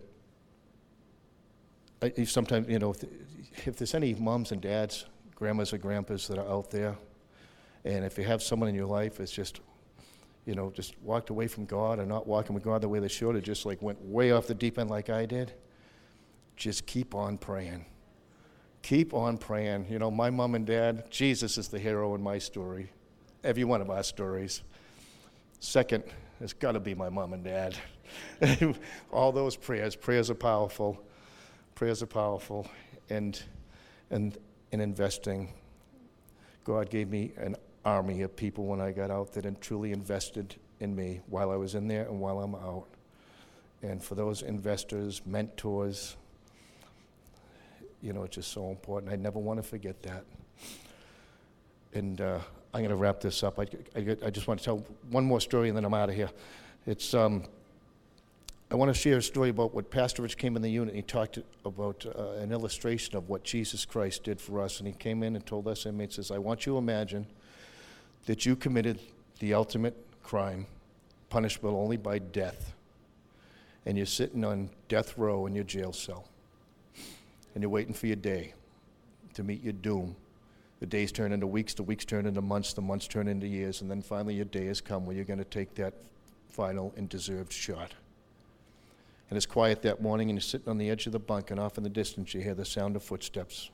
I, 2.02 2.24
sometimes, 2.24 2.70
you 2.70 2.80
know, 2.80 2.92
if, 2.92 3.04
if 3.68 3.76
there's 3.78 3.96
any 3.96 4.13
moms 4.13 4.52
and 4.52 4.62
dads, 4.62 5.06
grandmas 5.38 5.71
or 5.71 5.78
grandpas 5.78 6.28
that 6.28 6.39
are 6.39 6.50
out 6.50 6.71
there, 6.71 6.97
and 7.86 8.04
if 8.04 8.17
you 8.17 8.23
have 8.23 8.41
someone 8.41 8.67
in 8.67 8.76
your 8.76 8.88
life 8.88 9.17
that's 9.17 9.32
just, 9.32 9.62
you 10.45 10.56
know, 10.56 10.71
just 10.71 11.00
walked 11.04 11.30
away 11.30 11.47
from 11.47 11.65
God 11.65 12.00
or 12.00 12.06
not 12.06 12.26
walking 12.26 12.56
with 12.56 12.63
God 12.63 12.82
the 12.82 12.89
way 12.89 13.00
they 13.00 13.08
should, 13.08 13.36
or 13.36 13.39
just 13.39 13.65
like 13.65 13.80
went 13.82 14.02
way 14.02 14.32
off 14.32 14.47
the 14.47 14.56
deep 14.56 14.80
end 14.80 14.89
like 14.89 15.12
I 15.12 15.28
did, 15.28 15.54
just 16.56 16.88
keep 16.88 17.13
on 17.13 17.38
praying. 17.38 17.86
Keep 18.82 19.13
on 19.13 19.38
praying. 19.38 19.86
You 19.89 20.00
know, 20.00 20.10
my 20.10 20.32
mom 20.32 20.56
and 20.56 20.65
dad, 20.65 21.10
Jesus 21.12 21.60
is 21.60 21.67
the 21.67 21.78
hero 21.78 22.15
in 22.15 22.21
my 22.23 22.39
story, 22.39 22.91
every 23.43 23.63
one 23.63 23.80
of 23.80 23.91
our 23.91 24.04
stories. 24.04 24.63
Second, 25.60 26.04
it's 26.41 26.54
got 26.54 26.71
to 26.71 26.80
be 26.80 26.95
my 26.95 27.10
mom 27.10 27.34
and 27.34 27.43
dad. 27.43 27.78
All 29.12 29.32
those 29.32 29.56
prayers, 29.56 29.95
prayers 29.95 30.32
are 30.32 30.36
powerful. 30.36 31.00
Prayers 31.76 32.02
are 32.02 32.08
powerful. 32.08 32.67
And, 33.10 33.39
and 34.10 34.36
in 34.71 34.82
investing, 34.82 35.53
God 36.63 36.89
gave 36.89 37.10
me 37.10 37.32
an 37.38 37.56
army 37.86 38.21
of 38.21 38.36
people 38.36 38.65
when 38.65 38.82
I 38.82 38.91
got 38.91 39.10
out 39.10 39.32
that 39.34 39.62
truly 39.62 39.91
invested 39.91 40.56
in 40.80 40.95
me 40.95 41.21
while 41.27 41.51
I 41.51 41.56
was 41.56 41.75
in 41.75 41.88
there 41.88 42.03
and 42.03 42.19
while 42.19 42.39
I'm 42.39 42.56
out. 42.56 42.88
And 43.82 44.03
for 44.03 44.15
those 44.15 44.41
investors, 44.41 45.21
mentors, 45.25 46.17
you 48.01 48.13
know, 48.13 48.23
it's 48.23 48.36
just 48.36 48.51
so 48.51 48.69
important. 48.69 49.12
I 49.12 49.15
never 49.15 49.39
want 49.39 49.60
to 49.60 49.63
forget 49.63 50.01
that. 50.03 50.25
And 51.93 52.19
uh, 52.19 52.39
I'm 52.73 52.82
going 52.82 52.89
to 52.89 52.95
wrap 52.95 53.21
this 53.21 53.43
up. 53.43 53.60
I, 53.60 53.67
I, 53.95 54.17
I, 54.25 54.30
just 54.30 54.47
want 54.47 54.60
to 54.60 54.65
tell 54.65 54.86
one 55.10 55.23
more 55.23 55.41
story 55.41 55.69
and 55.69 55.77
then 55.77 55.86
I'm 55.86 55.93
out 55.93 56.10
of 56.10 56.15
here. 56.15 56.30
It's, 56.86 57.13
um, 57.13 57.43
I 58.69 58.75
want 58.75 58.93
to 58.93 58.99
share 58.99 59.17
a 59.17 59.21
story 59.21 59.49
about 59.49 59.73
what 59.73 59.89
Pastor 59.89 60.21
Rich 60.23 60.38
came 60.38 60.58
in 60.58 60.62
the 60.62 60.69
unit. 60.69 60.89
And 60.89 60.97
he 60.97 61.01
talked 61.01 61.39
about 61.63 62.06
uh, 62.06 62.32
an 62.32 62.51
illustration 62.51 63.15
of 63.15 63.30
what 63.30 63.45
Jesus 63.45 63.86
Christ 63.86 64.25
did 64.25 64.41
for 64.41 64.60
us. 64.60 64.80
And 64.80 64.88
he 64.88 64.93
came 64.93 65.23
in 65.23 65.38
and 65.38 65.45
told 65.45 65.69
us 65.69 65.86
inmates, 65.86 66.17
says, 66.17 66.32
I 66.32 66.38
want 66.38 66.65
you 66.65 66.73
to 66.73 66.77
imagine 66.77 67.25
that 68.25 68.45
you 68.45 68.58
committed 68.58 68.99
the 69.39 69.53
ultimate 69.53 69.95
crime, 70.21 70.65
punishable 71.30 71.77
only 71.77 71.95
by 71.95 72.19
death. 72.19 72.73
And 73.86 73.95
you're 73.95 74.06
sitting 74.06 74.43
on 74.43 74.69
death 74.89 75.17
row 75.17 75.45
in 75.45 75.56
your 75.56 75.63
jail 75.63 75.93
cell. 75.93 76.27
And 77.56 77.62
you're 77.62 77.69
waiting 77.69 77.93
for 77.93 78.08
your 78.08 78.17
day 78.17 78.53
to 79.36 79.43
meet 79.43 79.63
your 79.63 79.73
doom. 79.73 80.13
The 80.82 80.88
days 80.88 81.13
turn 81.13 81.32
into 81.32 81.47
weeks, 81.47 81.73
the 81.73 81.84
weeks 81.84 82.03
turn 82.03 82.25
into 82.25 82.41
months, 82.41 82.73
the 82.73 82.82
months 82.82 83.08
turn 83.08 83.30
into 83.30 83.47
years, 83.47 83.82
and 83.82 83.89
then 83.89 84.01
finally 84.01 84.36
your 84.36 84.45
day 84.45 84.65
has 84.65 84.82
come 84.82 85.06
where 85.06 85.15
you're 85.15 85.25
going 85.25 85.39
to 85.39 85.45
take 85.45 85.73
that 85.75 85.93
final 86.49 86.93
and 86.97 87.08
deserved 87.08 87.53
shot. 87.53 87.93
And 89.30 89.36
it's 89.36 89.46
quiet 89.46 89.82
that 89.82 90.02
morning, 90.02 90.30
and 90.30 90.38
you're 90.38 90.42
sitting 90.42 90.70
on 90.70 90.78
the 90.78 90.90
edge 90.90 91.06
of 91.06 91.12
the 91.12 91.20
bunk, 91.20 91.52
and 91.52 91.60
off 91.60 91.78
in 91.78 91.84
the 91.84 91.90
distance, 91.90 92.34
you 92.34 92.42
hear 92.42 92.54
the 92.54 92.63
sound 92.63 92.96
of 92.96 93.04
footsteps, 93.04 93.70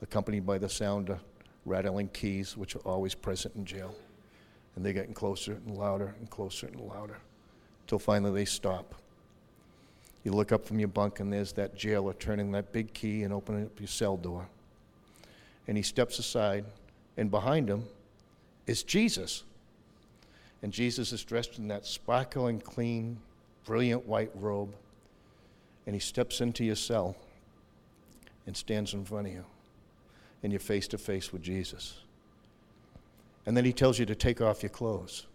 accompanied 0.00 0.44
by 0.44 0.58
the 0.58 0.68
sound 0.68 1.10
of 1.10 1.20
rattling 1.64 2.08
keys, 2.08 2.56
which 2.56 2.74
are 2.74 2.80
always 2.80 3.14
present 3.14 3.54
in 3.54 3.64
jail. 3.64 3.94
And 4.74 4.84
they're 4.84 4.92
getting 4.92 5.14
closer 5.14 5.52
and 5.52 5.76
louder 5.76 6.14
and 6.18 6.28
closer 6.30 6.66
and 6.66 6.80
louder, 6.80 7.18
till 7.86 7.98
finally 8.00 8.32
they 8.32 8.44
stop. 8.44 8.94
You 10.24 10.32
look 10.32 10.50
up 10.50 10.66
from 10.66 10.78
your 10.78 10.88
bunk, 10.88 11.20
and 11.20 11.32
there's 11.32 11.52
that 11.52 11.76
jailer 11.76 12.14
turning 12.14 12.50
that 12.52 12.72
big 12.72 12.92
key 12.92 13.22
and 13.22 13.32
opening 13.32 13.66
up 13.66 13.78
your 13.78 13.88
cell 13.88 14.16
door. 14.16 14.48
And 15.68 15.76
he 15.76 15.82
steps 15.82 16.18
aside, 16.18 16.64
and 17.16 17.30
behind 17.30 17.68
him 17.68 17.84
is 18.66 18.82
Jesus. 18.82 19.44
And 20.62 20.72
Jesus 20.72 21.12
is 21.12 21.22
dressed 21.22 21.58
in 21.58 21.68
that 21.68 21.86
sparkling, 21.86 22.60
clean, 22.60 23.18
brilliant 23.64 24.06
white 24.06 24.30
robe, 24.34 24.74
and 25.86 25.94
he 25.94 26.00
steps 26.00 26.40
into 26.40 26.64
your 26.64 26.76
cell 26.76 27.16
and 28.46 28.56
stands 28.56 28.94
in 28.94 29.04
front 29.04 29.28
of 29.28 29.32
you, 29.32 29.44
and 30.42 30.52
you're 30.52 30.60
face 30.60 30.88
to 30.88 30.98
face 30.98 31.32
with 31.32 31.42
Jesus. 31.42 32.00
And 33.46 33.56
then 33.56 33.64
he 33.64 33.72
tells 33.72 33.98
you 33.98 34.06
to 34.06 34.14
take 34.14 34.40
off 34.40 34.62
your 34.62 34.70
clothes. 34.70 35.26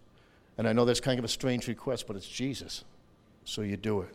And 0.56 0.66
I 0.66 0.72
know 0.72 0.84
that's 0.84 1.00
kind 1.00 1.18
of 1.18 1.24
a 1.24 1.28
strange 1.28 1.68
request, 1.68 2.06
but 2.06 2.16
it's 2.16 2.28
Jesus. 2.28 2.84
So 3.44 3.62
you 3.62 3.76
do 3.76 4.00
it. 4.00 4.14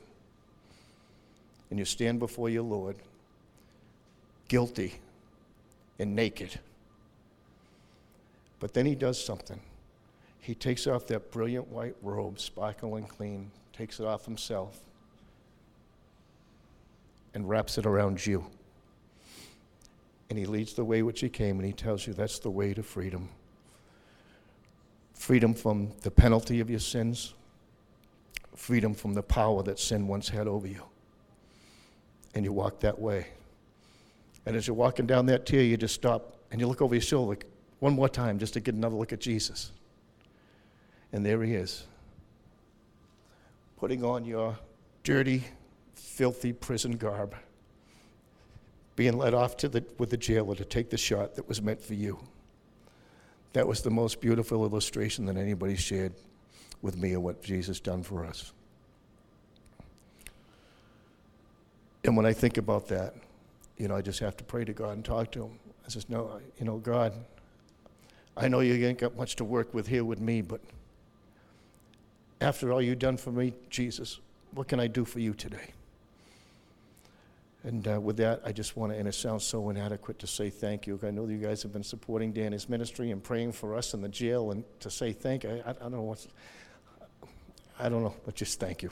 And 1.69 1.79
you 1.79 1.85
stand 1.85 2.19
before 2.19 2.49
your 2.49 2.63
Lord, 2.63 2.97
guilty 4.47 4.99
and 5.99 6.15
naked. 6.15 6.59
But 8.59 8.73
then 8.73 8.85
he 8.85 8.95
does 8.95 9.23
something. 9.23 9.59
He 10.39 10.53
takes 10.53 10.87
off 10.87 11.07
that 11.07 11.31
brilliant 11.31 11.69
white 11.69 11.95
robe, 12.01 12.39
sparkling 12.39 13.05
clean, 13.05 13.49
takes 13.73 13.99
it 13.99 14.05
off 14.05 14.25
himself, 14.25 14.79
and 17.33 17.49
wraps 17.49 17.77
it 17.77 17.85
around 17.85 18.25
you. 18.25 18.45
And 20.29 20.39
he 20.39 20.45
leads 20.45 20.73
the 20.73 20.85
way 20.85 21.01
which 21.03 21.19
he 21.19 21.29
came, 21.29 21.57
and 21.57 21.65
he 21.65 21.73
tells 21.73 22.07
you 22.07 22.13
that's 22.13 22.39
the 22.39 22.51
way 22.51 22.73
to 22.73 22.83
freedom 22.83 23.29
freedom 25.23 25.53
from 25.53 25.89
the 26.01 26.11
penalty 26.11 26.59
of 26.59 26.69
your 26.69 26.79
sins, 26.79 27.33
freedom 28.55 28.93
from 28.93 29.13
the 29.13 29.23
power 29.23 29.63
that 29.63 29.79
sin 29.79 30.05
once 30.05 30.27
had 30.27 30.49
over 30.49 30.67
you. 30.67 30.83
And 32.35 32.43
you 32.43 32.51
walk 32.51 32.81
that 32.81 32.99
way. 32.99 33.27
And 34.45 34.53
as 34.57 34.67
you're 34.67 34.75
walking 34.75 35.05
down 35.05 35.25
that 35.27 35.45
tier, 35.45 35.61
you 35.61 35.77
just 35.77 35.95
stop 35.95 36.35
and 36.51 36.59
you 36.59 36.67
look 36.67 36.81
over 36.81 36.93
your 36.93 37.01
shoulder 37.01 37.37
one 37.79 37.93
more 37.93 38.09
time 38.09 38.37
just 38.37 38.53
to 38.55 38.59
get 38.59 38.75
another 38.75 38.97
look 38.97 39.13
at 39.13 39.21
Jesus. 39.21 39.71
And 41.13 41.25
there 41.25 41.41
he 41.41 41.55
is 41.55 41.85
putting 43.83 44.05
on 44.05 44.23
your 44.23 44.57
dirty, 45.03 45.43
filthy 45.93 46.53
prison 46.53 46.93
garb, 46.93 47.35
being 48.95 49.17
led 49.17 49.33
off 49.33 49.57
to 49.57 49.67
the, 49.67 49.83
with 49.97 50.09
the 50.09 50.15
jailer 50.15 50.55
to 50.55 50.63
take 50.63 50.89
the 50.89 50.95
shot 50.95 51.35
that 51.35 51.45
was 51.49 51.61
meant 51.61 51.81
for 51.81 51.93
you. 51.93 52.17
That 53.51 53.67
was 53.67 53.81
the 53.81 53.89
most 53.89 54.21
beautiful 54.21 54.63
illustration 54.63 55.25
that 55.25 55.35
anybody 55.35 55.75
shared 55.75 56.13
with 56.81 56.95
me 56.95 57.11
of 57.11 57.23
what 57.23 57.43
Jesus 57.43 57.81
done 57.81 58.03
for 58.03 58.25
us. 58.25 58.53
And 62.05 62.15
when 62.15 62.25
I 62.25 62.31
think 62.31 62.57
about 62.57 62.87
that, 62.87 63.15
you 63.77 63.89
know, 63.89 63.97
I 63.97 64.01
just 64.01 64.21
have 64.21 64.37
to 64.37 64.45
pray 64.45 64.63
to 64.63 64.71
God 64.71 64.91
and 64.91 65.03
talk 65.03 65.29
to 65.33 65.43
Him. 65.43 65.59
I 65.85 65.89
says, 65.89 66.07
no, 66.07 66.39
you 66.57 66.65
know, 66.65 66.77
God, 66.77 67.11
I 68.37 68.47
know 68.47 68.61
you 68.61 68.75
ain't 68.87 68.99
got 68.99 69.17
much 69.17 69.35
to 69.35 69.43
work 69.43 69.73
with 69.73 69.87
here 69.87 70.05
with 70.05 70.21
me, 70.21 70.41
but 70.41 70.61
after 72.43 72.73
all 72.73 72.81
you've 72.81 72.99
done 72.99 73.17
for 73.17 73.31
me, 73.31 73.53
Jesus, 73.69 74.19
what 74.51 74.67
can 74.67 74.79
I 74.79 74.87
do 74.87 75.05
for 75.05 75.19
you 75.19 75.33
today? 75.33 75.71
And 77.63 77.87
uh, 77.87 78.01
with 78.01 78.17
that, 78.17 78.41
I 78.45 78.51
just 78.51 78.75
want 78.75 78.91
to, 78.91 78.99
and 78.99 79.07
it 79.07 79.15
sounds 79.15 79.45
so 79.45 79.69
inadequate 79.69 80.19
to 80.19 80.27
say 80.27 80.49
thank 80.49 80.85
you. 80.85 80.99
I 81.01 81.11
know 81.11 81.25
you 81.27 81.37
guys 81.37 81.63
have 81.63 81.71
been 81.71 81.83
supporting 81.83 82.33
Danny's 82.33 82.67
ministry 82.67 83.11
and 83.11 83.23
praying 83.23 83.53
for 83.53 83.75
us 83.75 83.93
in 83.93 84.01
the 84.01 84.09
jail, 84.09 84.51
and 84.51 84.65
to 84.81 84.91
say 84.91 85.13
thank 85.13 85.45
you, 85.45 85.63
I, 85.65 85.69
I 85.69 85.73
don't 85.73 85.93
know 85.93 86.01
what's, 86.01 86.27
I 87.79 87.87
don't 87.87 88.03
know, 88.03 88.15
but 88.25 88.35
just 88.35 88.59
thank 88.59 88.83
you. 88.83 88.91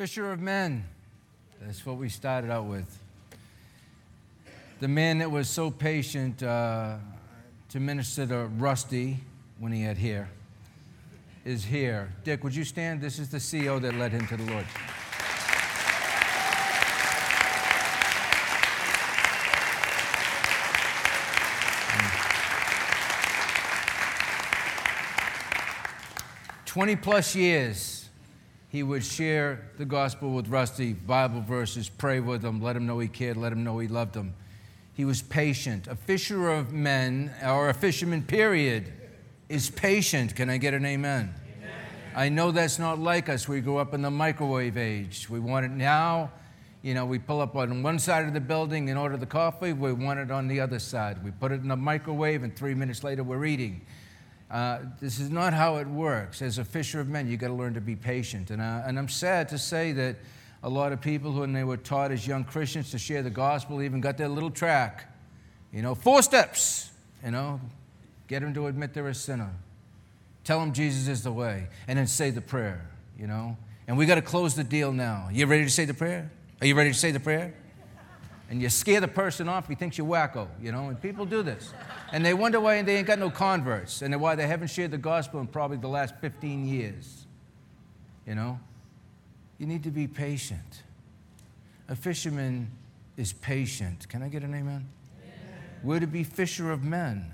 Fisher 0.00 0.32
of 0.32 0.40
men. 0.40 0.82
That's 1.60 1.84
what 1.84 1.98
we 1.98 2.08
started 2.08 2.50
out 2.50 2.64
with. 2.64 2.88
The 4.80 4.88
man 4.88 5.18
that 5.18 5.30
was 5.30 5.46
so 5.46 5.70
patient 5.70 6.42
uh, 6.42 6.96
to 7.68 7.80
minister 7.80 8.26
to 8.26 8.46
Rusty 8.46 9.18
when 9.58 9.72
he 9.72 9.82
had 9.82 9.98
hair 9.98 10.30
is 11.44 11.66
here. 11.66 12.14
Dick, 12.24 12.42
would 12.44 12.56
you 12.56 12.64
stand? 12.64 13.02
This 13.02 13.18
is 13.18 13.28
the 13.28 13.40
CO 13.40 13.78
that 13.78 13.94
led 13.94 14.12
him 14.12 14.26
to 14.28 14.38
the 14.38 14.50
Lord. 14.50 14.64
Twenty 26.64 26.96
plus 26.96 27.36
years 27.36 27.99
he 28.70 28.84
would 28.84 29.04
share 29.04 29.68
the 29.78 29.84
gospel 29.84 30.30
with 30.30 30.46
Rusty, 30.48 30.92
Bible 30.92 31.40
verses, 31.40 31.88
pray 31.88 32.20
with 32.20 32.44
him, 32.44 32.62
let 32.62 32.76
him 32.76 32.86
know 32.86 33.00
he 33.00 33.08
cared, 33.08 33.36
let 33.36 33.52
him 33.52 33.64
know 33.64 33.80
he 33.80 33.88
loved 33.88 34.14
him. 34.14 34.32
He 34.94 35.04
was 35.04 35.22
patient. 35.22 35.88
A 35.88 35.96
fisher 35.96 36.48
of 36.48 36.72
men, 36.72 37.32
or 37.44 37.68
a 37.68 37.74
fisherman, 37.74 38.22
period, 38.22 38.92
is 39.48 39.70
patient. 39.70 40.36
Can 40.36 40.48
I 40.48 40.56
get 40.58 40.72
an 40.72 40.84
amen? 40.84 41.34
amen? 41.58 41.74
I 42.14 42.28
know 42.28 42.52
that's 42.52 42.78
not 42.78 43.00
like 43.00 43.28
us. 43.28 43.48
We 43.48 43.60
grew 43.60 43.78
up 43.78 43.92
in 43.92 44.02
the 44.02 44.10
microwave 44.10 44.76
age. 44.76 45.28
We 45.28 45.40
want 45.40 45.66
it 45.66 45.72
now. 45.72 46.30
You 46.82 46.94
know, 46.94 47.06
we 47.06 47.18
pull 47.18 47.40
up 47.40 47.56
on 47.56 47.82
one 47.82 47.98
side 47.98 48.26
of 48.26 48.34
the 48.34 48.40
building 48.40 48.88
and 48.88 48.96
order 48.96 49.16
the 49.16 49.26
coffee. 49.26 49.72
We 49.72 49.92
want 49.92 50.20
it 50.20 50.30
on 50.30 50.46
the 50.46 50.60
other 50.60 50.78
side. 50.78 51.24
We 51.24 51.32
put 51.32 51.50
it 51.50 51.60
in 51.60 51.68
the 51.68 51.76
microwave, 51.76 52.44
and 52.44 52.54
three 52.54 52.74
minutes 52.74 53.02
later, 53.02 53.24
we're 53.24 53.44
eating. 53.44 53.84
Uh, 54.50 54.80
this 55.00 55.20
is 55.20 55.30
not 55.30 55.52
how 55.52 55.76
it 55.76 55.86
works. 55.86 56.42
As 56.42 56.58
a 56.58 56.64
fisher 56.64 57.00
of 57.00 57.08
men, 57.08 57.28
you've 57.28 57.40
got 57.40 57.48
to 57.48 57.54
learn 57.54 57.74
to 57.74 57.80
be 57.80 57.94
patient. 57.94 58.50
And, 58.50 58.60
uh, 58.60 58.82
and 58.84 58.98
I'm 58.98 59.08
sad 59.08 59.48
to 59.50 59.58
say 59.58 59.92
that 59.92 60.16
a 60.62 60.68
lot 60.68 60.92
of 60.92 61.00
people, 61.00 61.32
when 61.32 61.52
they 61.52 61.64
were 61.64 61.76
taught 61.76 62.10
as 62.10 62.26
young 62.26 62.44
Christians 62.44 62.90
to 62.90 62.98
share 62.98 63.22
the 63.22 63.30
gospel, 63.30 63.80
even 63.80 64.00
got 64.00 64.18
their 64.18 64.28
little 64.28 64.50
tract. 64.50 65.06
You 65.72 65.82
know, 65.82 65.94
four 65.94 66.22
steps, 66.22 66.90
you 67.24 67.30
know, 67.30 67.60
get 68.26 68.40
them 68.40 68.52
to 68.54 68.66
admit 68.66 68.92
they're 68.92 69.06
a 69.08 69.14
sinner. 69.14 69.50
Tell 70.42 70.58
them 70.58 70.72
Jesus 70.72 71.06
is 71.06 71.22
the 71.22 71.30
way, 71.32 71.68
and 71.86 71.98
then 71.98 72.08
say 72.08 72.30
the 72.30 72.40
prayer, 72.40 72.90
you 73.18 73.28
know. 73.28 73.56
And 73.86 73.96
we 73.96 74.06
got 74.06 74.16
to 74.16 74.22
close 74.22 74.54
the 74.54 74.64
deal 74.64 74.92
now. 74.92 75.28
You 75.30 75.46
ready 75.46 75.64
to 75.64 75.70
say 75.70 75.84
the 75.84 75.94
prayer? 75.94 76.30
Are 76.60 76.66
you 76.66 76.74
ready 76.74 76.90
to 76.90 76.98
say 76.98 77.12
the 77.12 77.20
prayer? 77.20 77.54
And 78.50 78.60
you 78.60 78.68
scare 78.68 79.00
the 79.00 79.08
person 79.08 79.48
off, 79.48 79.68
he 79.68 79.76
thinks 79.76 79.96
you're 79.96 80.06
wacko, 80.08 80.48
you 80.60 80.72
know, 80.72 80.88
and 80.88 81.00
people 81.00 81.24
do 81.24 81.40
this. 81.40 81.72
And 82.12 82.26
they 82.26 82.34
wonder 82.34 82.60
why 82.60 82.82
they 82.82 82.96
ain't 82.96 83.06
got 83.06 83.20
no 83.20 83.30
converts 83.30 84.02
and 84.02 84.20
why 84.20 84.34
they 84.34 84.48
haven't 84.48 84.68
shared 84.68 84.90
the 84.90 84.98
gospel 84.98 85.38
in 85.38 85.46
probably 85.46 85.76
the 85.76 85.88
last 85.88 86.16
15 86.20 86.66
years. 86.66 87.26
You 88.26 88.34
know? 88.34 88.58
You 89.58 89.66
need 89.66 89.84
to 89.84 89.92
be 89.92 90.08
patient. 90.08 90.82
A 91.88 91.94
fisherman 91.94 92.72
is 93.16 93.32
patient. 93.32 94.08
Can 94.08 94.20
I 94.20 94.28
get 94.28 94.42
an 94.42 94.52
amen? 94.52 94.64
amen. 94.66 94.88
We're 95.84 96.00
to 96.00 96.08
be 96.08 96.24
fisher 96.24 96.72
of 96.72 96.82
men. 96.82 97.32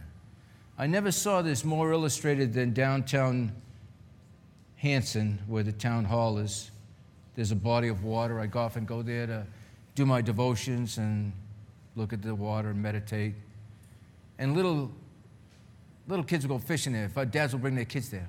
I 0.76 0.86
never 0.86 1.10
saw 1.10 1.40
this 1.40 1.64
more 1.64 1.92
illustrated 1.92 2.52
than 2.52 2.74
downtown 2.74 3.52
Hanson, 4.76 5.38
where 5.46 5.62
the 5.62 5.72
town 5.72 6.04
hall 6.04 6.36
is. 6.36 6.70
There's 7.36 7.52
a 7.52 7.56
body 7.56 7.88
of 7.88 8.04
water. 8.04 8.38
I 8.38 8.46
go 8.46 8.60
often 8.60 8.84
go 8.84 9.00
there 9.00 9.26
to 9.26 9.46
do 9.96 10.06
my 10.06 10.20
devotions 10.20 10.98
and 10.98 11.32
look 11.96 12.12
at 12.12 12.22
the 12.22 12.34
water 12.34 12.70
and 12.70 12.80
meditate. 12.80 13.34
And 14.38 14.54
little, 14.54 14.92
little 16.06 16.24
kids 16.24 16.46
will 16.46 16.58
go 16.58 16.64
fishing 16.64 16.92
there. 16.92 17.10
Our 17.16 17.24
Dads 17.24 17.52
will 17.54 17.60
bring 17.60 17.74
their 17.74 17.86
kids 17.86 18.10
there. 18.10 18.28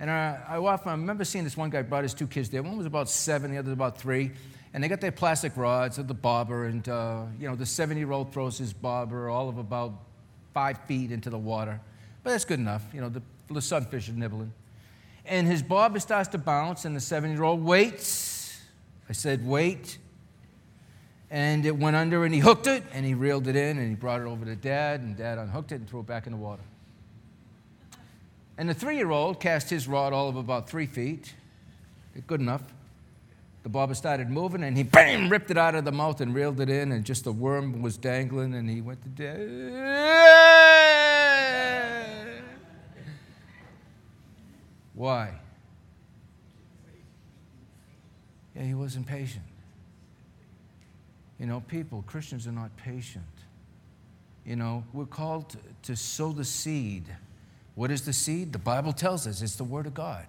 And 0.00 0.10
I, 0.10 0.40
I 0.48 0.56
often 0.56 0.88
I 0.88 0.92
remember 0.92 1.24
seeing 1.24 1.44
this 1.44 1.56
one 1.56 1.68
guy 1.68 1.82
brought 1.82 2.04
his 2.04 2.14
two 2.14 2.28
kids 2.28 2.48
there. 2.48 2.62
One 2.62 2.78
was 2.78 2.86
about 2.86 3.10
seven, 3.10 3.50
the 3.50 3.58
other 3.58 3.70
was 3.70 3.74
about 3.74 3.98
three. 3.98 4.30
And 4.72 4.82
they 4.82 4.88
got 4.88 5.00
their 5.00 5.12
plastic 5.12 5.56
rods 5.56 5.98
of 5.98 6.08
the 6.08 6.14
bobber, 6.14 6.66
and 6.66 6.88
uh, 6.88 7.26
you 7.38 7.48
know 7.48 7.54
the 7.54 7.66
seven-year-old 7.66 8.32
throws 8.32 8.58
his 8.58 8.72
bobber 8.72 9.30
all 9.30 9.48
of 9.48 9.58
about 9.58 9.92
five 10.52 10.78
feet 10.86 11.12
into 11.12 11.30
the 11.30 11.38
water, 11.38 11.80
but 12.24 12.30
that's 12.30 12.44
good 12.44 12.58
enough. 12.58 12.82
You 12.92 13.00
know 13.00 13.08
the, 13.08 13.22
the 13.48 13.62
sunfish 13.62 14.08
are 14.08 14.14
nibbling, 14.14 14.52
and 15.26 15.46
his 15.46 15.62
bobber 15.62 16.00
starts 16.00 16.28
to 16.30 16.38
bounce, 16.38 16.84
and 16.84 16.96
the 16.96 17.00
seven-year-old 17.00 17.62
waits. 17.62 18.60
I 19.08 19.12
said, 19.12 19.46
wait. 19.46 19.98
And 21.34 21.66
it 21.66 21.76
went 21.76 21.96
under, 21.96 22.24
and 22.24 22.32
he 22.32 22.38
hooked 22.38 22.68
it, 22.68 22.84
and 22.92 23.04
he 23.04 23.14
reeled 23.14 23.48
it 23.48 23.56
in, 23.56 23.76
and 23.78 23.88
he 23.88 23.96
brought 23.96 24.20
it 24.20 24.24
over 24.24 24.44
to 24.44 24.54
dad, 24.54 25.00
and 25.00 25.16
dad 25.16 25.36
unhooked 25.36 25.72
it 25.72 25.80
and 25.80 25.90
threw 25.90 25.98
it 25.98 26.06
back 26.06 26.26
in 26.26 26.32
the 26.32 26.38
water. 26.38 26.62
And 28.56 28.68
the 28.68 28.74
three 28.74 28.96
year 28.96 29.10
old 29.10 29.40
cast 29.40 29.68
his 29.68 29.88
rod 29.88 30.12
all 30.12 30.28
of 30.28 30.36
about 30.36 30.70
three 30.70 30.86
feet. 30.86 31.34
Good 32.28 32.38
enough. 32.38 32.62
The 33.64 33.68
bobber 33.68 33.94
started 33.94 34.30
moving 34.30 34.62
and 34.62 34.76
he 34.76 34.84
bam, 34.84 35.28
ripped 35.28 35.50
it 35.50 35.58
out 35.58 35.74
of 35.74 35.84
the 35.84 35.90
mouth 35.90 36.20
and 36.20 36.32
reeled 36.32 36.60
it 36.60 36.70
in, 36.70 36.92
and 36.92 37.04
just 37.04 37.24
the 37.24 37.32
worm 37.32 37.82
was 37.82 37.96
dangling, 37.96 38.54
and 38.54 38.70
he 38.70 38.80
went 38.80 39.02
to 39.02 39.08
death. 39.08 39.40
Why? 44.94 45.34
Yeah, 48.54 48.62
he 48.62 48.74
wasn't 48.74 49.08
patient. 49.08 49.42
You 51.44 51.50
know, 51.50 51.60
people, 51.60 52.02
Christians 52.06 52.46
are 52.46 52.52
not 52.52 52.74
patient. 52.78 53.24
You 54.46 54.56
know, 54.56 54.82
we're 54.94 55.04
called 55.04 55.50
to, 55.50 55.58
to 55.82 55.94
sow 55.94 56.32
the 56.32 56.44
seed 56.44 57.04
what 57.74 57.90
is 57.90 58.02
the 58.02 58.12
seed? 58.12 58.52
The 58.52 58.58
Bible 58.58 58.92
tells 58.92 59.26
us 59.26 59.42
it's 59.42 59.56
the 59.56 59.64
Word 59.64 59.86
of 59.86 59.94
God. 59.94 60.26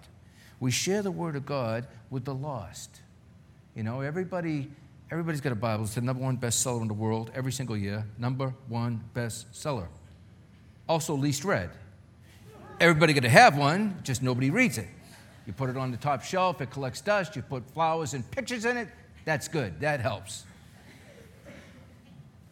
We 0.58 0.70
share 0.70 1.02
the 1.02 1.10
Word 1.10 1.36
of 1.36 1.46
God 1.46 1.86
with 2.10 2.24
the 2.24 2.34
lost. 2.34 3.00
You 3.74 3.82
know, 3.82 4.00
everybody, 4.00 4.68
everybody's 5.10 5.40
got 5.40 5.52
a 5.52 5.56
Bible. 5.56 5.84
It's 5.84 5.94
the 5.94 6.00
number 6.00 6.22
one 6.22 6.38
bestseller 6.38 6.82
in 6.82 6.88
the 6.88 6.94
world 6.94 7.30
every 7.34 7.52
single 7.52 7.76
year. 7.76 8.04
Number 8.18 8.54
one 8.68 9.02
bestseller. 9.14 9.86
Also 10.88 11.14
least 11.14 11.44
read. 11.44 11.70
Everybody 12.80 13.12
got 13.12 13.22
to 13.22 13.28
have 13.28 13.56
one, 13.56 14.00
just 14.02 14.22
nobody 14.22 14.50
reads 14.50 14.78
it. 14.78 14.88
You 15.46 15.52
put 15.52 15.70
it 15.70 15.76
on 15.76 15.92
the 15.92 15.96
top 15.96 16.24
shelf, 16.24 16.60
it 16.60 16.70
collects 16.70 17.00
dust, 17.00 17.36
you 17.36 17.42
put 17.42 17.68
flowers 17.70 18.12
and 18.14 18.28
pictures 18.32 18.64
in 18.64 18.76
it, 18.76 18.88
that's 19.24 19.46
good, 19.46 19.78
that 19.80 20.00
helps. 20.00 20.44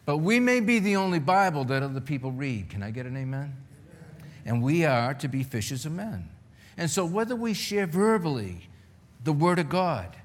But 0.05 0.17
we 0.17 0.39
may 0.39 0.59
be 0.59 0.79
the 0.79 0.95
only 0.97 1.19
Bible 1.19 1.63
that 1.65 1.81
other 1.81 2.01
people 2.01 2.31
read. 2.31 2.69
Can 2.69 2.83
I 2.83 2.91
get 2.91 3.05
an 3.05 3.17
amen? 3.17 3.55
and 4.45 4.61
we 4.61 4.85
are 4.85 5.13
to 5.15 5.27
be 5.27 5.43
fishers 5.43 5.85
of 5.85 5.91
men. 5.91 6.29
And 6.77 6.89
so, 6.89 7.03
whether 7.03 7.35
we 7.35 7.53
share 7.53 7.87
verbally 7.87 8.69
the 9.23 9.33
Word 9.33 9.59
of 9.59 9.69
God, 9.69 10.15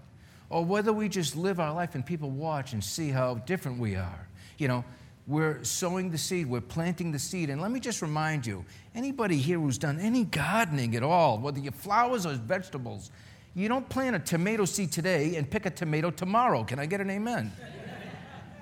or 0.51 0.65
whether 0.65 0.93
we 0.93 1.09
just 1.09 1.37
live 1.37 1.59
our 1.59 1.73
life 1.73 1.95
and 1.95 2.05
people 2.05 2.29
watch 2.31 2.73
and 2.73 2.85
see 2.85 3.09
how 3.09 3.37
different 3.37 3.79
we 3.79 3.97
are, 3.97 4.29
you 4.59 4.69
know, 4.69 4.85
we're 5.27 5.63
sowing 5.63 6.11
the 6.11 6.19
seed, 6.19 6.47
we're 6.47 6.61
planting 6.61 7.13
the 7.13 7.19
seed. 7.19 7.51
And 7.51 7.63
let 7.63 7.71
me 7.71 7.79
just 7.79 8.03
remind 8.03 8.45
you 8.45 8.65
anybody 8.95 9.37
here 9.37 9.59
who's 9.59 9.79
done 9.79 9.99
any 10.01 10.25
gardening 10.25 10.97
at 10.97 11.03
all, 11.03 11.39
whether 11.39 11.61
you 11.61 11.71
flowers 11.71 12.27
or 12.27 12.35
vegetables, 12.35 13.11
you 13.55 13.69
don't 13.69 13.89
plant 13.89 14.17
a 14.17 14.19
tomato 14.19 14.65
seed 14.65 14.93
today 14.93 15.37
and 15.37 15.49
pick 15.49 15.67
a 15.67 15.71
tomato 15.71 16.11
tomorrow. 16.11 16.65
Can 16.65 16.79
I 16.79 16.87
get 16.87 17.01
an 17.01 17.11
amen? 17.11 17.53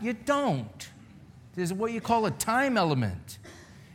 you 0.00 0.12
don't. 0.12 0.88
There's 1.58 1.72
what 1.72 1.90
you 1.90 2.00
call 2.00 2.24
a 2.24 2.30
time 2.30 2.76
element. 2.76 3.38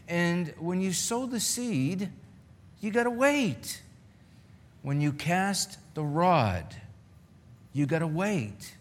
And 0.10 0.54
when 0.60 0.82
you 0.82 0.92
sow 0.92 1.26
the 1.26 1.40
seed, 1.40 2.10
you 2.82 2.92
got 2.92 3.04
to 3.04 3.10
wait. 3.10 3.82
When 4.82 5.00
you 5.00 5.14
cast 5.14 5.78
the 5.94 6.04
rod, 6.04 6.76
you 7.72 7.86
got 7.86 8.00
to 8.00 8.08
wait. 8.08 8.76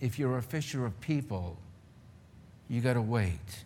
If 0.00 0.18
you're 0.18 0.36
a 0.36 0.42
fisher 0.42 0.84
of 0.84 1.00
people, 1.00 1.58
you 2.68 2.80
got 2.80 2.94
to 2.94 3.02
wait. 3.02 3.64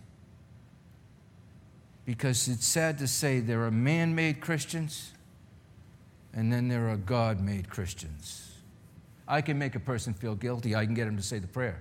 Because 2.04 2.46
it's 2.46 2.66
sad 2.66 2.98
to 2.98 3.08
say 3.08 3.40
there 3.40 3.64
are 3.64 3.70
man 3.70 4.14
made 4.14 4.42
Christians 4.42 5.12
and 6.34 6.52
then 6.52 6.68
there 6.68 6.90
are 6.90 6.98
God 6.98 7.40
made 7.40 7.70
Christians. 7.70 8.52
I 9.26 9.40
can 9.40 9.58
make 9.58 9.76
a 9.76 9.80
person 9.80 10.12
feel 10.12 10.34
guilty, 10.34 10.76
I 10.76 10.84
can 10.84 10.92
get 10.92 11.06
him 11.08 11.16
to 11.16 11.22
say 11.22 11.38
the 11.38 11.46
prayer. 11.46 11.80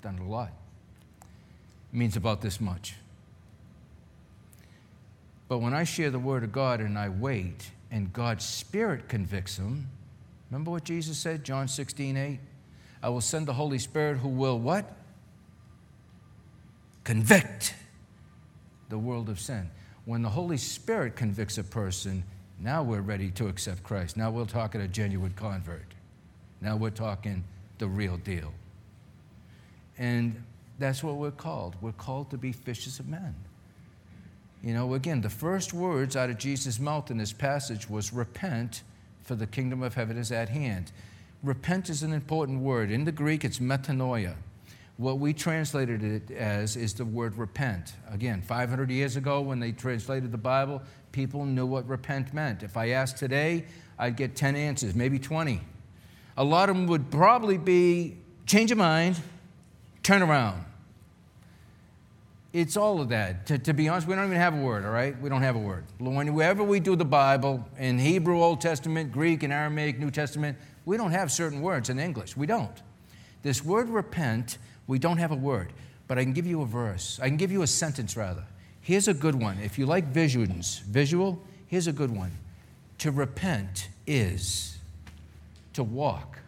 Done 0.00 0.14
it 0.14 0.20
a 0.20 0.30
lot. 0.30 0.52
Means 1.92 2.16
about 2.16 2.40
this 2.40 2.60
much. 2.60 2.94
But 5.48 5.58
when 5.58 5.74
I 5.74 5.82
share 5.82 6.10
the 6.10 6.18
Word 6.20 6.44
of 6.44 6.52
God 6.52 6.80
and 6.80 6.96
I 6.96 7.08
wait, 7.08 7.70
and 7.90 8.12
God's 8.12 8.44
Spirit 8.44 9.08
convicts 9.08 9.56
them, 9.56 9.88
remember 10.48 10.70
what 10.70 10.84
Jesus 10.84 11.18
said, 11.18 11.42
John 11.42 11.66
16, 11.66 12.16
8? 12.16 12.38
I 13.02 13.08
will 13.08 13.20
send 13.20 13.46
the 13.46 13.52
Holy 13.52 13.78
Spirit 13.78 14.18
who 14.18 14.28
will 14.28 14.58
what? 14.58 14.84
Convict 17.02 17.74
the 18.88 18.98
world 18.98 19.28
of 19.28 19.40
sin. 19.40 19.70
When 20.04 20.22
the 20.22 20.28
Holy 20.28 20.56
Spirit 20.56 21.16
convicts 21.16 21.58
a 21.58 21.64
person, 21.64 22.22
now 22.60 22.82
we're 22.82 23.00
ready 23.00 23.30
to 23.32 23.48
accept 23.48 23.82
Christ. 23.82 24.16
Now 24.16 24.30
we're 24.30 24.44
talking 24.44 24.80
a 24.82 24.88
genuine 24.88 25.32
convert. 25.32 25.94
Now 26.60 26.76
we're 26.76 26.90
talking 26.90 27.42
the 27.78 27.88
real 27.88 28.18
deal. 28.18 28.52
And 29.98 30.42
that's 30.80 31.04
what 31.04 31.16
we're 31.16 31.30
called. 31.30 31.76
We're 31.80 31.92
called 31.92 32.30
to 32.30 32.38
be 32.38 32.52
fishers 32.52 32.98
of 32.98 33.06
men. 33.06 33.34
You 34.62 34.74
know, 34.74 34.94
again, 34.94 35.20
the 35.20 35.30
first 35.30 35.72
words 35.72 36.16
out 36.16 36.30
of 36.30 36.38
Jesus' 36.38 36.80
mouth 36.80 37.10
in 37.10 37.18
this 37.18 37.32
passage 37.32 37.88
was 37.88 38.12
repent, 38.12 38.82
for 39.22 39.34
the 39.34 39.46
kingdom 39.46 39.82
of 39.82 39.94
heaven 39.94 40.18
is 40.18 40.32
at 40.32 40.48
hand. 40.48 40.90
Repent 41.42 41.88
is 41.88 42.02
an 42.02 42.12
important 42.12 42.60
word. 42.60 42.90
In 42.90 43.04
the 43.04 43.12
Greek, 43.12 43.44
it's 43.44 43.58
metanoia. 43.58 44.34
What 44.96 45.18
we 45.18 45.32
translated 45.32 46.02
it 46.02 46.30
as 46.30 46.76
is 46.76 46.92
the 46.92 47.06
word 47.06 47.36
repent. 47.36 47.94
Again, 48.10 48.42
500 48.42 48.90
years 48.90 49.16
ago, 49.16 49.40
when 49.40 49.60
they 49.60 49.72
translated 49.72 50.32
the 50.32 50.38
Bible, 50.38 50.82
people 51.12 51.46
knew 51.46 51.64
what 51.64 51.88
repent 51.88 52.34
meant. 52.34 52.62
If 52.62 52.76
I 52.76 52.90
asked 52.90 53.16
today, 53.16 53.64
I'd 53.98 54.16
get 54.16 54.36
10 54.36 54.56
answers, 54.56 54.94
maybe 54.94 55.18
20. 55.18 55.60
A 56.36 56.44
lot 56.44 56.68
of 56.68 56.76
them 56.76 56.86
would 56.86 57.10
probably 57.10 57.56
be 57.56 58.18
change 58.44 58.70
your 58.70 58.76
mind, 58.76 59.20
turn 60.02 60.22
around. 60.22 60.64
It's 62.52 62.76
all 62.76 63.00
of 63.00 63.10
that. 63.10 63.46
To, 63.46 63.58
to, 63.58 63.72
be 63.72 63.88
honest, 63.88 64.08
we 64.08 64.14
don't 64.16 64.26
even 64.26 64.36
have 64.36 64.54
a 64.54 64.60
word, 64.60 64.84
all 64.84 64.90
right? 64.90 65.18
We 65.20 65.28
don't 65.28 65.42
have 65.42 65.54
a 65.54 65.60
word. 65.60 65.84
Whenever 66.00 66.64
we 66.64 66.80
do 66.80 66.96
the 66.96 67.04
Bible, 67.04 67.64
in 67.78 67.98
Hebrew, 67.98 68.42
Old 68.42 68.60
Testament, 68.60 69.12
Greek, 69.12 69.44
and 69.44 69.52
Aramaic, 69.52 70.00
New 70.00 70.10
Testament, 70.10 70.58
we 70.84 70.96
don't 70.96 71.12
have 71.12 71.30
certain 71.30 71.60
words 71.60 71.90
in 71.90 72.00
English. 72.00 72.36
We 72.36 72.46
don't. 72.46 72.76
This 73.42 73.64
word 73.64 73.88
repent, 73.88 74.58
we 74.88 74.98
don't 74.98 75.18
have 75.18 75.30
a 75.30 75.36
word. 75.36 75.72
But 76.08 76.18
I 76.18 76.24
can 76.24 76.32
give 76.32 76.46
you 76.46 76.62
a 76.62 76.66
verse. 76.66 77.20
I 77.22 77.28
can 77.28 77.36
give 77.36 77.52
you 77.52 77.62
a 77.62 77.68
sentence, 77.68 78.16
rather. 78.16 78.44
Here's 78.80 79.06
a 79.06 79.14
good 79.14 79.36
one. 79.36 79.58
If 79.58 79.78
you 79.78 79.86
like 79.86 80.06
visions, 80.06 80.78
visual, 80.80 81.40
here's 81.68 81.86
a 81.86 81.92
good 81.92 82.10
one. 82.10 82.32
To 82.98 83.12
repent 83.12 83.88
is 84.08 84.76
to 85.74 85.84
walk 85.84 86.40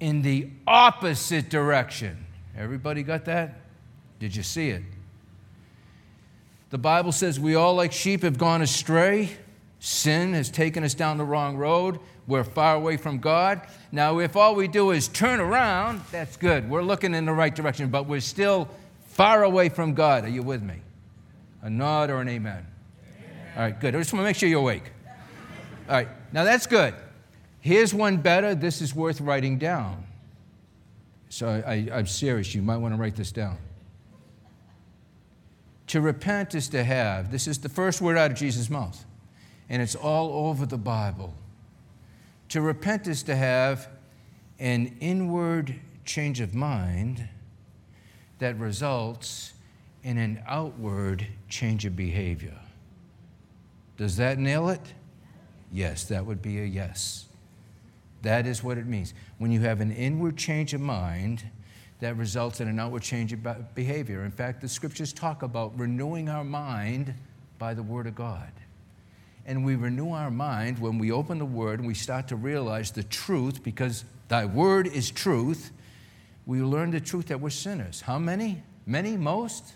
in 0.00 0.22
the 0.22 0.48
opposite 0.66 1.50
direction. 1.50 2.24
Everybody 2.56 3.02
got 3.02 3.26
that? 3.26 3.60
Did 4.18 4.34
you 4.34 4.42
see 4.42 4.70
it? 4.70 4.82
The 6.70 6.78
Bible 6.78 7.12
says 7.12 7.40
we 7.40 7.54
all, 7.54 7.74
like 7.74 7.92
sheep, 7.92 8.22
have 8.22 8.38
gone 8.38 8.62
astray. 8.62 9.30
Sin 9.80 10.34
has 10.34 10.50
taken 10.50 10.84
us 10.84 10.94
down 10.94 11.18
the 11.18 11.24
wrong 11.24 11.56
road. 11.56 12.00
We're 12.26 12.44
far 12.44 12.74
away 12.74 12.96
from 12.96 13.18
God. 13.18 13.62
Now, 13.90 14.18
if 14.18 14.36
all 14.36 14.54
we 14.54 14.68
do 14.68 14.90
is 14.90 15.08
turn 15.08 15.40
around, 15.40 16.02
that's 16.10 16.36
good. 16.36 16.68
We're 16.68 16.82
looking 16.82 17.14
in 17.14 17.24
the 17.24 17.32
right 17.32 17.54
direction, 17.54 17.88
but 17.88 18.06
we're 18.06 18.20
still 18.20 18.68
far 19.06 19.44
away 19.44 19.68
from 19.70 19.94
God. 19.94 20.24
Are 20.24 20.28
you 20.28 20.42
with 20.42 20.62
me? 20.62 20.76
A 21.62 21.70
nod 21.70 22.10
or 22.10 22.20
an 22.20 22.28
amen? 22.28 22.66
amen. 23.16 23.52
All 23.56 23.62
right, 23.62 23.80
good. 23.80 23.94
I 23.94 23.98
just 23.98 24.12
want 24.12 24.22
to 24.22 24.24
make 24.24 24.36
sure 24.36 24.48
you're 24.48 24.60
awake. 24.60 24.92
All 25.88 25.94
right, 25.94 26.08
now 26.32 26.44
that's 26.44 26.66
good. 26.66 26.94
Here's 27.60 27.94
one 27.94 28.18
better. 28.18 28.54
This 28.54 28.82
is 28.82 28.94
worth 28.94 29.20
writing 29.20 29.58
down. 29.58 30.04
So 31.30 31.48
I, 31.48 31.88
am 31.90 32.06
serious. 32.06 32.54
You 32.54 32.62
might 32.62 32.76
want 32.76 32.94
to 32.94 33.00
write 33.00 33.16
this 33.16 33.32
down. 33.32 33.58
To 35.88 36.00
repent 36.00 36.54
is 36.54 36.68
to 36.68 36.84
have. 36.84 37.30
This 37.32 37.46
is 37.46 37.58
the 37.58 37.68
first 37.68 38.00
word 38.00 38.18
out 38.18 38.30
of 38.30 38.36
Jesus' 38.36 38.68
mouth, 38.68 39.04
and 39.68 39.80
it's 39.80 39.94
all 39.94 40.48
over 40.48 40.66
the 40.66 40.78
Bible. 40.78 41.34
To 42.50 42.60
repent 42.60 43.06
is 43.06 43.22
to 43.24 43.34
have 43.34 43.88
an 44.58 44.96
inward 45.00 45.74
change 46.04 46.40
of 46.40 46.54
mind 46.54 47.28
that 48.38 48.58
results 48.58 49.54
in 50.02 50.18
an 50.18 50.42
outward 50.46 51.26
change 51.48 51.84
of 51.84 51.96
behavior. 51.96 52.58
Does 53.96 54.16
that 54.16 54.38
nail 54.38 54.68
it? 54.68 54.94
Yes, 55.72 56.04
that 56.04 56.24
would 56.24 56.40
be 56.40 56.60
a 56.60 56.64
yes. 56.64 57.26
That 58.22 58.46
is 58.46 58.62
what 58.62 58.78
it 58.78 58.86
means. 58.86 59.14
When 59.38 59.50
you 59.50 59.60
have 59.60 59.80
an 59.80 59.92
inward 59.92 60.36
change 60.36 60.74
of 60.74 60.80
mind, 60.80 61.44
that 62.00 62.16
results 62.16 62.60
in 62.60 62.68
an 62.68 62.78
outward 62.78 63.02
change 63.02 63.32
of 63.32 63.74
behavior. 63.74 64.24
In 64.24 64.30
fact, 64.30 64.60
the 64.60 64.68
scriptures 64.68 65.12
talk 65.12 65.42
about 65.42 65.78
renewing 65.78 66.28
our 66.28 66.44
mind 66.44 67.14
by 67.58 67.74
the 67.74 67.82
Word 67.82 68.06
of 68.06 68.14
God. 68.14 68.52
And 69.46 69.64
we 69.64 69.74
renew 69.74 70.12
our 70.12 70.30
mind 70.30 70.78
when 70.78 70.98
we 70.98 71.10
open 71.10 71.38
the 71.38 71.44
Word 71.44 71.80
and 71.80 71.88
we 71.88 71.94
start 71.94 72.28
to 72.28 72.36
realize 72.36 72.90
the 72.90 73.02
truth, 73.02 73.62
because 73.62 74.04
Thy 74.28 74.44
Word 74.44 74.86
is 74.86 75.10
truth. 75.10 75.72
We 76.46 76.60
learn 76.62 76.90
the 76.90 77.00
truth 77.00 77.26
that 77.26 77.40
we're 77.40 77.50
sinners. 77.50 78.02
How 78.02 78.18
many? 78.18 78.62
Many? 78.86 79.16
Most? 79.16 79.74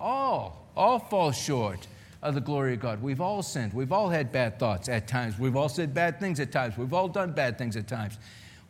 All. 0.00 0.66
All 0.76 0.98
fall 0.98 1.32
short 1.32 1.86
of 2.22 2.34
the 2.34 2.40
glory 2.40 2.74
of 2.74 2.80
God. 2.80 3.00
We've 3.00 3.20
all 3.20 3.42
sinned. 3.42 3.72
We've 3.72 3.92
all 3.92 4.08
had 4.08 4.32
bad 4.32 4.58
thoughts 4.58 4.88
at 4.88 5.06
times. 5.06 5.38
We've 5.38 5.56
all 5.56 5.68
said 5.68 5.94
bad 5.94 6.18
things 6.18 6.40
at 6.40 6.50
times. 6.50 6.76
We've 6.76 6.92
all 6.92 7.08
done 7.08 7.32
bad 7.32 7.56
things 7.56 7.76
at 7.76 7.86
times. 7.86 8.18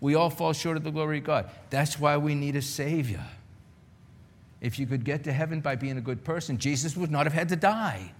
We 0.00 0.14
all 0.14 0.30
fall 0.30 0.52
short 0.52 0.76
of 0.76 0.84
the 0.84 0.90
glory 0.90 1.18
of 1.18 1.24
God. 1.24 1.50
That's 1.70 1.98
why 1.98 2.16
we 2.16 2.34
need 2.34 2.56
a 2.56 2.62
Savior. 2.62 3.24
If 4.60 4.78
you 4.78 4.86
could 4.86 5.04
get 5.04 5.24
to 5.24 5.32
heaven 5.32 5.60
by 5.60 5.76
being 5.76 5.96
a 5.96 6.00
good 6.00 6.24
person, 6.24 6.58
Jesus 6.58 6.96
would 6.96 7.10
not 7.10 7.26
have 7.26 7.32
had 7.32 7.48
to 7.50 7.56
die. 7.56 8.12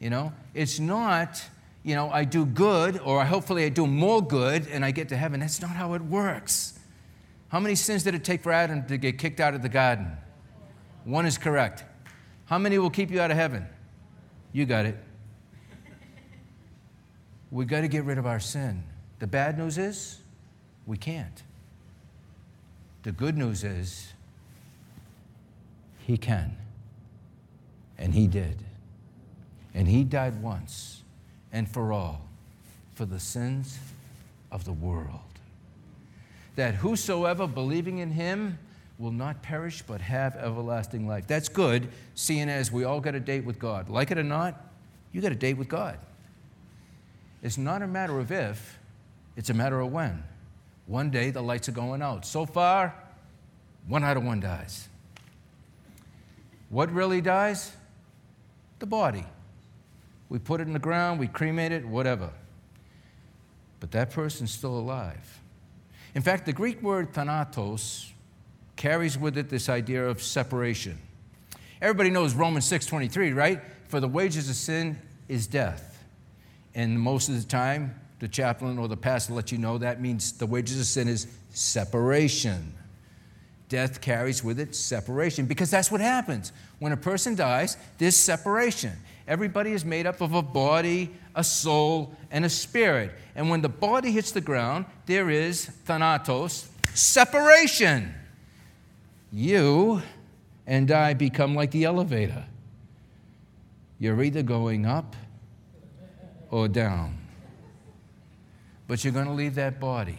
You 0.00 0.10
know, 0.10 0.32
it's 0.54 0.78
not, 0.78 1.42
you 1.82 1.94
know, 1.94 2.10
I 2.10 2.24
do 2.24 2.44
good 2.44 2.98
or 3.00 3.24
hopefully 3.24 3.64
I 3.64 3.68
do 3.68 3.86
more 3.86 4.20
good 4.20 4.66
and 4.68 4.84
I 4.84 4.90
get 4.90 5.08
to 5.10 5.16
heaven. 5.16 5.40
That's 5.40 5.62
not 5.62 5.70
how 5.70 5.94
it 5.94 6.02
works. 6.02 6.78
How 7.48 7.60
many 7.60 7.74
sins 7.74 8.02
did 8.02 8.14
it 8.14 8.24
take 8.24 8.42
for 8.42 8.52
Adam 8.52 8.84
to 8.86 8.96
get 8.98 9.18
kicked 9.18 9.40
out 9.40 9.54
of 9.54 9.62
the 9.62 9.68
garden? 9.68 10.10
One 11.04 11.26
is 11.26 11.38
correct. 11.38 11.84
How 12.46 12.58
many 12.58 12.78
will 12.78 12.90
keep 12.90 13.10
you 13.10 13.20
out 13.20 13.30
of 13.30 13.36
heaven? 13.36 13.66
You 14.52 14.66
got 14.66 14.86
it. 14.86 14.96
We've 17.50 17.68
got 17.68 17.82
to 17.82 17.88
get 17.88 18.04
rid 18.04 18.18
of 18.18 18.26
our 18.26 18.40
sin. 18.40 18.82
The 19.18 19.26
bad 19.26 19.56
news 19.56 19.78
is 19.78 20.18
we 20.86 20.96
can't. 20.96 21.42
The 23.02 23.12
good 23.12 23.36
news 23.36 23.64
is 23.64 24.12
he 25.98 26.16
can. 26.16 26.56
And 27.98 28.14
he 28.14 28.26
did. 28.26 28.64
And 29.74 29.88
he 29.88 30.04
died 30.04 30.42
once 30.42 31.02
and 31.52 31.68
for 31.68 31.92
all 31.92 32.22
for 32.94 33.04
the 33.04 33.20
sins 33.20 33.78
of 34.50 34.64
the 34.64 34.72
world. 34.72 35.20
That 36.56 36.74
whosoever 36.74 37.46
believing 37.46 37.98
in 37.98 38.10
him 38.10 38.58
will 38.98 39.12
not 39.12 39.42
perish 39.42 39.82
but 39.82 40.00
have 40.00 40.34
everlasting 40.36 41.06
life. 41.06 41.26
That's 41.26 41.48
good, 41.48 41.88
seeing 42.14 42.48
as 42.48 42.72
we 42.72 42.84
all 42.84 43.00
got 43.00 43.14
a 43.14 43.20
date 43.20 43.44
with 43.44 43.58
God. 43.58 43.90
Like 43.90 44.10
it 44.10 44.16
or 44.18 44.22
not, 44.22 44.72
you 45.12 45.20
got 45.20 45.32
a 45.32 45.36
date 45.36 45.58
with 45.58 45.68
God. 45.68 45.98
It's 47.42 47.58
not 47.58 47.82
a 47.82 47.86
matter 47.86 48.18
of 48.18 48.32
if, 48.32 48.78
it's 49.36 49.50
a 49.50 49.54
matter 49.54 49.80
of 49.80 49.92
when. 49.92 50.22
One 50.86 51.10
day 51.10 51.30
the 51.30 51.42
lights 51.42 51.68
are 51.68 51.72
going 51.72 52.00
out. 52.00 52.24
So 52.24 52.46
far, 52.46 52.94
one 53.88 54.04
out 54.04 54.16
of 54.16 54.24
one 54.24 54.40
dies. 54.40 54.88
What 56.70 56.92
really 56.92 57.20
dies? 57.20 57.72
The 58.78 58.86
body. 58.86 59.24
We 60.28 60.38
put 60.38 60.60
it 60.60 60.66
in 60.66 60.72
the 60.72 60.78
ground, 60.78 61.20
we 61.20 61.28
cremate 61.28 61.72
it, 61.72 61.86
whatever. 61.86 62.30
But 63.78 63.90
that 63.92 64.10
person's 64.10 64.50
still 64.50 64.76
alive. 64.78 65.40
In 66.14 66.22
fact, 66.22 66.46
the 66.46 66.52
Greek 66.52 66.82
word 66.82 67.12
thanatos 67.12 68.12
carries 68.74 69.18
with 69.18 69.38
it 69.38 69.48
this 69.48 69.68
idea 69.68 70.06
of 70.06 70.22
separation. 70.22 70.98
Everybody 71.80 72.10
knows 72.10 72.34
Romans 72.34 72.64
6:23, 72.64 73.32
right? 73.32 73.62
For 73.88 74.00
the 74.00 74.08
wages 74.08 74.48
of 74.48 74.56
sin 74.56 74.98
is 75.28 75.46
death. 75.46 76.04
And 76.74 77.00
most 77.00 77.28
of 77.28 77.40
the 77.40 77.46
time, 77.46 77.94
the 78.18 78.28
chaplain 78.28 78.78
or 78.78 78.88
the 78.88 78.96
pastor 78.96 79.34
let 79.34 79.52
you 79.52 79.58
know 79.58 79.78
that 79.78 80.00
means 80.00 80.32
the 80.32 80.46
wages 80.46 80.80
of 80.80 80.86
sin 80.86 81.08
is 81.08 81.26
separation. 81.50 82.72
Death 83.68 84.00
carries 84.00 84.44
with 84.44 84.60
it 84.60 84.74
separation 84.74 85.44
because 85.46 85.70
that's 85.70 85.90
what 85.90 86.00
happens. 86.00 86.52
When 86.78 86.92
a 86.92 86.96
person 86.96 87.34
dies, 87.34 87.76
there's 87.98 88.16
separation. 88.16 88.92
Everybody 89.26 89.72
is 89.72 89.84
made 89.84 90.06
up 90.06 90.20
of 90.20 90.34
a 90.34 90.42
body, 90.42 91.10
a 91.34 91.42
soul, 91.42 92.14
and 92.30 92.44
a 92.44 92.48
spirit. 92.48 93.12
And 93.34 93.50
when 93.50 93.60
the 93.60 93.68
body 93.68 94.12
hits 94.12 94.30
the 94.30 94.40
ground, 94.40 94.86
there 95.06 95.28
is 95.28 95.66
thanatos, 95.84 96.68
separation. 96.94 98.14
You 99.32 100.00
and 100.66 100.90
I 100.92 101.14
become 101.14 101.56
like 101.56 101.72
the 101.72 101.84
elevator. 101.84 102.44
You're 103.98 104.22
either 104.22 104.42
going 104.42 104.86
up 104.86 105.16
or 106.50 106.68
down 106.68 107.25
but 108.86 109.04
you're 109.04 109.12
going 109.12 109.26
to 109.26 109.32
leave 109.32 109.54
that 109.56 109.80
body. 109.80 110.18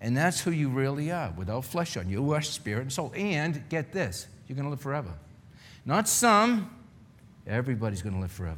And 0.00 0.16
that's 0.16 0.40
who 0.40 0.50
you 0.50 0.68
really 0.68 1.10
are 1.10 1.32
without 1.36 1.64
flesh 1.64 1.96
on 1.96 2.08
you. 2.08 2.22
You 2.24 2.32
are 2.32 2.42
spirit 2.42 2.82
and 2.82 2.92
soul. 2.92 3.12
And 3.14 3.68
get 3.68 3.92
this 3.92 4.28
you're 4.46 4.56
going 4.56 4.64
to 4.64 4.70
live 4.70 4.80
forever. 4.80 5.12
Not 5.84 6.08
some, 6.08 6.70
everybody's 7.46 8.02
going 8.02 8.14
to 8.14 8.20
live 8.20 8.32
forever. 8.32 8.56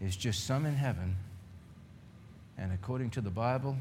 It's 0.00 0.16
just 0.16 0.46
some 0.46 0.66
in 0.66 0.74
heaven. 0.74 1.16
And 2.56 2.72
according 2.72 3.10
to 3.10 3.20
the 3.20 3.30
Bible, 3.30 3.76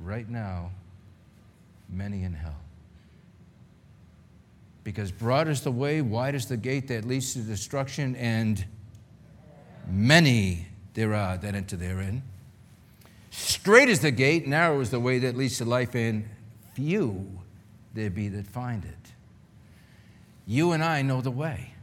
right 0.00 0.28
now, 0.28 0.70
many 1.88 2.24
in 2.24 2.32
hell. 2.32 2.56
Because 4.82 5.10
broad 5.12 5.48
is 5.48 5.62
the 5.62 5.70
way, 5.70 6.02
wide 6.02 6.34
is 6.34 6.46
the 6.46 6.56
gate 6.56 6.88
that 6.88 7.06
leads 7.06 7.32
to 7.34 7.38
destruction, 7.40 8.16
and 8.16 8.64
many 9.88 10.66
there 10.94 11.14
are 11.14 11.36
that 11.36 11.54
enter 11.54 11.76
therein. 11.76 12.22
Straight 13.30 13.88
is 13.88 14.00
the 14.00 14.10
gate, 14.10 14.46
narrow 14.46 14.80
is 14.80 14.90
the 14.90 15.00
way 15.00 15.18
that 15.18 15.36
leads 15.36 15.58
to 15.58 15.64
life, 15.64 15.94
and 15.94 16.28
few 16.74 17.40
there 17.92 18.10
be 18.10 18.28
that 18.28 18.46
find 18.46 18.84
it. 18.84 19.12
You 20.46 20.72
and 20.72 20.82
I 20.82 21.02
know 21.02 21.20
the 21.20 21.30
way. 21.30 21.74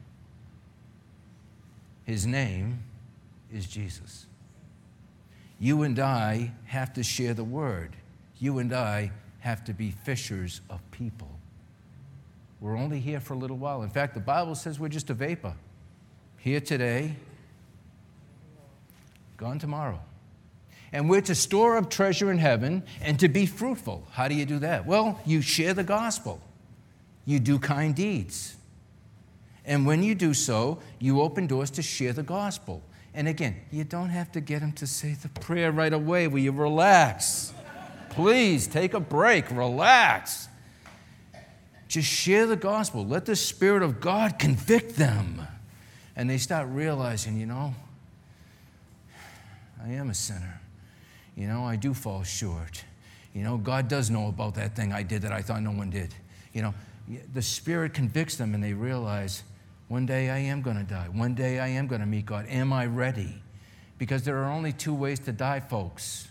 His 2.06 2.26
name 2.26 2.84
is 3.52 3.66
Jesus. 3.66 4.26
You 5.60 5.84
and 5.84 6.00
I 6.00 6.52
have 6.66 6.94
to 6.94 7.04
share 7.04 7.34
the 7.34 7.44
word. 7.44 7.96
You 8.40 8.60
and 8.60 8.74
I 8.74 9.12
have 9.40 9.64
to 9.66 9.74
be 9.74 9.92
fishers 9.92 10.62
of 10.70 10.80
people. 10.92 11.30
We're 12.60 12.78
only 12.78 13.00
here 13.00 13.20
for 13.20 13.34
a 13.34 13.38
little 13.38 13.58
while. 13.58 13.84
In 13.84 13.90
fact, 13.90 14.14
the 14.14 14.20
Bible 14.20 14.56
says 14.56 14.80
we're 14.80 14.88
just 14.88 15.10
a 15.10 15.14
vapor. 15.14 15.54
Here 16.38 16.60
today, 16.60 17.16
gone 19.42 19.58
tomorrow. 19.58 20.00
And 20.94 21.10
we're 21.10 21.22
to 21.22 21.34
store 21.34 21.76
up 21.78 21.90
treasure 21.90 22.32
in 22.32 22.38
heaven 22.38 22.84
and 23.02 23.20
to 23.20 23.28
be 23.28 23.48
fruitful. 23.48 24.06
How 24.12 24.28
do 24.28 24.36
you 24.36 24.46
do 24.46 24.60
that? 24.60 24.86
Well, 24.86 25.20
you 25.26 25.42
share 25.42 25.74
the 25.74 25.84
gospel, 25.84 26.40
you 27.26 27.40
do 27.40 27.58
kind 27.58 27.96
deeds. 27.96 28.56
And 29.66 29.86
when 29.86 30.04
you 30.04 30.16
do 30.16 30.34
so, 30.34 30.80
you 31.00 31.22
open 31.22 31.48
doors 31.48 31.72
to 31.72 31.82
share 31.82 32.14
the 32.14 32.24
gospel. 32.24 32.84
And 33.14 33.28
again, 33.28 33.56
you 33.72 33.84
don't 33.84 34.10
have 34.10 34.32
to 34.34 34.42
get 34.42 34.62
them 34.62 34.74
to 34.74 34.88
say 34.88 35.14
the 35.14 35.30
prayer 35.30 35.72
right 35.72 35.94
away. 35.94 36.28
Will 36.28 36.40
you 36.40 36.52
relax? 36.52 37.54
Please 38.12 38.68
take 38.68 38.94
a 38.94 39.00
break, 39.00 39.50
relax. 39.52 40.48
Just 41.88 42.08
share 42.08 42.46
the 42.46 42.56
gospel. 42.56 43.06
Let 43.06 43.26
the 43.26 43.36
Spirit 43.36 43.84
of 43.84 44.00
God 44.00 44.40
convict 44.40 44.98
them. 44.98 45.42
And 46.16 46.30
they 46.30 46.38
start 46.38 46.68
realizing, 46.70 47.38
you 47.38 47.46
know, 47.46 47.76
I 49.84 49.90
am 49.92 50.10
a 50.10 50.14
sinner. 50.14 50.62
You 51.36 51.48
know, 51.48 51.64
I 51.64 51.76
do 51.76 51.94
fall 51.94 52.24
short. 52.24 52.84
You 53.34 53.44
know, 53.44 53.58
God 53.58 53.88
does 53.88 54.10
know 54.10 54.28
about 54.28 54.56
that 54.56 54.76
thing 54.76 54.92
I 54.92 55.04
did 55.04 55.22
that 55.22 55.32
I 55.32 55.42
thought 55.42 55.62
no 55.62 55.72
one 55.72 55.90
did. 55.90 56.14
You 56.54 56.62
know, 56.64 56.74
the 57.34 57.42
Spirit 57.42 57.94
convicts 57.94 58.36
them 58.36 58.54
and 58.54 58.64
they 58.64 58.74
realize 58.74 59.44
one 59.88 60.06
day 60.06 60.30
I 60.30 60.38
am 60.38 60.62
going 60.62 60.78
to 60.78 60.84
die. 60.84 61.08
One 61.12 61.34
day 61.34 61.60
I 61.60 61.68
am 61.68 61.88
going 61.88 62.02
to 62.02 62.08
meet 62.08 62.26
God. 62.26 62.46
Am 62.48 62.72
I 62.74 62.86
ready? 62.86 63.42
Because 63.98 64.24
there 64.24 64.38
are 64.38 64.52
only 64.52 64.74
two 64.74 64.94
ways 64.94 65.20
to 65.22 65.32
die, 65.32 65.60
folks 65.60 66.28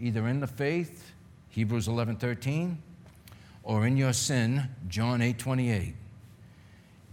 either 0.00 0.28
in 0.28 0.40
the 0.40 0.46
faith, 0.46 1.12
Hebrews 1.50 1.88
11 1.88 2.16
13, 2.16 2.78
or 3.62 3.86
in 3.86 3.96
your 3.96 4.12
sin, 4.12 4.68
John 4.88 5.20
8 5.20 5.38
28. 5.38 5.94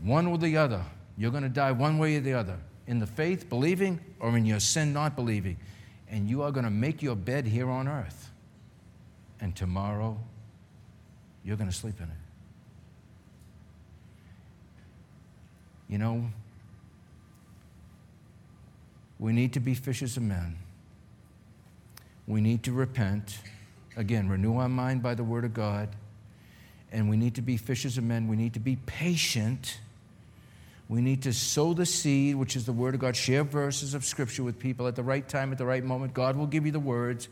One 0.03 0.27
or 0.27 0.37
the 0.37 0.57
other. 0.57 0.83
You're 1.17 1.31
going 1.31 1.43
to 1.43 1.49
die 1.49 1.71
one 1.71 1.97
way 1.97 2.17
or 2.17 2.19
the 2.19 2.33
other 2.33 2.57
in 2.87 2.99
the 2.99 3.07
faith, 3.07 3.49
believing, 3.49 3.99
or 4.19 4.37
in 4.37 4.45
your 4.45 4.59
sin, 4.59 4.93
not 4.93 5.15
believing. 5.15 5.57
And 6.09 6.29
you 6.29 6.43
are 6.43 6.51
going 6.51 6.65
to 6.65 6.71
make 6.71 7.01
your 7.01 7.15
bed 7.15 7.45
here 7.45 7.69
on 7.69 7.87
earth. 7.87 8.29
And 9.41 9.55
tomorrow, 9.55 10.17
you're 11.43 11.57
going 11.57 11.69
to 11.69 11.75
sleep 11.75 11.95
in 11.99 12.05
it. 12.05 12.11
You 15.89 15.97
know, 15.97 16.25
we 19.19 19.33
need 19.33 19.53
to 19.53 19.59
be 19.59 19.75
fishers 19.75 20.17
of 20.17 20.23
men. 20.23 20.57
We 22.27 22.41
need 22.41 22.63
to 22.63 22.71
repent. 22.71 23.39
Again, 23.95 24.27
renew 24.27 24.57
our 24.57 24.69
mind 24.69 25.03
by 25.03 25.13
the 25.13 25.23
Word 25.23 25.45
of 25.45 25.53
God. 25.53 25.89
And 26.91 27.09
we 27.09 27.17
need 27.17 27.35
to 27.35 27.41
be 27.41 27.57
fishers 27.57 27.97
of 27.97 28.03
men. 28.03 28.27
We 28.27 28.35
need 28.35 28.53
to 28.53 28.59
be 28.59 28.77
patient. 28.85 29.79
We 30.87 31.01
need 31.01 31.23
to 31.23 31.33
sow 31.33 31.73
the 31.73 31.85
seed, 31.85 32.35
which 32.35 32.55
is 32.55 32.65
the 32.65 32.73
Word 32.73 32.93
of 32.93 33.01
God. 33.01 33.15
Share 33.15 33.43
verses 33.43 33.93
of 33.93 34.05
Scripture 34.05 34.43
with 34.43 34.59
people 34.59 34.87
at 34.87 34.95
the 34.95 35.03
right 35.03 35.27
time, 35.27 35.51
at 35.51 35.57
the 35.57 35.65
right 35.65 35.83
moment. 35.83 36.13
God 36.13 36.35
will 36.35 36.45
give 36.45 36.65
you 36.65 36.71
the 36.71 36.79
words. 36.79 37.27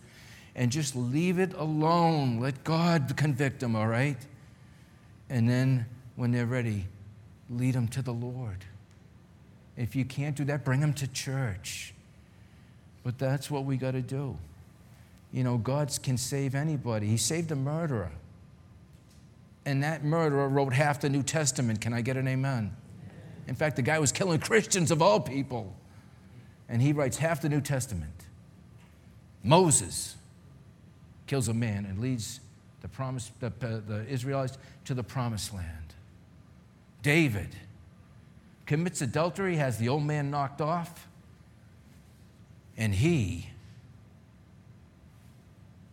And 0.55 0.71
just 0.71 0.95
leave 0.95 1.39
it 1.39 1.53
alone. 1.53 2.39
Let 2.39 2.63
God 2.63 3.13
convict 3.15 3.59
them, 3.59 3.75
all 3.75 3.87
right? 3.87 4.17
And 5.29 5.49
then 5.49 5.85
when 6.15 6.31
they're 6.31 6.45
ready, 6.45 6.85
lead 7.49 7.73
them 7.73 7.87
to 7.89 8.01
the 8.01 8.13
Lord. 8.13 8.65
If 9.75 9.95
you 9.95 10.05
can't 10.05 10.35
do 10.35 10.45
that, 10.45 10.63
bring 10.63 10.79
them 10.79 10.93
to 10.93 11.07
church. 11.07 11.93
But 13.03 13.17
that's 13.17 13.49
what 13.49 13.65
we 13.65 13.77
got 13.77 13.91
to 13.91 14.01
do. 14.01 14.37
You 15.31 15.43
know, 15.43 15.57
God 15.57 15.91
can 16.03 16.17
save 16.17 16.53
anybody. 16.53 17.07
He 17.07 17.17
saved 17.17 17.51
a 17.51 17.55
murderer. 17.55 18.11
And 19.65 19.81
that 19.81 20.03
murderer 20.03 20.47
wrote 20.47 20.73
half 20.73 21.01
the 21.01 21.09
New 21.09 21.23
Testament. 21.23 21.81
Can 21.81 21.93
I 21.93 22.01
get 22.01 22.17
an 22.17 22.27
amen? 22.27 22.75
In 23.47 23.55
fact, 23.55 23.75
the 23.75 23.81
guy 23.81 23.99
was 23.99 24.11
killing 24.11 24.39
Christians 24.41 24.91
of 24.91 25.01
all 25.01 25.19
people. 25.19 25.75
And 26.69 26.81
he 26.81 26.93
writes 26.93 27.17
half 27.17 27.41
the 27.41 27.49
New 27.49 27.61
Testament. 27.61 28.13
Moses 29.43 30.15
kills 31.27 31.47
a 31.47 31.53
man 31.53 31.85
and 31.85 31.99
leads 31.99 32.39
the, 32.81 32.87
promise, 32.87 33.31
the, 33.39 33.47
uh, 33.47 33.79
the 33.87 34.05
Israelites 34.07 34.57
to 34.85 34.93
the 34.93 35.03
promised 35.03 35.53
land. 35.53 35.93
David 37.01 37.49
commits 38.65 39.01
adultery, 39.01 39.57
has 39.57 39.77
the 39.77 39.89
old 39.89 40.03
man 40.03 40.31
knocked 40.31 40.61
off, 40.61 41.07
and 42.77 42.95
he 42.95 43.49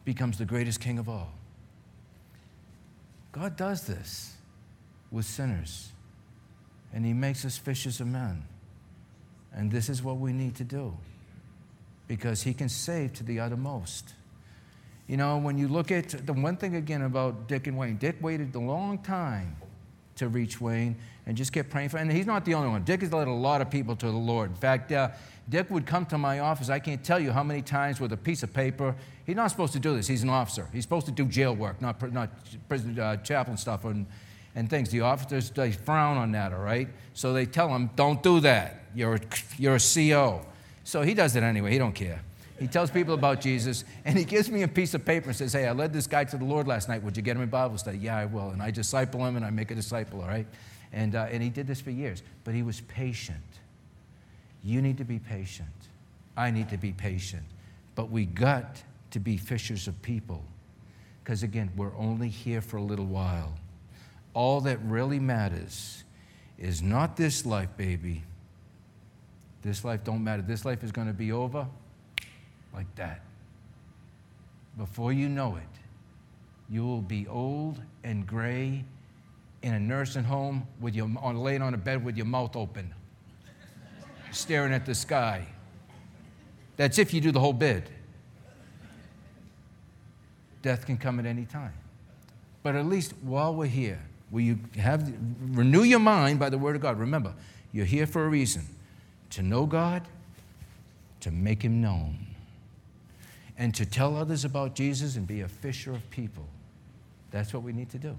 becomes 0.04 0.38
the 0.38 0.44
greatest 0.44 0.80
king 0.80 0.98
of 0.98 1.08
all. 1.08 1.32
God 3.32 3.56
does 3.56 3.86
this 3.86 4.34
with 5.10 5.24
sinners, 5.26 5.90
and 6.92 7.04
he 7.04 7.12
makes 7.12 7.44
us 7.44 7.56
fishers 7.56 8.00
of 8.00 8.06
men. 8.06 8.44
And 9.52 9.70
this 9.70 9.88
is 9.88 10.02
what 10.02 10.18
we 10.18 10.32
need 10.32 10.54
to 10.56 10.64
do 10.64 10.96
because 12.06 12.42
he 12.42 12.52
can 12.54 12.68
save 12.68 13.12
to 13.14 13.24
the 13.24 13.40
uttermost. 13.40 14.14
You 15.06 15.16
know, 15.16 15.38
when 15.38 15.58
you 15.58 15.68
look 15.68 15.90
at 15.90 16.26
the 16.26 16.32
one 16.32 16.56
thing 16.56 16.76
again 16.76 17.02
about 17.02 17.48
Dick 17.48 17.66
and 17.66 17.76
Wayne, 17.76 17.96
Dick 17.96 18.16
waited 18.20 18.54
a 18.54 18.60
long 18.60 18.98
time 18.98 19.56
to 20.16 20.28
reach 20.28 20.60
Wayne 20.60 20.96
and 21.26 21.36
just 21.36 21.52
kept 21.52 21.70
praying 21.70 21.88
for 21.88 21.98
him. 21.98 22.08
And 22.08 22.16
he's 22.16 22.26
not 22.26 22.44
the 22.44 22.54
only 22.54 22.68
one. 22.68 22.84
Dick 22.84 23.00
has 23.00 23.12
led 23.12 23.26
a 23.26 23.32
lot 23.32 23.60
of 23.60 23.70
people 23.70 23.96
to 23.96 24.06
the 24.06 24.12
Lord. 24.12 24.50
In 24.50 24.56
fact, 24.56 24.92
uh, 24.92 25.10
Dick 25.48 25.70
would 25.70 25.86
come 25.86 26.06
to 26.06 26.18
my 26.18 26.40
office. 26.40 26.68
I 26.68 26.78
can't 26.78 27.02
tell 27.02 27.18
you 27.18 27.32
how 27.32 27.42
many 27.42 27.62
times 27.62 28.00
with 28.00 28.12
a 28.12 28.16
piece 28.16 28.42
of 28.42 28.52
paper. 28.52 28.94
He's 29.24 29.36
not 29.36 29.50
supposed 29.50 29.72
to 29.72 29.80
do 29.80 29.96
this. 29.96 30.06
He's 30.06 30.22
an 30.22 30.30
officer. 30.30 30.68
He's 30.72 30.82
supposed 30.82 31.06
to 31.06 31.12
do 31.12 31.24
jail 31.26 31.54
work, 31.54 31.80
not, 31.80 32.12
not 32.12 32.30
prison 32.68 32.98
uh, 32.98 33.16
chaplain 33.16 33.56
stuff 33.56 33.84
and, 33.84 34.06
and 34.54 34.68
things. 34.68 34.90
The 34.90 35.02
officers, 35.02 35.50
they 35.50 35.72
frown 35.72 36.16
on 36.16 36.32
that, 36.32 36.52
all 36.52 36.60
right? 36.60 36.88
So 37.14 37.32
they 37.32 37.46
tell 37.46 37.68
him, 37.68 37.90
don't 37.96 38.22
do 38.22 38.40
that. 38.40 38.84
You're 38.94 39.14
a, 39.14 39.20
you're 39.58 39.76
a 39.76 39.80
CO. 39.80 40.44
So 40.84 41.02
he 41.02 41.14
does 41.14 41.36
it 41.36 41.42
anyway. 41.42 41.72
He 41.72 41.78
don't 41.78 41.94
care. 41.94 42.20
He 42.58 42.66
tells 42.66 42.90
people 42.90 43.14
about 43.14 43.40
Jesus, 43.40 43.84
and 44.04 44.18
he 44.18 44.24
gives 44.24 44.50
me 44.50 44.62
a 44.62 44.68
piece 44.68 44.92
of 44.92 45.02
paper 45.04 45.28
and 45.28 45.36
says, 45.36 45.54
Hey, 45.54 45.66
I 45.66 45.72
led 45.72 45.94
this 45.94 46.06
guy 46.06 46.24
to 46.24 46.36
the 46.36 46.44
Lord 46.44 46.68
last 46.68 46.90
night. 46.90 47.02
Would 47.02 47.16
you 47.16 47.22
get 47.22 47.36
him 47.36 47.42
in 47.42 47.48
Bible 47.48 47.78
study? 47.78 47.96
Yeah, 47.96 48.18
I 48.18 48.26
will. 48.26 48.50
And 48.50 48.62
I 48.62 48.70
disciple 48.70 49.24
him 49.24 49.36
and 49.36 49.44
I 49.44 49.50
make 49.50 49.70
a 49.70 49.74
disciple, 49.74 50.20
all 50.20 50.28
right? 50.28 50.46
And, 50.92 51.14
uh, 51.14 51.28
and 51.30 51.42
he 51.42 51.48
did 51.48 51.66
this 51.66 51.80
for 51.80 51.90
years. 51.90 52.22
But 52.44 52.54
he 52.54 52.62
was 52.62 52.82
patient. 52.82 53.38
You 54.62 54.82
need 54.82 54.98
to 54.98 55.04
be 55.04 55.18
patient. 55.18 55.68
I 56.36 56.50
need 56.50 56.68
to 56.68 56.76
be 56.76 56.92
patient. 56.92 57.44
But 57.94 58.10
we 58.10 58.26
got 58.26 58.82
to 59.12 59.20
be 59.20 59.38
fishers 59.38 59.88
of 59.88 60.00
people. 60.02 60.44
Because 61.24 61.42
again, 61.42 61.70
we're 61.76 61.96
only 61.96 62.28
here 62.28 62.60
for 62.60 62.76
a 62.76 62.82
little 62.82 63.06
while. 63.06 63.54
All 64.34 64.60
that 64.62 64.78
really 64.84 65.18
matters 65.18 66.04
is 66.58 66.82
not 66.82 67.16
this 67.16 67.44
life, 67.44 67.70
baby. 67.76 68.22
This 69.62 69.84
life 69.84 70.04
don't 70.04 70.22
matter. 70.22 70.42
This 70.42 70.64
life 70.64 70.84
is 70.84 70.92
going 70.92 71.08
to 71.08 71.12
be 71.12 71.32
over 71.32 71.66
like 72.72 72.94
that. 72.96 73.22
Before 74.78 75.12
you 75.12 75.28
know 75.28 75.56
it, 75.56 75.62
you 76.68 76.84
will 76.84 77.02
be 77.02 77.26
old 77.26 77.80
and 78.04 78.26
gray 78.26 78.84
in 79.62 79.74
a 79.74 79.80
nursing 79.80 80.24
home 80.24 80.66
with 80.80 80.94
your, 80.94 81.10
on, 81.20 81.36
laying 81.38 81.62
on 81.62 81.74
a 81.74 81.78
bed 81.78 82.04
with 82.04 82.16
your 82.16 82.26
mouth 82.26 82.56
open, 82.56 82.94
staring 84.30 84.72
at 84.72 84.86
the 84.86 84.94
sky. 84.94 85.46
That's 86.76 86.98
if 86.98 87.12
you 87.12 87.20
do 87.20 87.32
the 87.32 87.40
whole 87.40 87.52
bid. 87.52 87.90
Death 90.62 90.86
can 90.86 90.96
come 90.96 91.18
at 91.18 91.26
any 91.26 91.44
time. 91.44 91.72
But 92.62 92.76
at 92.76 92.86
least 92.86 93.14
while 93.22 93.54
we're 93.54 93.66
here, 93.66 94.00
will 94.30 94.40
you 94.40 94.58
have 94.76 95.12
renew 95.40 95.82
your 95.82 95.98
mind 95.98 96.38
by 96.38 96.50
the 96.50 96.58
word 96.58 96.76
of 96.76 96.82
God? 96.82 96.98
Remember, 96.98 97.34
you're 97.72 97.86
here 97.86 98.06
for 98.06 98.24
a 98.24 98.28
reason 98.28 98.62
to 99.30 99.42
know 99.42 99.66
God, 99.66 100.02
to 101.20 101.30
make 101.30 101.62
him 101.62 101.80
known 101.80 102.26
and 103.60 103.74
to 103.74 103.84
tell 103.84 104.16
others 104.16 104.44
about 104.44 104.74
Jesus 104.74 105.16
and 105.16 105.26
be 105.26 105.42
a 105.42 105.48
fisher 105.48 105.92
of 105.92 106.08
people. 106.10 106.46
That's 107.30 107.52
what 107.52 107.62
we 107.62 107.72
need 107.72 107.90
to 107.90 107.98
do. 107.98 108.16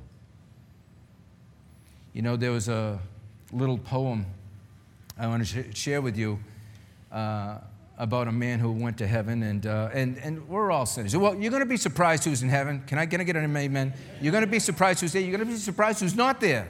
You 2.14 2.22
know, 2.22 2.36
there 2.36 2.52
was 2.52 2.70
a 2.70 3.00
little 3.52 3.78
poem 3.78 4.26
I 5.18 5.28
want 5.28 5.46
to 5.46 5.64
sh- 5.64 5.76
share 5.76 6.02
with 6.02 6.18
you 6.18 6.40
uh, 7.12 7.58
about 8.02 8.28
a 8.28 8.32
man 8.32 8.60
who 8.60 8.72
went 8.72 8.98
to 8.98 9.06
heaven, 9.06 9.44
and, 9.44 9.68
uh, 9.68 9.90
and, 9.94 10.18
and 10.18 10.50
we're 10.50 10.72
all 10.72 10.88
sinners. 10.88 11.16
Well, 11.16 11.36
you're 11.36 11.52
going 11.52 11.62
to 11.62 11.70
be 11.70 11.78
surprised 11.78 12.24
who's 12.24 12.42
in 12.42 12.50
heaven. 12.50 12.82
Can 12.88 12.98
I, 12.98 13.06
can 13.06 13.22
I 13.22 13.24
get 13.24 13.36
an 13.36 13.56
amen? 13.56 13.94
You're 14.20 14.32
going 14.32 14.44
to 14.44 14.50
be 14.50 14.58
surprised 14.58 15.02
who's 15.02 15.14
there. 15.14 15.22
You're 15.22 15.38
going 15.38 15.48
to 15.48 15.54
be 15.54 15.60
surprised 15.60 16.00
who's 16.00 16.16
not 16.16 16.42
there. 16.42 16.68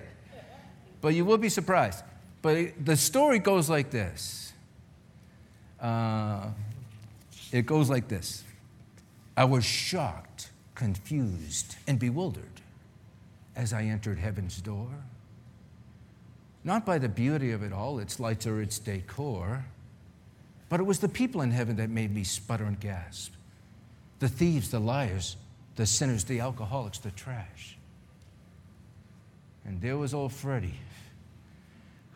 But 0.99 1.13
you 1.13 1.23
will 1.23 1.37
be 1.37 1.47
surprised. 1.47 2.03
But 2.41 2.83
the 2.83 2.97
story 2.97 3.39
goes 3.39 3.69
like 3.69 3.91
this. 3.91 4.51
Uh, 5.79 6.49
it 7.53 7.65
goes 7.65 7.89
like 7.89 8.09
this. 8.09 8.43
I 9.37 9.45
was 9.45 9.63
shocked, 9.63 10.49
confused, 10.75 11.77
and 11.87 11.97
bewildered 11.97 12.59
as 13.55 13.71
I 13.71 13.83
entered 13.83 14.19
heaven's 14.19 14.59
door. 14.59 14.89
Not 16.65 16.85
by 16.85 16.97
the 16.97 17.07
beauty 17.07 17.51
of 17.51 17.63
it 17.63 17.71
all, 17.71 17.99
its 17.99 18.19
lights 18.19 18.45
or 18.45 18.61
its 18.61 18.79
decor, 18.79 19.63
but 20.71 20.79
it 20.79 20.83
was 20.83 20.99
the 20.99 21.09
people 21.09 21.41
in 21.41 21.51
heaven 21.51 21.75
that 21.75 21.89
made 21.89 22.15
me 22.15 22.23
sputter 22.23 22.63
and 22.63 22.79
gasp. 22.79 23.33
The 24.19 24.29
thieves, 24.29 24.71
the 24.71 24.79
liars, 24.79 25.35
the 25.75 25.85
sinners, 25.85 26.23
the 26.23 26.39
alcoholics, 26.39 26.97
the 26.97 27.11
trash. 27.11 27.77
And 29.65 29.81
there 29.81 29.97
was 29.97 30.13
old 30.13 30.31
Freddie, 30.31 30.79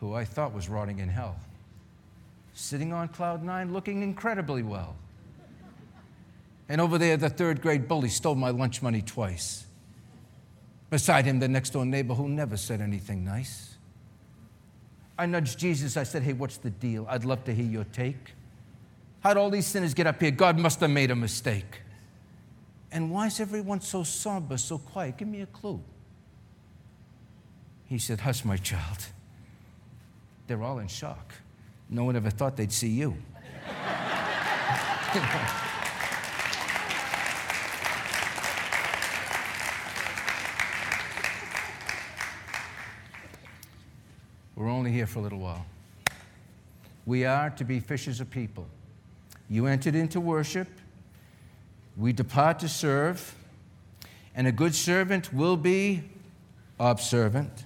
who 0.00 0.14
I 0.14 0.24
thought 0.24 0.54
was 0.54 0.70
rotting 0.70 1.00
in 1.00 1.10
hell, 1.10 1.36
sitting 2.54 2.94
on 2.94 3.08
cloud 3.08 3.44
nine 3.44 3.74
looking 3.74 4.02
incredibly 4.02 4.62
well. 4.62 4.96
And 6.70 6.80
over 6.80 6.96
there, 6.96 7.18
the 7.18 7.28
third 7.28 7.60
grade 7.60 7.86
bully 7.86 8.08
stole 8.08 8.36
my 8.36 8.48
lunch 8.48 8.80
money 8.80 9.02
twice. 9.02 9.66
Beside 10.88 11.26
him, 11.26 11.40
the 11.40 11.48
next 11.48 11.74
door 11.74 11.84
neighbor 11.84 12.14
who 12.14 12.26
never 12.26 12.56
said 12.56 12.80
anything 12.80 13.22
nice. 13.22 13.74
I 15.18 15.26
nudged 15.26 15.58
Jesus. 15.58 15.98
I 15.98 16.04
said, 16.04 16.22
Hey, 16.22 16.32
what's 16.32 16.56
the 16.56 16.70
deal? 16.70 17.06
I'd 17.10 17.26
love 17.26 17.44
to 17.44 17.54
hear 17.54 17.66
your 17.66 17.84
take. 17.84 18.32
How'd 19.20 19.36
all 19.36 19.50
these 19.50 19.66
sinners 19.66 19.94
get 19.94 20.06
up 20.06 20.20
here? 20.20 20.30
God 20.30 20.58
must 20.58 20.80
have 20.80 20.90
made 20.90 21.10
a 21.10 21.16
mistake. 21.16 21.82
And 22.92 23.10
why 23.10 23.26
is 23.26 23.40
everyone 23.40 23.80
so 23.80 24.04
somber, 24.04 24.56
so 24.56 24.78
quiet? 24.78 25.16
Give 25.16 25.28
me 25.28 25.42
a 25.42 25.46
clue. 25.46 25.82
He 27.86 27.98
said, 27.98 28.20
Hush, 28.20 28.44
my 28.44 28.56
child. 28.56 29.06
They're 30.46 30.62
all 30.62 30.78
in 30.78 30.88
shock. 30.88 31.34
No 31.88 32.04
one 32.04 32.16
ever 32.16 32.30
thought 32.30 32.56
they'd 32.56 32.72
see 32.72 32.88
you. 32.88 33.16
We're 44.56 44.70
only 44.70 44.90
here 44.90 45.06
for 45.06 45.18
a 45.18 45.22
little 45.22 45.38
while. 45.38 45.66
We 47.04 47.24
are 47.24 47.50
to 47.50 47.64
be 47.64 47.78
fishers 47.78 48.20
of 48.20 48.30
people. 48.30 48.66
You 49.48 49.66
entered 49.66 49.94
into 49.94 50.20
worship. 50.20 50.68
We 51.96 52.12
depart 52.12 52.58
to 52.60 52.68
serve. 52.68 53.34
And 54.34 54.46
a 54.46 54.52
good 54.52 54.74
servant 54.74 55.32
will 55.32 55.56
be 55.56 56.02
observant. 56.78 57.64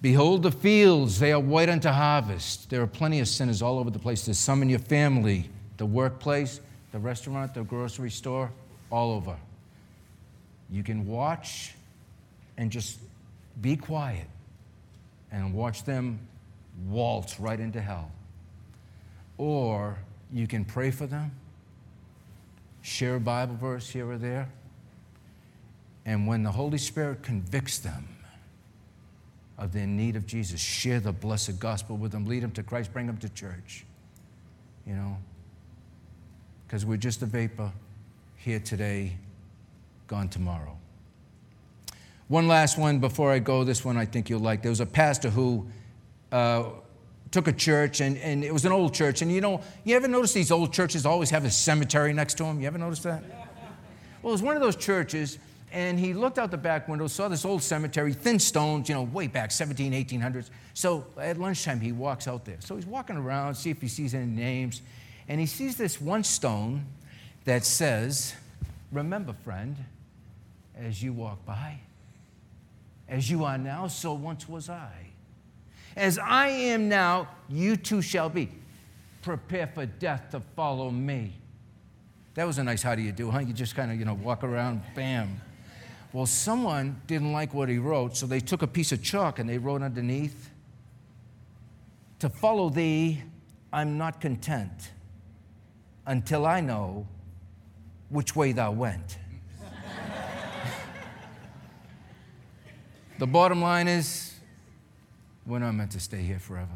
Behold 0.00 0.42
the 0.42 0.50
fields, 0.50 1.20
they 1.20 1.32
are 1.32 1.40
white 1.40 1.68
unto 1.68 1.88
harvest. 1.88 2.70
There 2.70 2.82
are 2.82 2.88
plenty 2.88 3.20
of 3.20 3.28
sinners 3.28 3.62
all 3.62 3.78
over 3.78 3.90
the 3.90 3.98
place. 3.98 4.24
There's 4.24 4.38
some 4.38 4.62
in 4.62 4.68
your 4.68 4.80
family, 4.80 5.48
the 5.76 5.86
workplace, 5.86 6.60
the 6.90 6.98
restaurant, 6.98 7.54
the 7.54 7.62
grocery 7.62 8.10
store, 8.10 8.50
all 8.90 9.12
over. 9.12 9.36
You 10.70 10.82
can 10.82 11.06
watch 11.06 11.74
and 12.56 12.70
just 12.70 12.98
be 13.60 13.76
quiet 13.76 14.26
and 15.30 15.54
watch 15.54 15.84
them 15.84 16.18
waltz 16.88 17.38
right 17.38 17.58
into 17.58 17.80
hell. 17.80 18.10
Or 19.38 19.98
you 20.32 20.46
can 20.46 20.64
pray 20.64 20.90
for 20.90 21.06
them, 21.06 21.32
share 22.80 23.16
a 23.16 23.20
Bible 23.20 23.56
verse 23.56 23.88
here 23.88 24.10
or 24.10 24.18
there, 24.18 24.48
And 26.04 26.26
when 26.26 26.42
the 26.42 26.50
Holy 26.50 26.78
Spirit 26.78 27.22
convicts 27.22 27.78
them 27.78 28.08
of 29.56 29.72
their 29.72 29.86
need 29.86 30.16
of 30.16 30.26
Jesus, 30.26 30.60
share 30.60 30.98
the 30.98 31.12
blessed 31.12 31.60
gospel 31.60 31.96
with 31.96 32.12
them, 32.12 32.26
lead 32.26 32.42
them 32.42 32.50
to 32.52 32.62
Christ, 32.62 32.92
bring 32.92 33.06
them 33.06 33.18
to 33.18 33.28
church. 33.28 33.84
You 34.86 34.94
know? 34.94 35.16
Because 36.66 36.84
we're 36.84 36.96
just 36.96 37.22
a 37.22 37.26
vapor 37.26 37.70
here 38.36 38.58
today, 38.58 39.16
gone 40.08 40.28
tomorrow. 40.28 40.76
One 42.26 42.48
last 42.48 42.78
one 42.78 42.98
before 42.98 43.30
I 43.30 43.38
go. 43.38 43.62
This 43.62 43.84
one 43.84 43.96
I 43.96 44.06
think 44.06 44.30
you'll 44.30 44.40
like. 44.40 44.62
There 44.62 44.70
was 44.70 44.80
a 44.80 44.86
pastor 44.86 45.28
who 45.28 45.66
uh, 46.32 46.64
took 47.32 47.48
a 47.48 47.52
church, 47.52 48.00
and, 48.00 48.16
and 48.18 48.44
it 48.44 48.52
was 48.52 48.64
an 48.64 48.72
old 48.72 48.94
church. 48.94 49.22
And 49.22 49.32
you 49.32 49.40
know, 49.40 49.60
you 49.84 49.96
ever 49.96 50.06
notice 50.06 50.32
these 50.32 50.52
old 50.52 50.72
churches 50.72 51.04
always 51.04 51.30
have 51.30 51.44
a 51.44 51.50
cemetery 51.50 52.12
next 52.12 52.34
to 52.34 52.44
them? 52.44 52.60
You 52.60 52.66
ever 52.68 52.78
notice 52.78 53.00
that? 53.00 53.24
Well, 54.22 54.30
it 54.30 54.34
was 54.34 54.42
one 54.42 54.54
of 54.54 54.62
those 54.62 54.76
churches, 54.76 55.38
and 55.72 55.98
he 55.98 56.12
looked 56.12 56.38
out 56.38 56.50
the 56.50 56.58
back 56.58 56.86
window, 56.86 57.08
saw 57.08 57.28
this 57.28 57.44
old 57.44 57.62
cemetery, 57.62 58.12
thin 58.12 58.38
stones, 58.38 58.88
you 58.88 58.94
know, 58.94 59.02
way 59.02 59.26
back, 59.26 59.50
17, 59.50 59.92
1800s. 59.92 60.50
So 60.74 61.06
at 61.18 61.38
lunchtime, 61.38 61.80
he 61.80 61.90
walks 61.90 62.28
out 62.28 62.44
there. 62.44 62.58
So 62.60 62.76
he's 62.76 62.86
walking 62.86 63.16
around, 63.16 63.54
see 63.56 63.70
if 63.70 63.80
he 63.80 63.88
sees 63.88 64.14
any 64.14 64.26
names, 64.26 64.82
and 65.26 65.40
he 65.40 65.46
sees 65.46 65.76
this 65.76 66.00
one 66.00 66.22
stone 66.22 66.84
that 67.46 67.64
says, 67.64 68.34
Remember, 68.92 69.32
friend, 69.32 69.76
as 70.78 71.02
you 71.02 71.14
walk 71.14 71.44
by, 71.46 71.78
as 73.08 73.30
you 73.30 73.44
are 73.44 73.56
now, 73.56 73.88
so 73.88 74.12
once 74.12 74.46
was 74.46 74.68
I. 74.68 75.11
As 75.96 76.18
I 76.18 76.48
am 76.48 76.88
now, 76.88 77.28
you 77.48 77.76
too 77.76 78.02
shall 78.02 78.28
be. 78.28 78.50
Prepare 79.22 79.68
for 79.68 79.86
death 79.86 80.30
to 80.30 80.40
follow 80.40 80.90
me. 80.90 81.34
That 82.34 82.46
was 82.46 82.58
a 82.58 82.64
nice 82.64 82.82
how 82.82 82.94
do 82.94 83.02
you 83.02 83.12
do, 83.12 83.30
huh? 83.30 83.40
You 83.40 83.52
just 83.52 83.76
kind 83.76 83.92
of, 83.92 83.98
you 83.98 84.04
know, 84.04 84.14
walk 84.14 84.42
around, 84.42 84.82
bam. 84.94 85.40
Well, 86.12 86.26
someone 86.26 87.00
didn't 87.06 87.32
like 87.32 87.54
what 87.54 87.68
he 87.68 87.78
wrote, 87.78 88.16
so 88.16 88.26
they 88.26 88.40
took 88.40 88.62
a 88.62 88.66
piece 88.66 88.92
of 88.92 89.02
chalk 89.02 89.38
and 89.38 89.48
they 89.48 89.58
wrote 89.58 89.82
underneath, 89.82 90.50
To 92.20 92.28
follow 92.28 92.68
thee, 92.68 93.22
I'm 93.72 93.98
not 93.98 94.20
content 94.20 94.90
until 96.06 96.46
I 96.46 96.60
know 96.60 97.06
which 98.08 98.36
way 98.36 98.52
thou 98.52 98.72
went. 98.72 99.18
the 103.18 103.26
bottom 103.26 103.62
line 103.62 103.88
is, 103.88 104.31
we're 105.46 105.58
not 105.58 105.72
meant 105.72 105.90
to 105.92 106.00
stay 106.00 106.22
here 106.22 106.38
forever. 106.38 106.68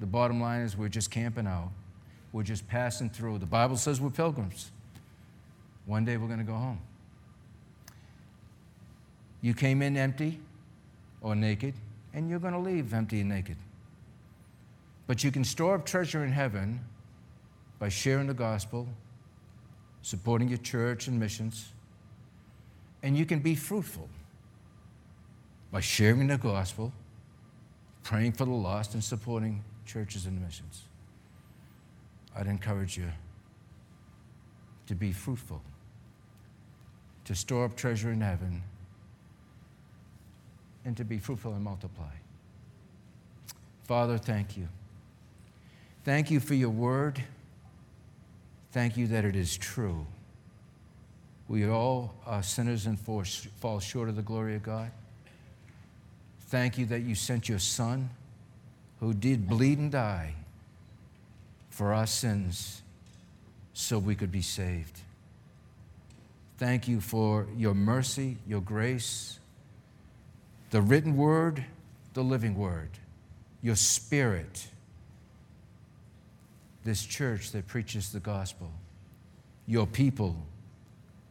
The 0.00 0.06
bottom 0.06 0.40
line 0.40 0.60
is, 0.60 0.76
we're 0.76 0.88
just 0.88 1.10
camping 1.10 1.46
out. 1.46 1.70
We're 2.32 2.44
just 2.44 2.68
passing 2.68 3.10
through. 3.10 3.38
The 3.38 3.46
Bible 3.46 3.76
says 3.76 4.00
we're 4.00 4.10
pilgrims. 4.10 4.70
One 5.86 6.04
day 6.04 6.16
we're 6.16 6.26
going 6.26 6.38
to 6.38 6.44
go 6.44 6.54
home. 6.54 6.80
You 9.40 9.54
came 9.54 9.82
in 9.82 9.96
empty 9.96 10.40
or 11.20 11.34
naked, 11.34 11.74
and 12.12 12.28
you're 12.28 12.38
going 12.38 12.52
to 12.52 12.58
leave 12.58 12.92
empty 12.92 13.20
and 13.20 13.28
naked. 13.28 13.56
But 15.06 15.24
you 15.24 15.30
can 15.30 15.44
store 15.44 15.74
up 15.74 15.86
treasure 15.86 16.24
in 16.24 16.32
heaven 16.32 16.80
by 17.78 17.88
sharing 17.88 18.26
the 18.26 18.34
gospel, 18.34 18.86
supporting 20.02 20.48
your 20.48 20.58
church 20.58 21.08
and 21.08 21.18
missions, 21.18 21.72
and 23.02 23.16
you 23.16 23.24
can 23.24 23.38
be 23.38 23.54
fruitful 23.54 24.08
by 25.70 25.80
sharing 25.80 26.26
the 26.26 26.38
gospel, 26.38 26.92
praying 28.08 28.32
for 28.32 28.46
the 28.46 28.50
lost, 28.50 28.94
and 28.94 29.04
supporting 29.04 29.62
churches 29.84 30.24
and 30.24 30.40
missions. 30.40 30.84
I'd 32.34 32.46
encourage 32.46 32.96
you 32.96 33.10
to 34.86 34.94
be 34.94 35.12
fruitful, 35.12 35.60
to 37.26 37.34
store 37.34 37.66
up 37.66 37.76
treasure 37.76 38.10
in 38.10 38.22
heaven, 38.22 38.62
and 40.86 40.96
to 40.96 41.04
be 41.04 41.18
fruitful 41.18 41.52
and 41.52 41.62
multiply. 41.62 42.14
Father, 43.84 44.16
thank 44.16 44.56
you. 44.56 44.68
Thank 46.02 46.30
you 46.30 46.40
for 46.40 46.54
your 46.54 46.70
word. 46.70 47.22
Thank 48.72 48.96
you 48.96 49.06
that 49.08 49.26
it 49.26 49.36
is 49.36 49.54
true. 49.54 50.06
We 51.46 51.68
all 51.68 52.14
are 52.24 52.42
sinners 52.42 52.86
and 52.86 52.98
fall 52.98 53.80
short 53.80 54.08
of 54.08 54.16
the 54.16 54.22
glory 54.22 54.56
of 54.56 54.62
God. 54.62 54.92
Thank 56.48 56.78
you 56.78 56.86
that 56.86 57.00
you 57.00 57.14
sent 57.14 57.48
your 57.48 57.58
Son 57.58 58.08
who 59.00 59.12
did 59.12 59.48
bleed 59.48 59.78
and 59.78 59.92
die 59.92 60.34
for 61.68 61.92
our 61.92 62.06
sins 62.06 62.82
so 63.74 63.98
we 63.98 64.14
could 64.14 64.32
be 64.32 64.42
saved. 64.42 64.98
Thank 66.56 66.88
you 66.88 67.00
for 67.00 67.46
your 67.56 67.74
mercy, 67.74 68.38
your 68.46 68.62
grace, 68.62 69.38
the 70.70 70.80
written 70.80 71.16
word, 71.16 71.64
the 72.14 72.24
living 72.24 72.56
word, 72.56 72.90
your 73.62 73.76
spirit, 73.76 74.68
this 76.82 77.04
church 77.04 77.52
that 77.52 77.66
preaches 77.66 78.10
the 78.10 78.20
gospel, 78.20 78.72
your 79.66 79.86
people 79.86 80.34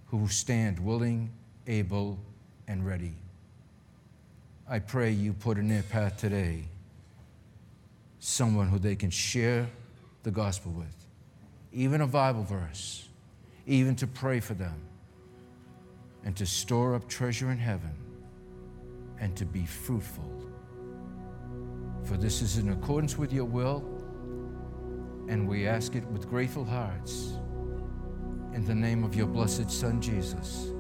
who 0.05 0.28
stand 0.28 0.80
willing, 0.80 1.32
able, 1.65 2.20
and 2.68 2.86
ready. 2.86 3.15
I 4.70 4.80
pray 4.80 5.11
you 5.11 5.32
put 5.32 5.57
in 5.57 5.70
their 5.70 5.84
path 5.84 6.18
today 6.18 6.65
someone 8.20 8.68
who 8.68 8.78
they 8.78 8.97
can 8.97 9.09
share 9.09 9.70
the 10.24 10.32
gospel 10.32 10.74
with, 10.74 10.93
even 11.72 12.01
a 12.01 12.07
Bible 12.07 12.43
verse, 12.43 13.07
even 13.65 13.95
to 13.95 14.07
pray 14.07 14.41
for 14.41 14.55
them, 14.55 14.82
and 16.26 16.36
to 16.36 16.45
store 16.45 16.95
up 16.95 17.07
treasure 17.07 17.49
in 17.49 17.57
heaven, 17.57 17.95
and 19.22 19.38
to 19.38 19.45
be 19.45 19.65
fruitful. 19.65 20.30
For 22.03 22.18
this 22.18 22.41
is 22.41 22.57
in 22.57 22.70
accordance 22.72 23.18
with 23.18 23.32
your 23.32 23.45
will, 23.45 23.86
and 25.30 25.47
we 25.47 25.65
ask 25.65 25.95
it 25.95 26.05
with 26.07 26.30
grateful 26.30 26.65
hearts. 26.65 27.38
In 28.53 28.65
the 28.65 28.76
name 28.76 29.05
of 29.05 29.15
your 29.15 29.28
blessed 29.28 29.72
Son, 29.72 30.01
Jesus. 30.01 30.72